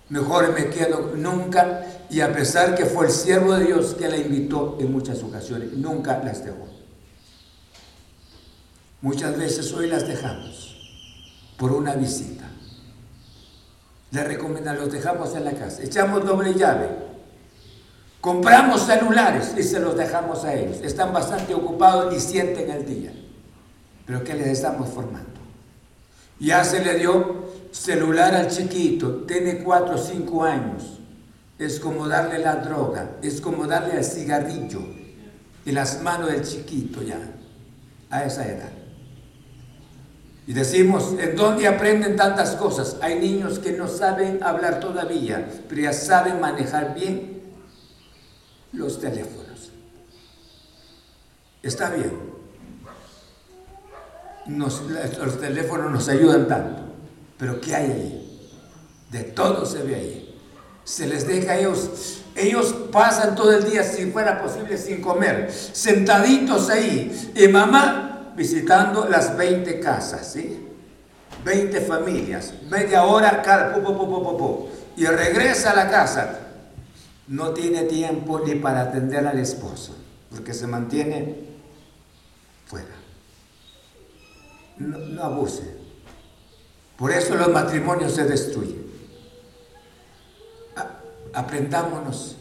Mejor 0.09 0.53
me 0.53 0.69
quedo 0.69 1.11
nunca, 1.15 1.85
y 2.09 2.21
a 2.21 2.33
pesar 2.33 2.75
que 2.75 2.85
fue 2.85 3.05
el 3.05 3.11
siervo 3.11 3.53
de 3.53 3.65
Dios 3.65 3.93
que 3.93 4.09
la 4.09 4.17
invitó 4.17 4.77
en 4.79 4.91
muchas 4.91 5.21
ocasiones, 5.21 5.73
nunca 5.73 6.21
las 6.23 6.43
dejó. 6.43 6.67
Muchas 9.01 9.37
veces 9.37 9.71
hoy 9.73 9.87
las 9.87 10.07
dejamos 10.07 10.75
por 11.57 11.71
una 11.71 11.93
visita. 11.95 12.49
Le 14.09 14.23
recomiendan, 14.23 14.77
los 14.77 14.91
dejamos 14.91 15.35
en 15.35 15.45
la 15.45 15.53
casa, 15.53 15.83
echamos 15.83 16.25
doble 16.25 16.55
llave, 16.55 16.89
compramos 18.19 18.81
celulares 18.81 19.53
y 19.55 19.63
se 19.63 19.79
los 19.79 19.95
dejamos 19.95 20.43
a 20.43 20.53
ellos. 20.53 20.77
Están 20.83 21.13
bastante 21.13 21.53
ocupados 21.53 22.13
y 22.13 22.19
sienten 22.19 22.69
el 22.69 22.85
día 22.85 23.20
pero 24.05 24.23
que 24.23 24.33
les 24.33 24.47
estamos 24.47 24.89
formando. 24.89 25.29
Ya 26.39 26.63
se 26.63 26.83
le 26.83 26.97
dio 26.97 27.51
celular 27.71 28.35
al 28.35 28.47
chiquito, 28.49 29.23
tiene 29.27 29.63
4 29.63 29.95
o 29.95 29.97
5 29.97 30.43
años. 30.43 30.99
Es 31.59 31.79
como 31.79 32.07
darle 32.07 32.39
la 32.39 32.55
droga, 32.55 33.17
es 33.21 33.39
como 33.39 33.67
darle 33.67 33.97
el 33.97 34.03
cigarrillo 34.03 34.81
en 35.65 35.75
las 35.75 36.01
manos 36.01 36.31
del 36.31 36.43
chiquito 36.43 37.03
ya, 37.03 37.19
a 38.09 38.25
esa 38.25 38.47
edad. 38.47 38.71
Y 40.47 40.53
decimos, 40.53 41.13
¿en 41.19 41.35
dónde 41.35 41.67
aprenden 41.67 42.15
tantas 42.15 42.55
cosas? 42.55 42.97
Hay 43.01 43.19
niños 43.19 43.59
que 43.59 43.73
no 43.73 43.87
saben 43.87 44.41
hablar 44.41 44.79
todavía, 44.79 45.47
pero 45.69 45.81
ya 45.81 45.93
saben 45.93 46.41
manejar 46.41 46.95
bien 46.95 47.43
los 48.73 48.99
teléfonos. 48.99 49.71
Está 51.61 51.91
bien, 51.91 52.30
los 54.47 55.39
teléfonos 55.39 55.91
nos 55.91 56.07
ayudan 56.09 56.47
tanto, 56.47 56.81
pero 57.37 57.61
¿qué 57.61 57.75
hay? 57.75 58.49
De 59.09 59.23
todo 59.23 59.65
se 59.65 59.83
ve 59.83 59.95
ahí. 59.95 60.39
Se 60.83 61.05
les 61.07 61.27
deja 61.27 61.53
a 61.53 61.57
ellos, 61.59 62.21
ellos 62.35 62.73
pasan 62.91 63.35
todo 63.35 63.53
el 63.53 63.69
día, 63.69 63.83
si 63.83 64.07
fuera 64.11 64.41
posible, 64.41 64.77
sin 64.77 65.01
comer, 65.01 65.51
sentaditos 65.51 66.69
ahí, 66.69 67.31
y 67.35 67.47
mamá 67.47 68.33
visitando 68.35 69.07
las 69.07 69.37
20 69.37 69.79
casas, 69.79 70.31
¿sí? 70.33 70.67
20 71.45 71.81
familias, 71.81 72.53
media 72.69 73.03
hora 73.03 73.41
cada, 73.41 73.77
y 74.97 75.05
regresa 75.05 75.71
a 75.71 75.75
la 75.75 75.89
casa. 75.89 76.39
No 77.27 77.51
tiene 77.51 77.83
tiempo 77.83 78.41
ni 78.45 78.55
para 78.55 78.81
atender 78.81 79.25
al 79.25 79.39
esposo, 79.39 79.95
porque 80.29 80.53
se 80.53 80.67
mantiene 80.67 81.35
fuera 82.65 83.00
no, 84.77 85.23
abuse. 85.23 85.63
Por 86.97 87.11
eso 87.11 87.35
los 87.35 87.49
matrimonios 87.49 88.13
se 88.13 88.25
destruyen. 88.25 88.81
Aprendámonos, 91.33 92.35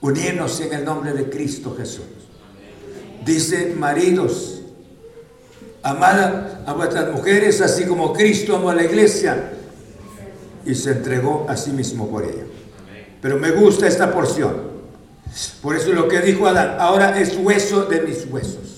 unirnos 0.00 0.60
en 0.60 0.72
el 0.72 0.84
nombre 0.84 1.12
de 1.12 1.30
Cristo 1.30 1.74
Jesús. 1.76 2.04
Dice, 3.24 3.74
maridos, 3.76 4.62
amad 5.82 6.66
a 6.66 6.72
vuestras 6.72 7.12
mujeres 7.12 7.60
así 7.60 7.84
como 7.84 8.12
Cristo 8.12 8.56
amó 8.56 8.70
a 8.70 8.74
la 8.74 8.84
iglesia 8.84 9.52
y 10.64 10.74
se 10.74 10.90
entregó 10.90 11.46
a 11.48 11.56
sí 11.56 11.70
mismo 11.70 12.10
por 12.10 12.24
ella. 12.24 12.44
Pero 13.22 13.38
me 13.38 13.52
gusta 13.52 13.86
esta 13.86 14.12
porción. 14.12 14.76
Por 15.62 15.76
eso 15.76 15.92
lo 15.92 16.08
que 16.08 16.20
dijo 16.20 16.46
Adán, 16.46 16.76
ahora 16.78 17.18
es 17.20 17.36
hueso 17.36 17.84
de 17.84 18.00
mis 18.02 18.26
huesos. 18.26 18.75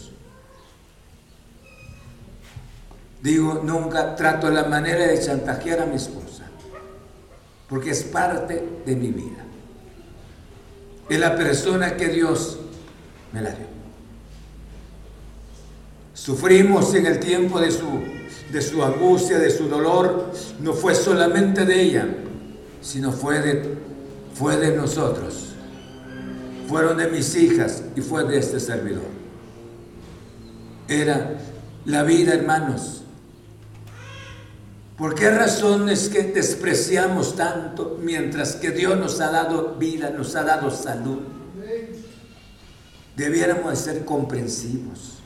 Digo, 3.29 3.61
nunca 3.63 4.17
trato 4.17 4.49
la 4.49 4.65
manera 4.65 5.07
de 5.07 5.21
chantajear 5.21 5.81
a 5.81 5.85
mi 5.85 5.97
esposa, 5.97 6.45
porque 7.69 7.91
es 7.91 8.05
parte 8.05 8.67
de 8.87 8.97
mi 8.97 9.09
vida. 9.09 9.45
Es 11.11 11.21
la 11.21 11.37
persona 11.37 11.95
que 11.95 12.09
Dios 12.09 12.59
me 13.35 13.43
la 13.43 13.51
dio. 13.51 13.67
Sufrimos 16.15 16.95
en 16.95 17.05
el 17.05 17.21
tiempo 17.21 17.61
de 17.61 17.71
su, 17.71 17.87
de 18.51 18.63
su 18.63 18.83
angustia, 18.83 19.39
de 19.39 19.51
su 19.51 19.69
dolor, 19.69 20.33
no 20.61 20.73
fue 20.73 20.95
solamente 20.95 21.67
de 21.67 21.83
ella, 21.83 22.09
sino 22.81 23.13
fue 23.13 23.41
de, 23.41 23.77
fue 24.33 24.57
de 24.57 24.75
nosotros 24.75 25.49
fueron 26.67 26.97
de 26.97 27.09
mis 27.09 27.35
hijas 27.35 27.83
y 27.95 28.01
fue 28.03 28.25
de 28.25 28.39
este 28.39 28.59
servidor. 28.61 29.09
Era 30.87 31.39
la 31.85 32.03
vida, 32.05 32.33
hermanos. 32.35 33.05
¿Por 34.99 35.15
qué 35.15 35.31
razón 35.31 35.89
es 35.89 36.09
que 36.09 36.25
despreciamos 36.25 37.37
tanto 37.37 37.97
mientras 38.03 38.57
que 38.57 38.73
Dios 38.73 38.99
nos 38.99 39.21
ha 39.21 39.31
dado 39.31 39.77
vida, 39.77 40.11
nos 40.11 40.35
ha 40.35 40.43
dado 40.43 40.73
salud? 40.73 41.21
Debiéramos 43.15 43.79
ser 43.79 44.05
comprensivos, 44.05 45.19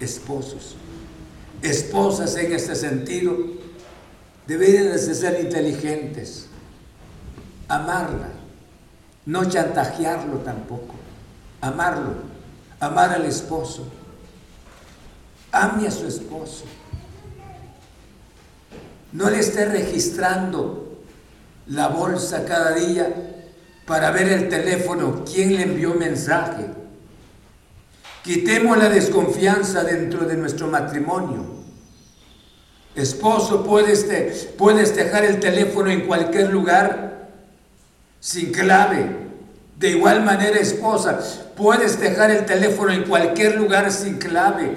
esposos, 0.00 0.74
esposas 1.62 2.34
en 2.36 2.52
este 2.52 2.74
sentido, 2.74 3.36
deberían 4.48 4.90
de 4.90 4.98
ser 4.98 5.40
inteligentes, 5.40 6.46
amarla, 7.68 8.30
no 9.26 9.44
chantajearlo 9.44 10.38
tampoco, 10.38 10.96
amarlo, 11.60 12.14
amar 12.80 13.10
al 13.10 13.26
esposo. 13.26 13.86
Ame 15.52 15.86
a 15.86 15.90
su 15.92 16.08
esposo. 16.08 16.64
No 19.14 19.30
le 19.30 19.38
esté 19.38 19.64
registrando 19.66 20.98
la 21.68 21.86
bolsa 21.86 22.44
cada 22.44 22.72
día 22.72 23.14
para 23.86 24.10
ver 24.10 24.28
el 24.28 24.48
teléfono, 24.48 25.24
quién 25.24 25.54
le 25.54 25.62
envió 25.62 25.94
mensaje. 25.94 26.66
Quitemos 28.24 28.76
la 28.76 28.88
desconfianza 28.88 29.84
dentro 29.84 30.26
de 30.26 30.36
nuestro 30.36 30.66
matrimonio. 30.66 31.44
Esposo, 32.96 33.64
puedes, 33.64 34.04
puedes 34.58 34.96
dejar 34.96 35.24
el 35.24 35.38
teléfono 35.38 35.90
en 35.92 36.08
cualquier 36.08 36.50
lugar 36.50 37.28
sin 38.18 38.50
clave. 38.50 39.06
De 39.78 39.90
igual 39.90 40.24
manera, 40.24 40.58
esposa, 40.58 41.20
puedes 41.56 42.00
dejar 42.00 42.32
el 42.32 42.46
teléfono 42.46 42.92
en 42.92 43.04
cualquier 43.04 43.54
lugar 43.54 43.92
sin 43.92 44.18
clave. 44.18 44.76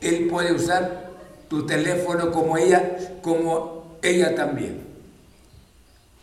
Él 0.00 0.28
puede 0.30 0.52
usar 0.52 1.09
tu 1.50 1.66
teléfono 1.66 2.30
como 2.30 2.56
ella, 2.56 2.96
como 3.20 3.98
ella 4.00 4.34
también. 4.34 4.80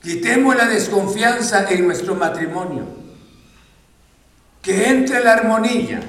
Quitemos 0.02 0.56
la 0.56 0.66
desconfianza 0.66 1.70
en 1.70 1.86
nuestro 1.86 2.16
matrimonio. 2.16 2.86
Que 4.62 4.88
entre 4.88 5.24
la 5.24 5.34
armonía. 5.34 6.00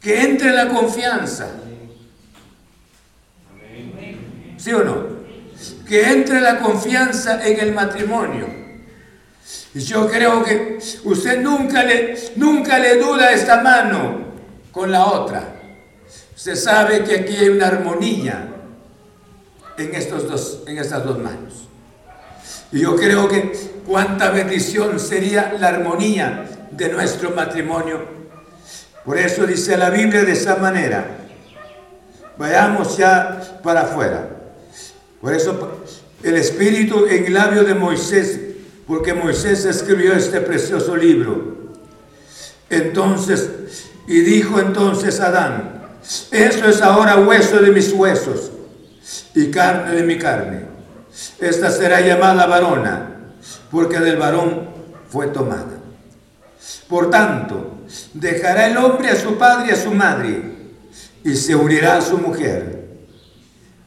Que 0.00 0.22
entre 0.22 0.52
la 0.52 0.68
confianza. 0.68 1.48
¿Sí 4.58 4.72
o 4.72 4.82
no? 4.82 5.16
que 5.88 6.10
entre 6.10 6.40
la 6.40 6.58
confianza 6.58 7.46
en 7.46 7.60
el 7.60 7.72
matrimonio. 7.72 8.46
Yo 9.74 10.08
creo 10.08 10.42
que 10.42 10.78
usted 11.04 11.40
nunca 11.40 11.84
le, 11.84 12.18
nunca 12.36 12.78
le 12.78 12.96
duda 12.96 13.32
esta 13.32 13.62
mano 13.62 14.26
con 14.72 14.90
la 14.90 15.06
otra. 15.06 15.55
Usted 16.36 16.54
sabe 16.54 17.02
que 17.02 17.14
aquí 17.14 17.34
hay 17.34 17.48
una 17.48 17.68
armonía 17.68 18.46
en, 19.78 19.94
estos 19.94 20.28
dos, 20.28 20.62
en 20.66 20.76
estas 20.76 21.02
dos 21.02 21.18
manos. 21.18 21.66
Y 22.70 22.80
yo 22.80 22.94
creo 22.94 23.26
que 23.26 23.52
cuánta 23.86 24.30
bendición 24.30 25.00
sería 25.00 25.56
la 25.58 25.68
armonía 25.68 26.68
de 26.70 26.90
nuestro 26.90 27.30
matrimonio. 27.30 28.04
Por 29.02 29.16
eso 29.16 29.46
dice 29.46 29.78
la 29.78 29.88
Biblia 29.88 30.24
de 30.24 30.32
esa 30.32 30.56
manera. 30.56 31.06
Vayamos 32.36 32.98
ya 32.98 33.60
para 33.62 33.82
afuera. 33.82 34.28
Por 35.22 35.32
eso 35.32 35.80
el 36.22 36.36
Espíritu 36.36 37.06
en 37.06 37.24
el 37.24 37.32
labio 37.32 37.64
de 37.64 37.74
Moisés, 37.74 38.38
porque 38.86 39.14
Moisés 39.14 39.64
escribió 39.64 40.12
este 40.12 40.42
precioso 40.42 40.96
libro. 40.96 41.56
Entonces, 42.68 43.48
y 44.06 44.20
dijo 44.20 44.60
entonces 44.60 45.18
Adán, 45.20 45.75
esto 46.30 46.68
es 46.68 46.82
ahora 46.82 47.16
hueso 47.16 47.58
de 47.58 47.70
mis 47.70 47.92
huesos 47.92 48.52
y 49.34 49.50
carne 49.50 49.92
de 49.92 50.02
mi 50.02 50.18
carne. 50.18 50.62
Esta 51.38 51.70
será 51.70 52.00
llamada 52.00 52.46
varona, 52.46 53.10
porque 53.70 53.98
del 53.98 54.16
varón 54.16 54.68
fue 55.08 55.28
tomada. 55.28 55.80
Por 56.88 57.10
tanto, 57.10 57.78
dejará 58.14 58.66
el 58.66 58.76
hombre 58.76 59.10
a 59.10 59.16
su 59.16 59.36
padre 59.36 59.68
y 59.68 59.70
a 59.72 59.76
su 59.76 59.92
madre, 59.92 60.42
y 61.24 61.34
se 61.34 61.54
unirá 61.54 61.96
a 61.96 62.02
su 62.02 62.18
mujer, 62.18 62.86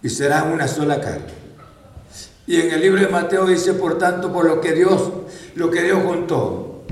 y 0.02 0.10
será 0.10 0.44
una 0.44 0.68
sola 0.68 1.00
carne. 1.00 1.40
Y 2.48 2.60
en 2.60 2.72
el 2.72 2.82
libro 2.82 3.00
de 3.00 3.08
Mateo 3.08 3.46
dice, 3.46 3.74
por 3.74 3.98
tanto, 3.98 4.34
por 4.34 4.46
lo 4.46 4.60
que 4.60 4.74
Dios, 4.74 5.10
lo 5.56 5.70
que 5.70 5.84
Dios 5.84 6.00
juntó, 6.04 6.84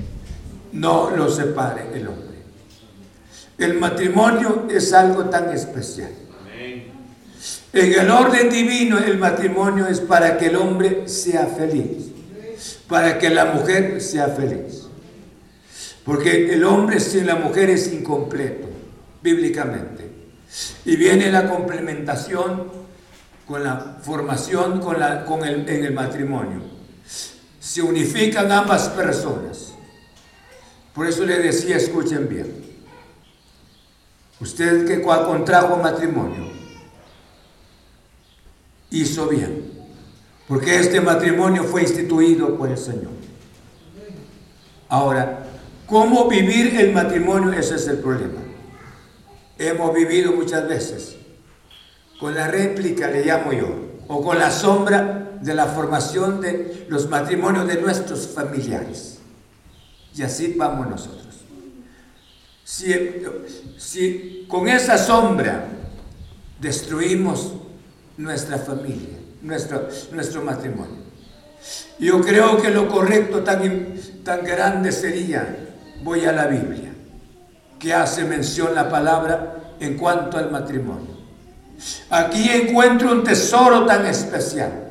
no 0.72 1.10
lo 1.10 1.30
separe 1.30 1.88
el 1.94 2.08
hombre. 2.08 2.27
El 3.58 3.80
matrimonio 3.80 4.68
es 4.70 4.94
algo 4.94 5.26
tan 5.26 5.52
especial. 5.52 6.12
En 7.74 7.94
el 7.94 8.10
orden 8.10 8.50
divino, 8.50 8.98
el 8.98 9.18
matrimonio 9.18 9.88
es 9.88 10.00
para 10.00 10.38
que 10.38 10.48
el 10.48 10.56
hombre 10.56 11.08
sea 11.08 11.46
feliz, 11.46 12.12
para 12.88 13.20
que 13.20 13.30
la 13.30 13.46
mujer 13.46 14.02
sea 14.02 14.30
feliz. 14.30 14.88
Porque 16.04 16.54
el 16.54 16.64
hombre 16.64 17.00
sin 17.00 17.28
la 17.28 17.36
mujer 17.36 17.70
es 17.70 17.92
incompleto, 17.92 18.68
bíblicamente. 19.22 20.10
Y 20.86 20.96
viene 20.96 21.30
la 21.32 21.50
complementación 21.50 22.88
con 23.46 23.64
la 23.64 23.98
formación 24.02 24.80
con 24.80 25.00
la, 25.00 25.26
con 25.26 25.44
el, 25.46 25.68
en 25.70 25.86
el 25.86 25.94
matrimonio. 25.94 26.62
Se 27.60 27.82
unifican 27.82 28.52
ambas 28.52 28.90
personas. 28.90 29.74
Por 30.94 31.08
eso 31.08 31.26
le 31.26 31.40
decía, 31.40 31.78
escuchen 31.78 32.28
bien. 32.28 32.67
Usted 34.40 34.88
que 34.88 35.02
contrajo 35.02 35.78
matrimonio, 35.78 36.48
hizo 38.90 39.28
bien. 39.28 39.78
Porque 40.48 40.80
este 40.80 41.02
matrimonio 41.02 41.64
fue 41.64 41.82
instituido 41.82 42.56
por 42.58 42.70
el 42.70 42.78
Señor. 42.78 43.12
Ahora, 44.88 45.46
¿cómo 45.86 46.30
vivir 46.30 46.80
el 46.80 46.94
matrimonio? 46.94 47.52
Ese 47.52 47.76
es 47.76 47.88
el 47.88 47.98
problema. 47.98 48.40
Hemos 49.58 49.94
vivido 49.94 50.32
muchas 50.32 50.68
veces 50.68 51.18
con 52.20 52.34
la 52.34 52.48
réplica, 52.48 53.10
le 53.10 53.26
llamo 53.26 53.52
yo, 53.52 53.68
o 54.08 54.24
con 54.24 54.40
la 54.40 54.50
sombra 54.50 55.38
de 55.42 55.54
la 55.54 55.66
formación 55.66 56.42
de 56.42 56.86
los 56.90 57.10
matrimonios 57.10 57.68
de 57.68 57.82
nuestros 57.82 58.28
familiares. 58.28 59.20
Y 60.16 60.24
así 60.24 60.56
vamos 60.58 60.88
nosotros. 60.88 61.27
Si, 62.70 64.46
con 64.50 64.68
esa 64.68 64.98
sombra 64.98 65.68
destruimos 66.60 67.54
nuestra 68.18 68.58
familia, 68.58 69.18
nuestro, 69.42 69.88
nuestro 70.12 70.42
matrimonio, 70.44 70.98
yo 71.98 72.20
creo 72.20 72.62
que 72.62 72.70
lo 72.70 72.90
correcto 72.90 73.42
tan, 73.42 73.94
tan 74.26 74.44
grande 74.44 74.92
sería, 74.92 75.48
voy 76.04 76.26
a 76.26 76.34
la 76.34 76.48
Biblia, 76.48 76.92
que 77.80 77.94
hace 77.94 78.26
mención 78.26 78.76
la 78.76 78.90
palabra 78.90 79.76
en 79.80 79.96
cuanto 79.96 80.38
al 80.38 80.52
matrimonio. 80.52 81.16
Aquí 82.10 82.50
encuentro 82.50 83.14
un 83.14 83.24
tesoro 83.24 83.86
tan 83.86 84.06
especial. 84.08 84.90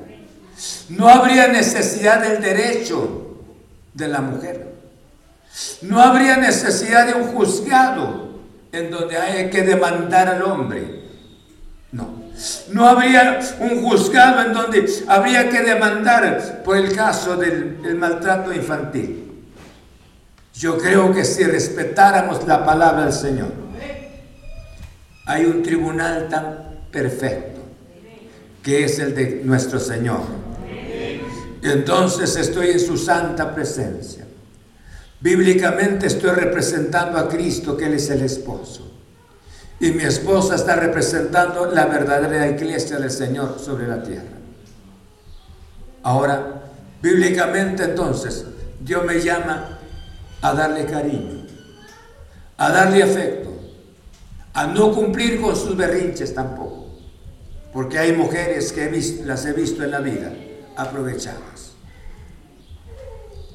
No 0.88 1.10
habría 1.10 1.48
necesidad 1.48 2.22
del 2.22 2.40
derecho 2.40 3.42
de 3.92 4.08
la 4.08 4.22
mujer. 4.22 4.75
No 5.82 6.00
habría 6.00 6.36
necesidad 6.36 7.06
de 7.06 7.14
un 7.14 7.28
juzgado 7.28 8.26
en 8.72 8.90
donde 8.90 9.16
hay 9.16 9.48
que 9.48 9.62
demandar 9.62 10.28
al 10.28 10.42
hombre. 10.42 11.02
No. 11.92 12.26
No 12.72 12.86
habría 12.86 13.40
un 13.60 13.82
juzgado 13.82 14.42
en 14.42 14.52
donde 14.52 14.86
habría 15.08 15.48
que 15.48 15.62
demandar 15.62 16.62
por 16.62 16.76
el 16.76 16.94
caso 16.94 17.36
del, 17.36 17.78
maltrato 17.96 18.52
infantil. 18.52 19.22
Yo 20.54 20.76
creo 20.76 21.12
que 21.12 21.24
si 21.24 21.44
respetáramos 21.44 22.46
la 22.46 22.64
palabra 22.64 23.04
del 23.04 23.12
Señor, 23.12 23.52
hay 25.24 25.44
un 25.44 25.62
tribunal 25.62 26.28
tan 26.28 26.80
perfecto, 26.90 27.60
que 28.62 28.84
es 28.84 28.98
el 28.98 29.14
de 29.14 29.40
nuestro 29.44 29.78
Señor. 29.78 30.20
entonces 31.62 32.36
estoy 32.36 32.70
en 32.70 32.80
su 32.80 32.96
santa 32.96 33.54
presencia. 33.54 34.25
Bíblicamente 35.26 36.06
estoy 36.06 36.30
representando 36.30 37.18
a 37.18 37.28
Cristo, 37.28 37.76
que 37.76 37.86
Él 37.86 37.94
es 37.94 38.08
el 38.10 38.22
esposo. 38.22 38.88
Y 39.80 39.90
mi 39.90 40.04
esposa 40.04 40.54
está 40.54 40.76
representando 40.76 41.66
la 41.66 41.86
verdadera 41.86 42.46
iglesia 42.46 42.98
del 42.98 43.10
Señor 43.10 43.58
sobre 43.58 43.88
la 43.88 44.04
tierra. 44.04 44.38
Ahora, 46.04 46.62
bíblicamente 47.02 47.82
entonces, 47.82 48.44
Dios 48.78 49.04
me 49.04 49.20
llama 49.20 49.80
a 50.42 50.54
darle 50.54 50.86
cariño, 50.86 51.44
a 52.56 52.70
darle 52.70 53.02
afecto, 53.02 53.50
a 54.54 54.68
no 54.68 54.94
cumplir 54.94 55.40
con 55.40 55.56
sus 55.56 55.76
berrinches 55.76 56.34
tampoco. 56.34 56.86
Porque 57.72 57.98
hay 57.98 58.12
mujeres 58.12 58.72
que 58.72 58.88
las 59.24 59.44
he 59.44 59.52
visto 59.52 59.82
en 59.82 59.90
la 59.90 59.98
vida 59.98 60.32
aprovechadas, 60.76 61.72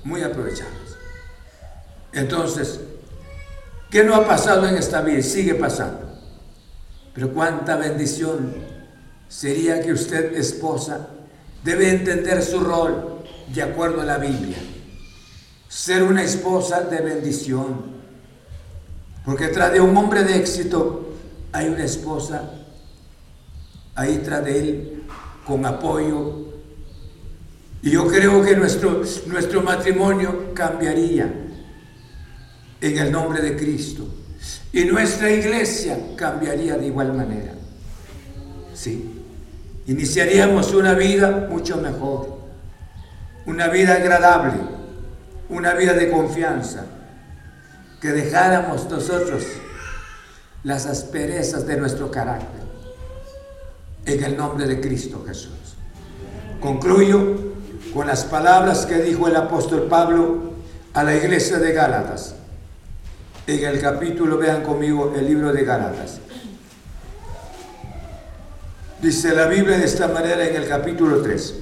muy 0.03 0.21
aprovechadas. 0.21 0.80
Entonces, 2.13 2.79
¿qué 3.89 4.03
no 4.03 4.15
ha 4.15 4.27
pasado 4.27 4.67
en 4.67 4.75
esta 4.75 5.01
vida? 5.01 5.21
Sigue 5.21 5.55
pasando. 5.55 6.11
Pero 7.13 7.33
cuánta 7.33 7.75
bendición 7.77 8.53
sería 9.27 9.81
que 9.81 9.93
usted, 9.93 10.35
esposa, 10.35 11.07
debe 11.63 11.89
entender 11.89 12.41
su 12.41 12.59
rol 12.59 13.23
de 13.53 13.61
acuerdo 13.61 14.01
a 14.01 14.05
la 14.05 14.17
Biblia. 14.17 14.57
Ser 15.67 16.03
una 16.03 16.23
esposa 16.23 16.81
de 16.81 17.01
bendición. 17.01 18.01
Porque 19.25 19.47
tras 19.47 19.71
de 19.71 19.79
un 19.79 19.95
hombre 19.95 20.23
de 20.23 20.37
éxito 20.37 21.13
hay 21.51 21.67
una 21.67 21.83
esposa 21.83 22.49
ahí 23.95 24.21
tras 24.23 24.43
de 24.43 24.59
él 24.59 25.03
con 25.45 25.65
apoyo. 25.65 26.47
Y 27.81 27.91
yo 27.91 28.07
creo 28.07 28.43
que 28.43 28.55
nuestro, 28.55 29.01
nuestro 29.27 29.61
matrimonio 29.61 30.53
cambiaría 30.53 31.50
en 32.81 32.97
el 32.97 33.11
nombre 33.11 33.41
de 33.41 33.55
Cristo. 33.55 34.07
Y 34.73 34.85
nuestra 34.85 35.31
iglesia 35.31 35.97
cambiaría 36.15 36.77
de 36.77 36.87
igual 36.87 37.13
manera. 37.13 37.53
Sí. 38.73 39.19
Iniciaríamos 39.87 40.73
una 40.73 40.93
vida 40.93 41.47
mucho 41.49 41.77
mejor. 41.77 42.39
Una 43.45 43.67
vida 43.67 43.95
agradable. 43.95 44.59
Una 45.49 45.73
vida 45.73 45.93
de 45.93 46.09
confianza. 46.09 46.85
Que 48.01 48.09
dejáramos 48.09 48.89
nosotros 48.89 49.43
las 50.63 50.87
asperezas 50.87 51.67
de 51.67 51.77
nuestro 51.77 52.09
carácter. 52.09 52.61
En 54.05 54.23
el 54.23 54.35
nombre 54.35 54.65
de 54.65 54.81
Cristo 54.81 55.23
Jesús. 55.27 55.51
Concluyo 56.59 57.51
con 57.93 58.07
las 58.07 58.23
palabras 58.23 58.85
que 58.85 58.99
dijo 58.99 59.27
el 59.27 59.35
apóstol 59.35 59.87
Pablo 59.87 60.53
a 60.93 61.03
la 61.03 61.15
iglesia 61.15 61.59
de 61.59 61.73
Gálatas 61.73 62.35
en 63.51 63.65
el 63.65 63.81
capítulo, 63.81 64.37
vean 64.37 64.63
conmigo 64.63 65.13
el 65.15 65.25
libro 65.25 65.51
de 65.51 65.63
Gálatas. 65.63 66.19
Dice 69.01 69.33
la 69.33 69.47
Biblia 69.47 69.77
de 69.77 69.85
esta 69.85 70.07
manera 70.07 70.47
en 70.47 70.55
el 70.55 70.67
capítulo 70.67 71.21
3. 71.21 71.55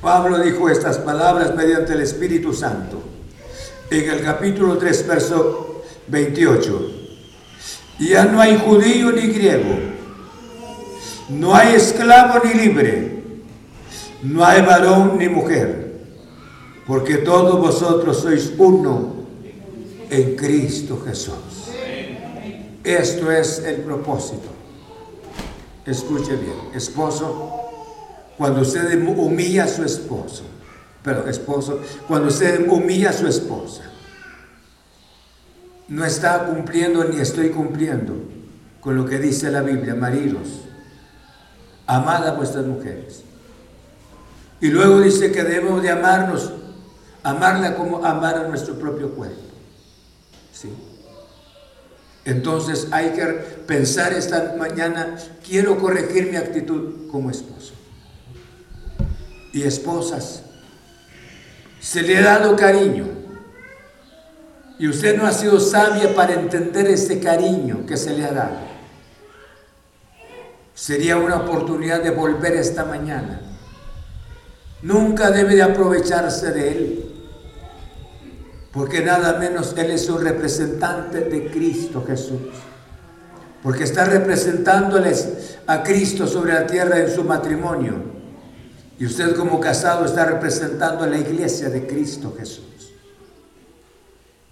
Pablo 0.00 0.38
dijo 0.38 0.68
estas 0.70 0.98
palabras 0.98 1.54
mediante 1.54 1.92
el 1.92 2.00
Espíritu 2.00 2.54
Santo. 2.54 3.02
En 3.90 4.08
el 4.10 4.22
capítulo 4.22 4.78
3, 4.78 5.06
verso 5.06 5.82
28. 6.08 6.92
Ya 8.00 8.24
no 8.24 8.40
hay 8.40 8.56
judío 8.58 9.10
ni 9.10 9.22
griego, 9.22 9.76
no 11.30 11.54
hay 11.54 11.74
esclavo 11.74 12.40
ni 12.44 12.54
libre, 12.54 13.22
no 14.22 14.44
hay 14.44 14.62
varón 14.62 15.18
ni 15.18 15.28
mujer, 15.28 16.04
porque 16.86 17.16
todos 17.16 17.58
vosotros 17.58 18.20
sois 18.20 18.52
uno 18.56 19.17
en 20.10 20.36
Cristo 20.36 21.02
Jesús. 21.06 21.68
Esto 22.84 23.30
es 23.30 23.58
el 23.60 23.82
propósito. 23.82 24.48
Escuche 25.84 26.36
bien, 26.36 26.56
esposo, 26.74 27.58
cuando 28.36 28.60
usted 28.60 29.02
humilla 29.06 29.64
a 29.64 29.68
su 29.68 29.84
esposo, 29.84 30.44
pero 31.02 31.28
esposo, 31.28 31.80
cuando 32.06 32.28
usted 32.28 32.68
humilla 32.68 33.10
a 33.10 33.12
su 33.12 33.26
esposa, 33.26 33.84
no 35.88 36.04
está 36.04 36.44
cumpliendo 36.46 37.04
ni 37.04 37.20
estoy 37.20 37.48
cumpliendo 37.48 38.14
con 38.80 38.96
lo 38.96 39.06
que 39.06 39.18
dice 39.18 39.50
la 39.50 39.62
Biblia, 39.62 39.94
maridos, 39.94 40.48
amad 41.86 42.26
a 42.28 42.32
vuestras 42.32 42.66
mujeres. 42.66 43.22
Y 44.60 44.68
luego 44.68 45.00
dice 45.00 45.32
que 45.32 45.42
debemos 45.42 45.82
de 45.82 45.90
amarnos, 45.90 46.52
amarla 47.22 47.76
como 47.76 48.04
amar 48.04 48.36
a 48.36 48.48
nuestro 48.48 48.78
propio 48.78 49.10
cuerpo. 49.14 49.47
¿Sí? 50.60 50.72
Entonces 52.24 52.88
hay 52.90 53.10
que 53.10 53.24
pensar 53.66 54.12
esta 54.12 54.54
mañana, 54.58 55.16
quiero 55.46 55.78
corregir 55.78 56.30
mi 56.30 56.36
actitud 56.36 57.08
como 57.10 57.30
esposo. 57.30 57.74
Y 59.52 59.62
esposas, 59.62 60.42
se 61.80 62.02
le 62.02 62.18
ha 62.18 62.22
dado 62.22 62.56
cariño. 62.56 63.06
Y 64.78 64.88
usted 64.88 65.16
no 65.16 65.26
ha 65.26 65.32
sido 65.32 65.58
sabia 65.58 66.14
para 66.14 66.34
entender 66.34 66.86
ese 66.88 67.18
cariño 67.18 67.86
que 67.86 67.96
se 67.96 68.10
le 68.10 68.24
ha 68.24 68.32
dado. 68.32 68.58
Sería 70.74 71.16
una 71.16 71.36
oportunidad 71.36 72.02
de 72.02 72.10
volver 72.10 72.54
esta 72.56 72.84
mañana. 72.84 73.40
Nunca 74.82 75.30
debe 75.30 75.56
de 75.56 75.62
aprovecharse 75.62 76.52
de 76.52 76.68
él 76.68 77.07
porque 78.72 79.02
nada 79.02 79.38
menos 79.38 79.74
Él 79.76 79.90
es 79.90 80.08
un 80.08 80.22
representante 80.22 81.22
de 81.22 81.50
Cristo 81.50 82.04
Jesús. 82.06 82.40
Porque 83.62 83.84
está 83.84 84.04
representándoles 84.04 85.58
a 85.66 85.82
Cristo 85.82 86.26
sobre 86.26 86.52
la 86.52 86.66
tierra 86.66 86.98
en 86.98 87.10
su 87.10 87.24
matrimonio. 87.24 87.94
Y 88.98 89.06
usted 89.06 89.34
como 89.36 89.58
casado 89.58 90.04
está 90.04 90.24
representando 90.26 91.04
a 91.04 91.06
la 91.06 91.18
iglesia 91.18 91.70
de 91.70 91.86
Cristo 91.86 92.34
Jesús. 92.38 92.92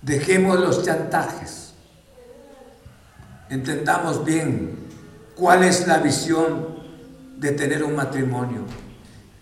Dejemos 0.03 0.59
los 0.61 0.83
chantajes. 0.83 1.75
Entendamos 3.51 4.25
bien 4.25 4.77
cuál 5.35 5.63
es 5.63 5.87
la 5.87 5.99
visión 5.99 6.77
de 7.37 7.53
tener 7.53 7.85
un 7.85 7.95
matrimonio. 7.95 8.63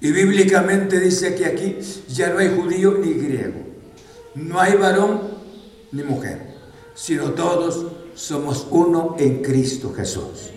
Y 0.00 0.10
bíblicamente 0.10 1.00
dice 1.00 1.34
que 1.34 1.46
aquí 1.46 1.78
ya 2.08 2.30
no 2.30 2.38
hay 2.38 2.54
judío 2.54 2.98
ni 2.98 3.14
griego 3.14 3.73
no 4.34 4.60
hay 4.60 4.74
varón 4.74 5.20
ni 5.92 6.02
mujer, 6.02 6.54
sino 6.94 7.30
todos 7.30 7.86
somos 8.14 8.66
uno 8.70 9.16
en 9.18 9.42
Cristo 9.42 9.92
Jesús. 9.94 10.50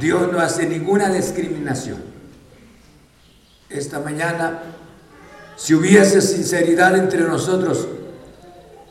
Dios 0.00 0.30
no 0.32 0.40
hace 0.40 0.66
ninguna 0.66 1.08
discriminación. 1.10 1.98
Esta 3.68 4.00
mañana, 4.00 4.62
si 5.56 5.74
hubiese 5.74 6.20
sinceridad 6.20 6.96
entre 6.96 7.20
nosotros, 7.20 7.88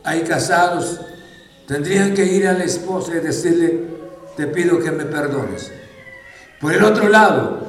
hay 0.04 0.22
casados, 0.22 1.00
tendrían 1.66 2.14
que 2.14 2.24
ir 2.24 2.48
a 2.48 2.54
la 2.54 2.64
esposa 2.64 3.12
y 3.16 3.20
decirle, 3.20 3.84
te 4.36 4.46
pido 4.46 4.78
que 4.78 4.90
me 4.90 5.04
perdones. 5.04 5.70
Por 6.60 6.72
el 6.72 6.82
otro 6.82 7.08
lado, 7.08 7.66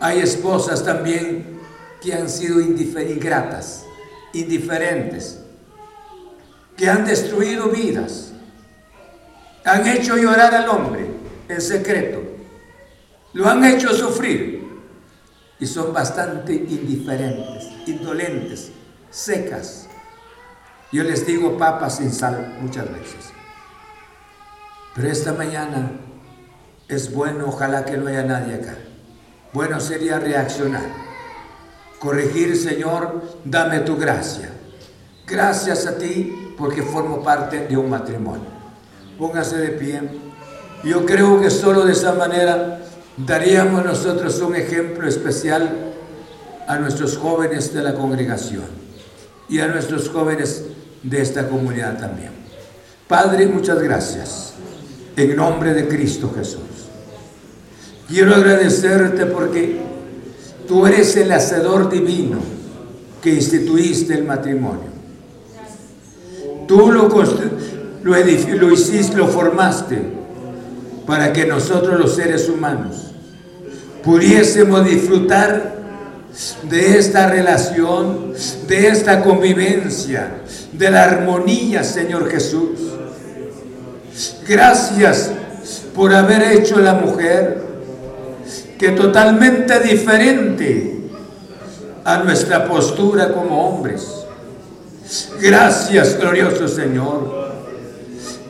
hay 0.00 0.20
esposas 0.20 0.84
también 0.84 1.58
que 2.00 2.14
han 2.14 2.28
sido 2.28 2.60
ingratas, 2.60 3.84
indiferentes, 4.32 5.37
que 6.78 6.88
han 6.88 7.04
destruido 7.04 7.68
vidas, 7.68 8.32
han 9.64 9.86
hecho 9.88 10.16
llorar 10.16 10.54
al 10.54 10.68
hombre 10.68 11.10
en 11.48 11.60
secreto, 11.60 12.22
lo 13.32 13.48
han 13.48 13.64
hecho 13.64 13.92
sufrir 13.92 14.66
y 15.58 15.66
son 15.66 15.92
bastante 15.92 16.54
indiferentes, 16.54 17.68
indolentes, 17.86 18.70
secas. 19.10 19.88
Yo 20.92 21.02
les 21.02 21.26
digo 21.26 21.58
papas 21.58 21.96
sin 21.96 22.12
sal 22.12 22.56
muchas 22.60 22.90
veces. 22.90 23.32
Pero 24.94 25.08
esta 25.08 25.32
mañana 25.32 25.90
es 26.86 27.12
bueno, 27.12 27.48
ojalá 27.48 27.84
que 27.84 27.96
no 27.96 28.06
haya 28.06 28.22
nadie 28.22 28.54
acá. 28.54 28.76
Bueno 29.52 29.80
sería 29.80 30.20
reaccionar, 30.20 30.86
corregir, 31.98 32.56
Señor, 32.56 33.22
dame 33.44 33.80
tu 33.80 33.96
gracia. 33.96 34.50
Gracias 35.26 35.84
a 35.86 35.98
ti 35.98 36.47
porque 36.58 36.82
formo 36.82 37.22
parte 37.22 37.66
de 37.68 37.76
un 37.76 37.88
matrimonio. 37.88 38.58
Póngase 39.16 39.56
de 39.58 39.68
pie. 39.68 40.02
Yo 40.84 41.06
creo 41.06 41.40
que 41.40 41.50
solo 41.50 41.84
de 41.84 41.92
esa 41.92 42.14
manera 42.14 42.80
daríamos 43.16 43.84
nosotros 43.84 44.40
un 44.40 44.56
ejemplo 44.56 45.08
especial 45.08 45.92
a 46.66 46.76
nuestros 46.78 47.16
jóvenes 47.16 47.72
de 47.72 47.82
la 47.82 47.94
congregación 47.94 48.66
y 49.48 49.60
a 49.60 49.68
nuestros 49.68 50.08
jóvenes 50.08 50.64
de 51.02 51.22
esta 51.22 51.48
comunidad 51.48 51.98
también. 51.98 52.30
Padre, 53.06 53.46
muchas 53.46 53.80
gracias. 53.80 54.54
En 55.16 55.34
nombre 55.34 55.74
de 55.74 55.88
Cristo 55.88 56.32
Jesús. 56.36 56.60
Quiero 58.08 58.34
agradecerte 58.34 59.26
porque 59.26 59.80
tú 60.66 60.86
eres 60.86 61.16
el 61.16 61.32
hacedor 61.32 61.90
divino 61.90 62.38
que 63.22 63.30
instituiste 63.30 64.14
el 64.14 64.24
matrimonio. 64.24 64.97
Tú 66.68 66.92
lo, 66.92 67.08
lo, 67.08 68.16
lo 68.60 68.72
hiciste, 68.72 69.16
lo 69.16 69.26
formaste 69.26 70.00
para 71.06 71.32
que 71.32 71.46
nosotros 71.46 71.98
los 71.98 72.14
seres 72.14 72.48
humanos 72.48 73.08
pudiésemos 74.04 74.84
disfrutar 74.84 75.78
de 76.68 76.98
esta 76.98 77.28
relación, 77.28 78.34
de 78.68 78.88
esta 78.88 79.22
convivencia, 79.22 80.42
de 80.72 80.90
la 80.90 81.04
armonía, 81.04 81.82
Señor 81.82 82.30
Jesús. 82.30 82.78
Gracias 84.46 85.32
por 85.94 86.14
haber 86.14 86.52
hecho 86.52 86.78
la 86.78 86.94
mujer 86.94 87.62
que 88.78 88.90
totalmente 88.90 89.80
diferente 89.80 91.00
a 92.04 92.18
nuestra 92.18 92.68
postura 92.68 93.32
como 93.32 93.68
hombres. 93.68 94.17
Gracias, 95.40 96.18
glorioso 96.18 96.68
Señor. 96.68 97.48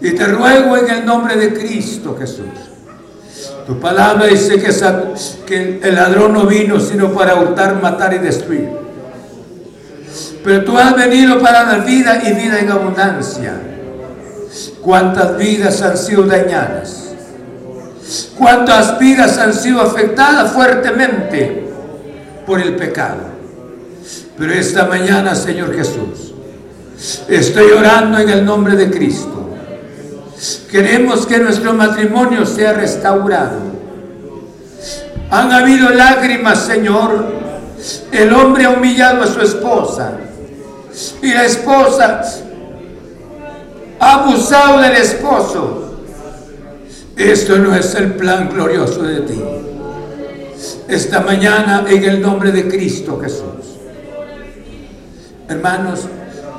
Y 0.00 0.12
te 0.12 0.26
ruego 0.26 0.76
en 0.76 0.90
el 0.90 1.06
nombre 1.06 1.36
de 1.36 1.52
Cristo 1.54 2.16
Jesús. 2.18 2.46
Tu 3.66 3.78
palabra 3.78 4.26
dice 4.26 4.58
que, 5.46 5.80
el 5.82 5.94
ladrón 5.94 6.32
no 6.32 6.46
vino 6.46 6.80
sino 6.80 7.12
para 7.12 7.34
hurtar, 7.34 7.80
matar 7.80 8.14
y 8.14 8.18
destruir. 8.18 8.70
Pero 10.42 10.64
tú 10.64 10.78
has 10.78 10.96
venido 10.96 11.38
para 11.40 11.64
la 11.64 11.84
vida 11.84 12.22
y 12.24 12.32
vida 12.32 12.60
en 12.60 12.70
abundancia. 12.70 13.54
¿Cuántas 14.80 15.36
vidas 15.36 15.82
han 15.82 15.98
sido 15.98 16.22
dañadas? 16.22 17.08
¿Cuántas 18.38 18.98
vidas 18.98 19.36
han 19.36 19.52
sido 19.52 19.82
afectadas 19.82 20.52
fuertemente 20.52 21.68
por 22.46 22.60
el 22.60 22.74
pecado? 22.76 23.20
Pero 24.38 24.52
esta 24.52 24.86
mañana, 24.86 25.34
Señor 25.34 25.74
Jesús, 25.76 26.27
estoy 27.28 27.70
orando 27.72 28.18
en 28.18 28.28
el 28.28 28.44
nombre 28.44 28.76
de 28.76 28.90
Cristo. 28.90 29.56
Queremos 30.70 31.26
que 31.26 31.38
nuestro 31.38 31.72
matrimonio 31.74 32.44
sea 32.44 32.72
restaurado. 32.72 33.58
Han 35.30 35.52
habido 35.52 35.90
lágrimas, 35.90 36.64
Señor. 36.64 37.38
El 38.10 38.32
hombre 38.32 38.64
ha 38.64 38.70
humillado 38.70 39.22
a 39.22 39.26
su 39.26 39.40
esposa. 39.40 40.12
Y 41.22 41.32
la 41.32 41.44
esposa 41.44 42.22
ha 44.00 44.14
abusado 44.14 44.80
del 44.80 44.96
esposo. 44.96 45.84
Esto 47.16 47.58
no 47.58 47.74
es 47.74 47.94
el 47.94 48.14
plan 48.14 48.48
glorioso 48.48 49.02
de 49.02 49.20
ti. 49.20 49.42
Esta 50.88 51.20
mañana 51.20 51.84
en 51.88 52.04
el 52.04 52.20
nombre 52.22 52.52
de 52.52 52.68
Cristo 52.68 53.18
Jesús. 53.20 53.76
Hermanos, 55.48 56.00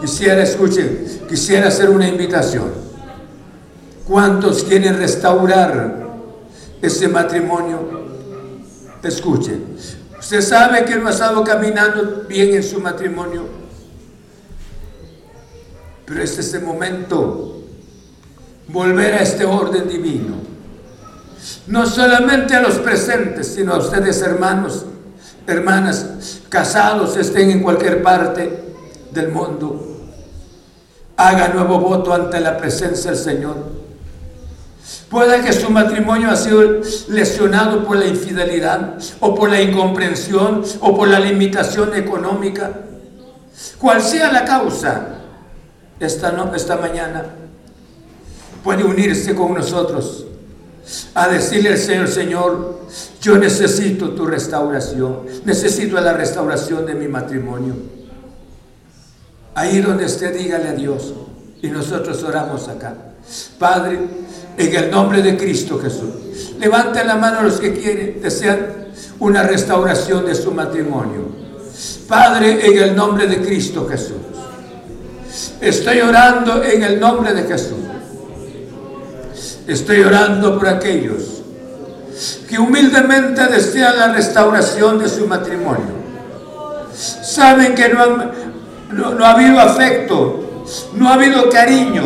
quisiera, 0.01 0.43
escuchen, 0.43 1.21
quisiera 1.27 1.67
hacer 1.67 1.89
una 1.89 2.07
invitación. 2.07 2.71
¿Cuántos 4.07 4.63
quieren 4.63 4.97
restaurar 4.97 6.07
ese 6.81 7.07
matrimonio? 7.07 7.99
Escuchen, 9.03 9.77
usted 10.19 10.41
sabe 10.41 10.83
que 10.85 10.95
no 10.95 11.07
ha 11.07 11.11
estado 11.11 11.43
caminando 11.43 12.25
bien 12.27 12.55
en 12.55 12.63
su 12.63 12.81
matrimonio, 12.81 13.45
pero 16.05 16.21
este 16.21 16.41
es 16.41 16.53
el 16.53 16.63
momento 16.63 17.63
volver 18.67 19.13
a 19.13 19.21
este 19.21 19.45
orden 19.45 19.87
divino 19.87 20.49
no 21.67 21.85
solamente 21.85 22.55
a 22.55 22.61
los 22.61 22.75
presentes, 22.79 23.47
sino 23.47 23.73
a 23.73 23.77
ustedes 23.77 24.21
hermanos, 24.21 24.85
hermanas, 25.47 26.41
casados, 26.49 27.15
estén 27.17 27.51
en 27.51 27.61
cualquier 27.61 28.01
parte 28.01 28.63
del 29.11 29.29
mundo. 29.29 29.88
Haga 31.19 31.49
nuevo 31.49 31.79
voto 31.79 32.13
ante 32.13 32.39
la 32.39 32.55
presencia 32.55 33.11
del 33.11 33.19
Señor. 33.19 33.57
Puede 35.09 35.41
que 35.41 35.51
su 35.51 35.69
matrimonio 35.69 36.31
ha 36.31 36.37
sido 36.37 36.79
lesionado 37.09 37.83
por 37.83 37.97
la 37.97 38.05
infidelidad 38.05 38.93
o 39.19 39.35
por 39.35 39.49
la 39.49 39.61
incomprensión 39.61 40.63
o 40.79 40.95
por 40.95 41.09
la 41.09 41.19
limitación 41.19 41.93
económica. 41.93 42.71
Cual 43.77 44.01
sea 44.01 44.31
la 44.31 44.45
causa, 44.45 45.07
esta, 45.99 46.51
esta 46.55 46.77
mañana 46.77 47.25
puede 48.63 48.85
unirse 48.85 49.35
con 49.35 49.53
nosotros 49.55 50.25
a 51.15 51.27
decirle 51.27 51.71
al 51.71 51.77
Señor, 51.77 52.07
Señor, 52.07 52.79
yo 53.21 53.37
necesito 53.37 54.11
tu 54.11 54.25
restauración, 54.25 55.23
necesito 55.43 55.99
la 55.99 56.13
restauración 56.13 56.85
de 56.85 56.95
mi 56.95 57.09
matrimonio. 57.09 57.98
Ahí 59.59 59.81
donde 59.81 60.05
usted 60.05 60.33
dígale 60.33 60.69
a 60.69 60.71
Dios 60.71 61.13
y 61.61 61.67
nosotros 61.67 62.23
oramos 62.23 62.69
acá. 62.69 62.95
Padre, 63.57 63.99
en 64.57 64.73
el 64.73 64.89
nombre 64.89 65.21
de 65.21 65.35
Cristo 65.35 65.77
Jesús, 65.77 66.53
levanten 66.57 67.05
la 67.05 67.17
mano 67.17 67.41
los 67.41 67.59
que 67.59 67.73
quieren, 67.73 68.21
desean 68.21 68.87
una 69.19 69.43
restauración 69.43 70.25
de 70.25 70.33
su 70.33 70.53
matrimonio. 70.53 71.27
Padre, 72.07 72.65
en 72.67 72.77
el 72.77 72.95
nombre 72.95 73.27
de 73.27 73.41
Cristo 73.41 73.85
Jesús, 73.85 74.15
estoy 75.59 75.99
orando 75.99 76.63
en 76.63 76.81
el 76.81 76.97
nombre 76.97 77.33
de 77.33 77.43
Jesús 77.43 77.79
Estoy 79.67 80.01
orando 80.01 80.57
por 80.57 80.69
aquellos 80.69 81.43
que 82.47 82.57
humildemente 82.57 83.45
desean 83.47 83.99
la 83.99 84.13
restauración 84.13 84.97
de 84.97 85.09
su 85.09 85.27
matrimonio. 85.27 85.99
Saben 86.95 87.75
que 87.75 87.89
no, 87.89 88.31
no, 88.91 89.25
ha 89.25 89.31
habido 89.31 89.59
afecto, 89.59 90.63
no 90.95 91.09
ha 91.09 91.13
habido 91.13 91.49
cariño, 91.49 92.03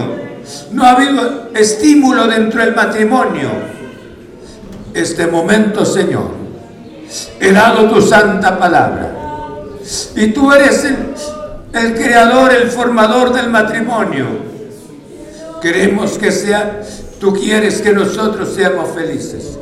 no 0.71 0.83
ha 0.83 0.91
habido 0.91 1.49
estímulo 1.53 2.27
dentro 2.27 2.61
del 2.61 2.75
matrimonio. 2.75 3.49
Este 4.93 5.27
momento, 5.27 5.85
Señor, 5.85 6.31
he 7.39 7.51
dado 7.51 7.89
tu 7.89 8.01
santa 8.01 8.57
palabra. 8.57 9.11
Y 10.15 10.27
tú 10.27 10.51
eres 10.51 10.85
el, 10.85 10.97
el 11.73 11.95
creador, 11.95 12.53
el 12.53 12.69
formador 12.69 13.33
del 13.33 13.49
matrimonio. 13.49 14.25
Queremos 15.61 16.17
que 16.17 16.31
sea 16.31 16.81
Tú 17.23 17.33
quieres 17.33 17.81
que 17.81 17.93
nosotros 17.93 18.53
seamos 18.53 18.89
felices. 18.89 19.57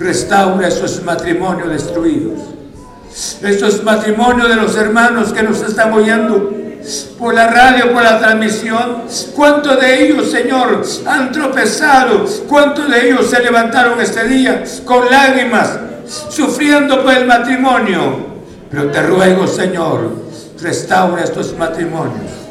Restaura 0.00 0.68
esos 0.68 1.02
matrimonios 1.02 1.68
destruidos. 1.68 2.40
Esos 3.42 3.82
matrimonios 3.84 4.48
de 4.48 4.56
los 4.56 4.76
hermanos 4.76 5.32
que 5.32 5.42
nos 5.42 5.60
están 5.62 5.92
oyendo 5.92 6.62
por 7.18 7.34
la 7.34 7.48
radio, 7.48 7.92
por 7.92 8.02
la 8.02 8.18
transmisión. 8.18 9.02
¿Cuántos 9.34 9.80
de 9.80 10.04
ellos, 10.04 10.30
Señor, 10.30 10.82
han 11.06 11.30
tropezado? 11.32 12.24
¿Cuántos 12.48 12.90
de 12.90 13.08
ellos 13.08 13.28
se 13.28 13.42
levantaron 13.42 14.00
este 14.00 14.24
día 14.24 14.64
con 14.84 15.08
lágrimas, 15.10 15.78
sufriendo 16.30 17.02
por 17.02 17.14
el 17.14 17.26
matrimonio? 17.26 18.32
Pero 18.70 18.90
te 18.90 19.02
ruego, 19.02 19.46
Señor, 19.46 20.10
restaura 20.60 21.22
estos 21.22 21.56
matrimonios 21.56 22.42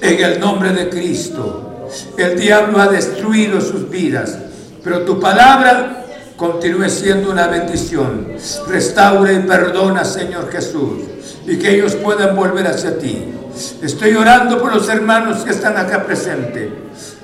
en 0.00 0.24
el 0.24 0.40
nombre 0.40 0.72
de 0.72 0.88
Cristo. 0.88 1.88
El 2.16 2.38
diablo 2.38 2.80
ha 2.80 2.88
destruido 2.88 3.60
sus 3.60 3.88
vidas, 3.88 4.36
pero 4.82 5.02
tu 5.02 5.20
palabra 5.20 5.99
continúe 6.40 6.88
siendo 6.88 7.30
una 7.30 7.48
bendición. 7.48 8.28
Restaura 8.66 9.30
y 9.30 9.40
perdona, 9.40 10.06
Señor 10.06 10.50
Jesús, 10.50 11.02
y 11.46 11.58
que 11.58 11.74
ellos 11.74 11.94
puedan 11.96 12.34
volver 12.34 12.66
hacia 12.66 12.98
ti. 12.98 13.26
Estoy 13.82 14.14
orando 14.14 14.58
por 14.58 14.74
los 14.74 14.88
hermanos 14.88 15.44
que 15.44 15.50
están 15.50 15.76
acá 15.76 16.02
presentes, 16.02 16.70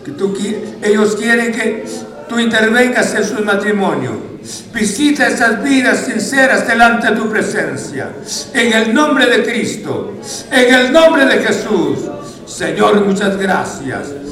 que 0.05 0.11
tú, 0.11 0.37
ellos 0.83 1.17
quieren 1.17 1.51
que 1.51 1.87
tú 2.29 2.39
intervengas 2.39 3.15
en 3.15 3.25
su 3.25 3.43
matrimonio. 3.43 4.37
Visita 4.75 5.27
esas 5.29 5.65
vidas 5.65 6.01
sinceras 6.01 6.69
delante 6.69 7.11
de 7.11 7.17
tu 7.17 7.31
presencia. 7.31 8.11
En 8.53 8.73
el 8.75 8.93
nombre 8.93 9.27
de 9.27 9.45
Cristo, 9.45 10.13
en 10.53 10.75
el 10.75 10.93
nombre 10.93 11.25
de 11.25 11.39
Jesús. 11.39 12.01
Señor, 12.47 13.01
muchas 13.05 13.39
gracias. 13.39 14.26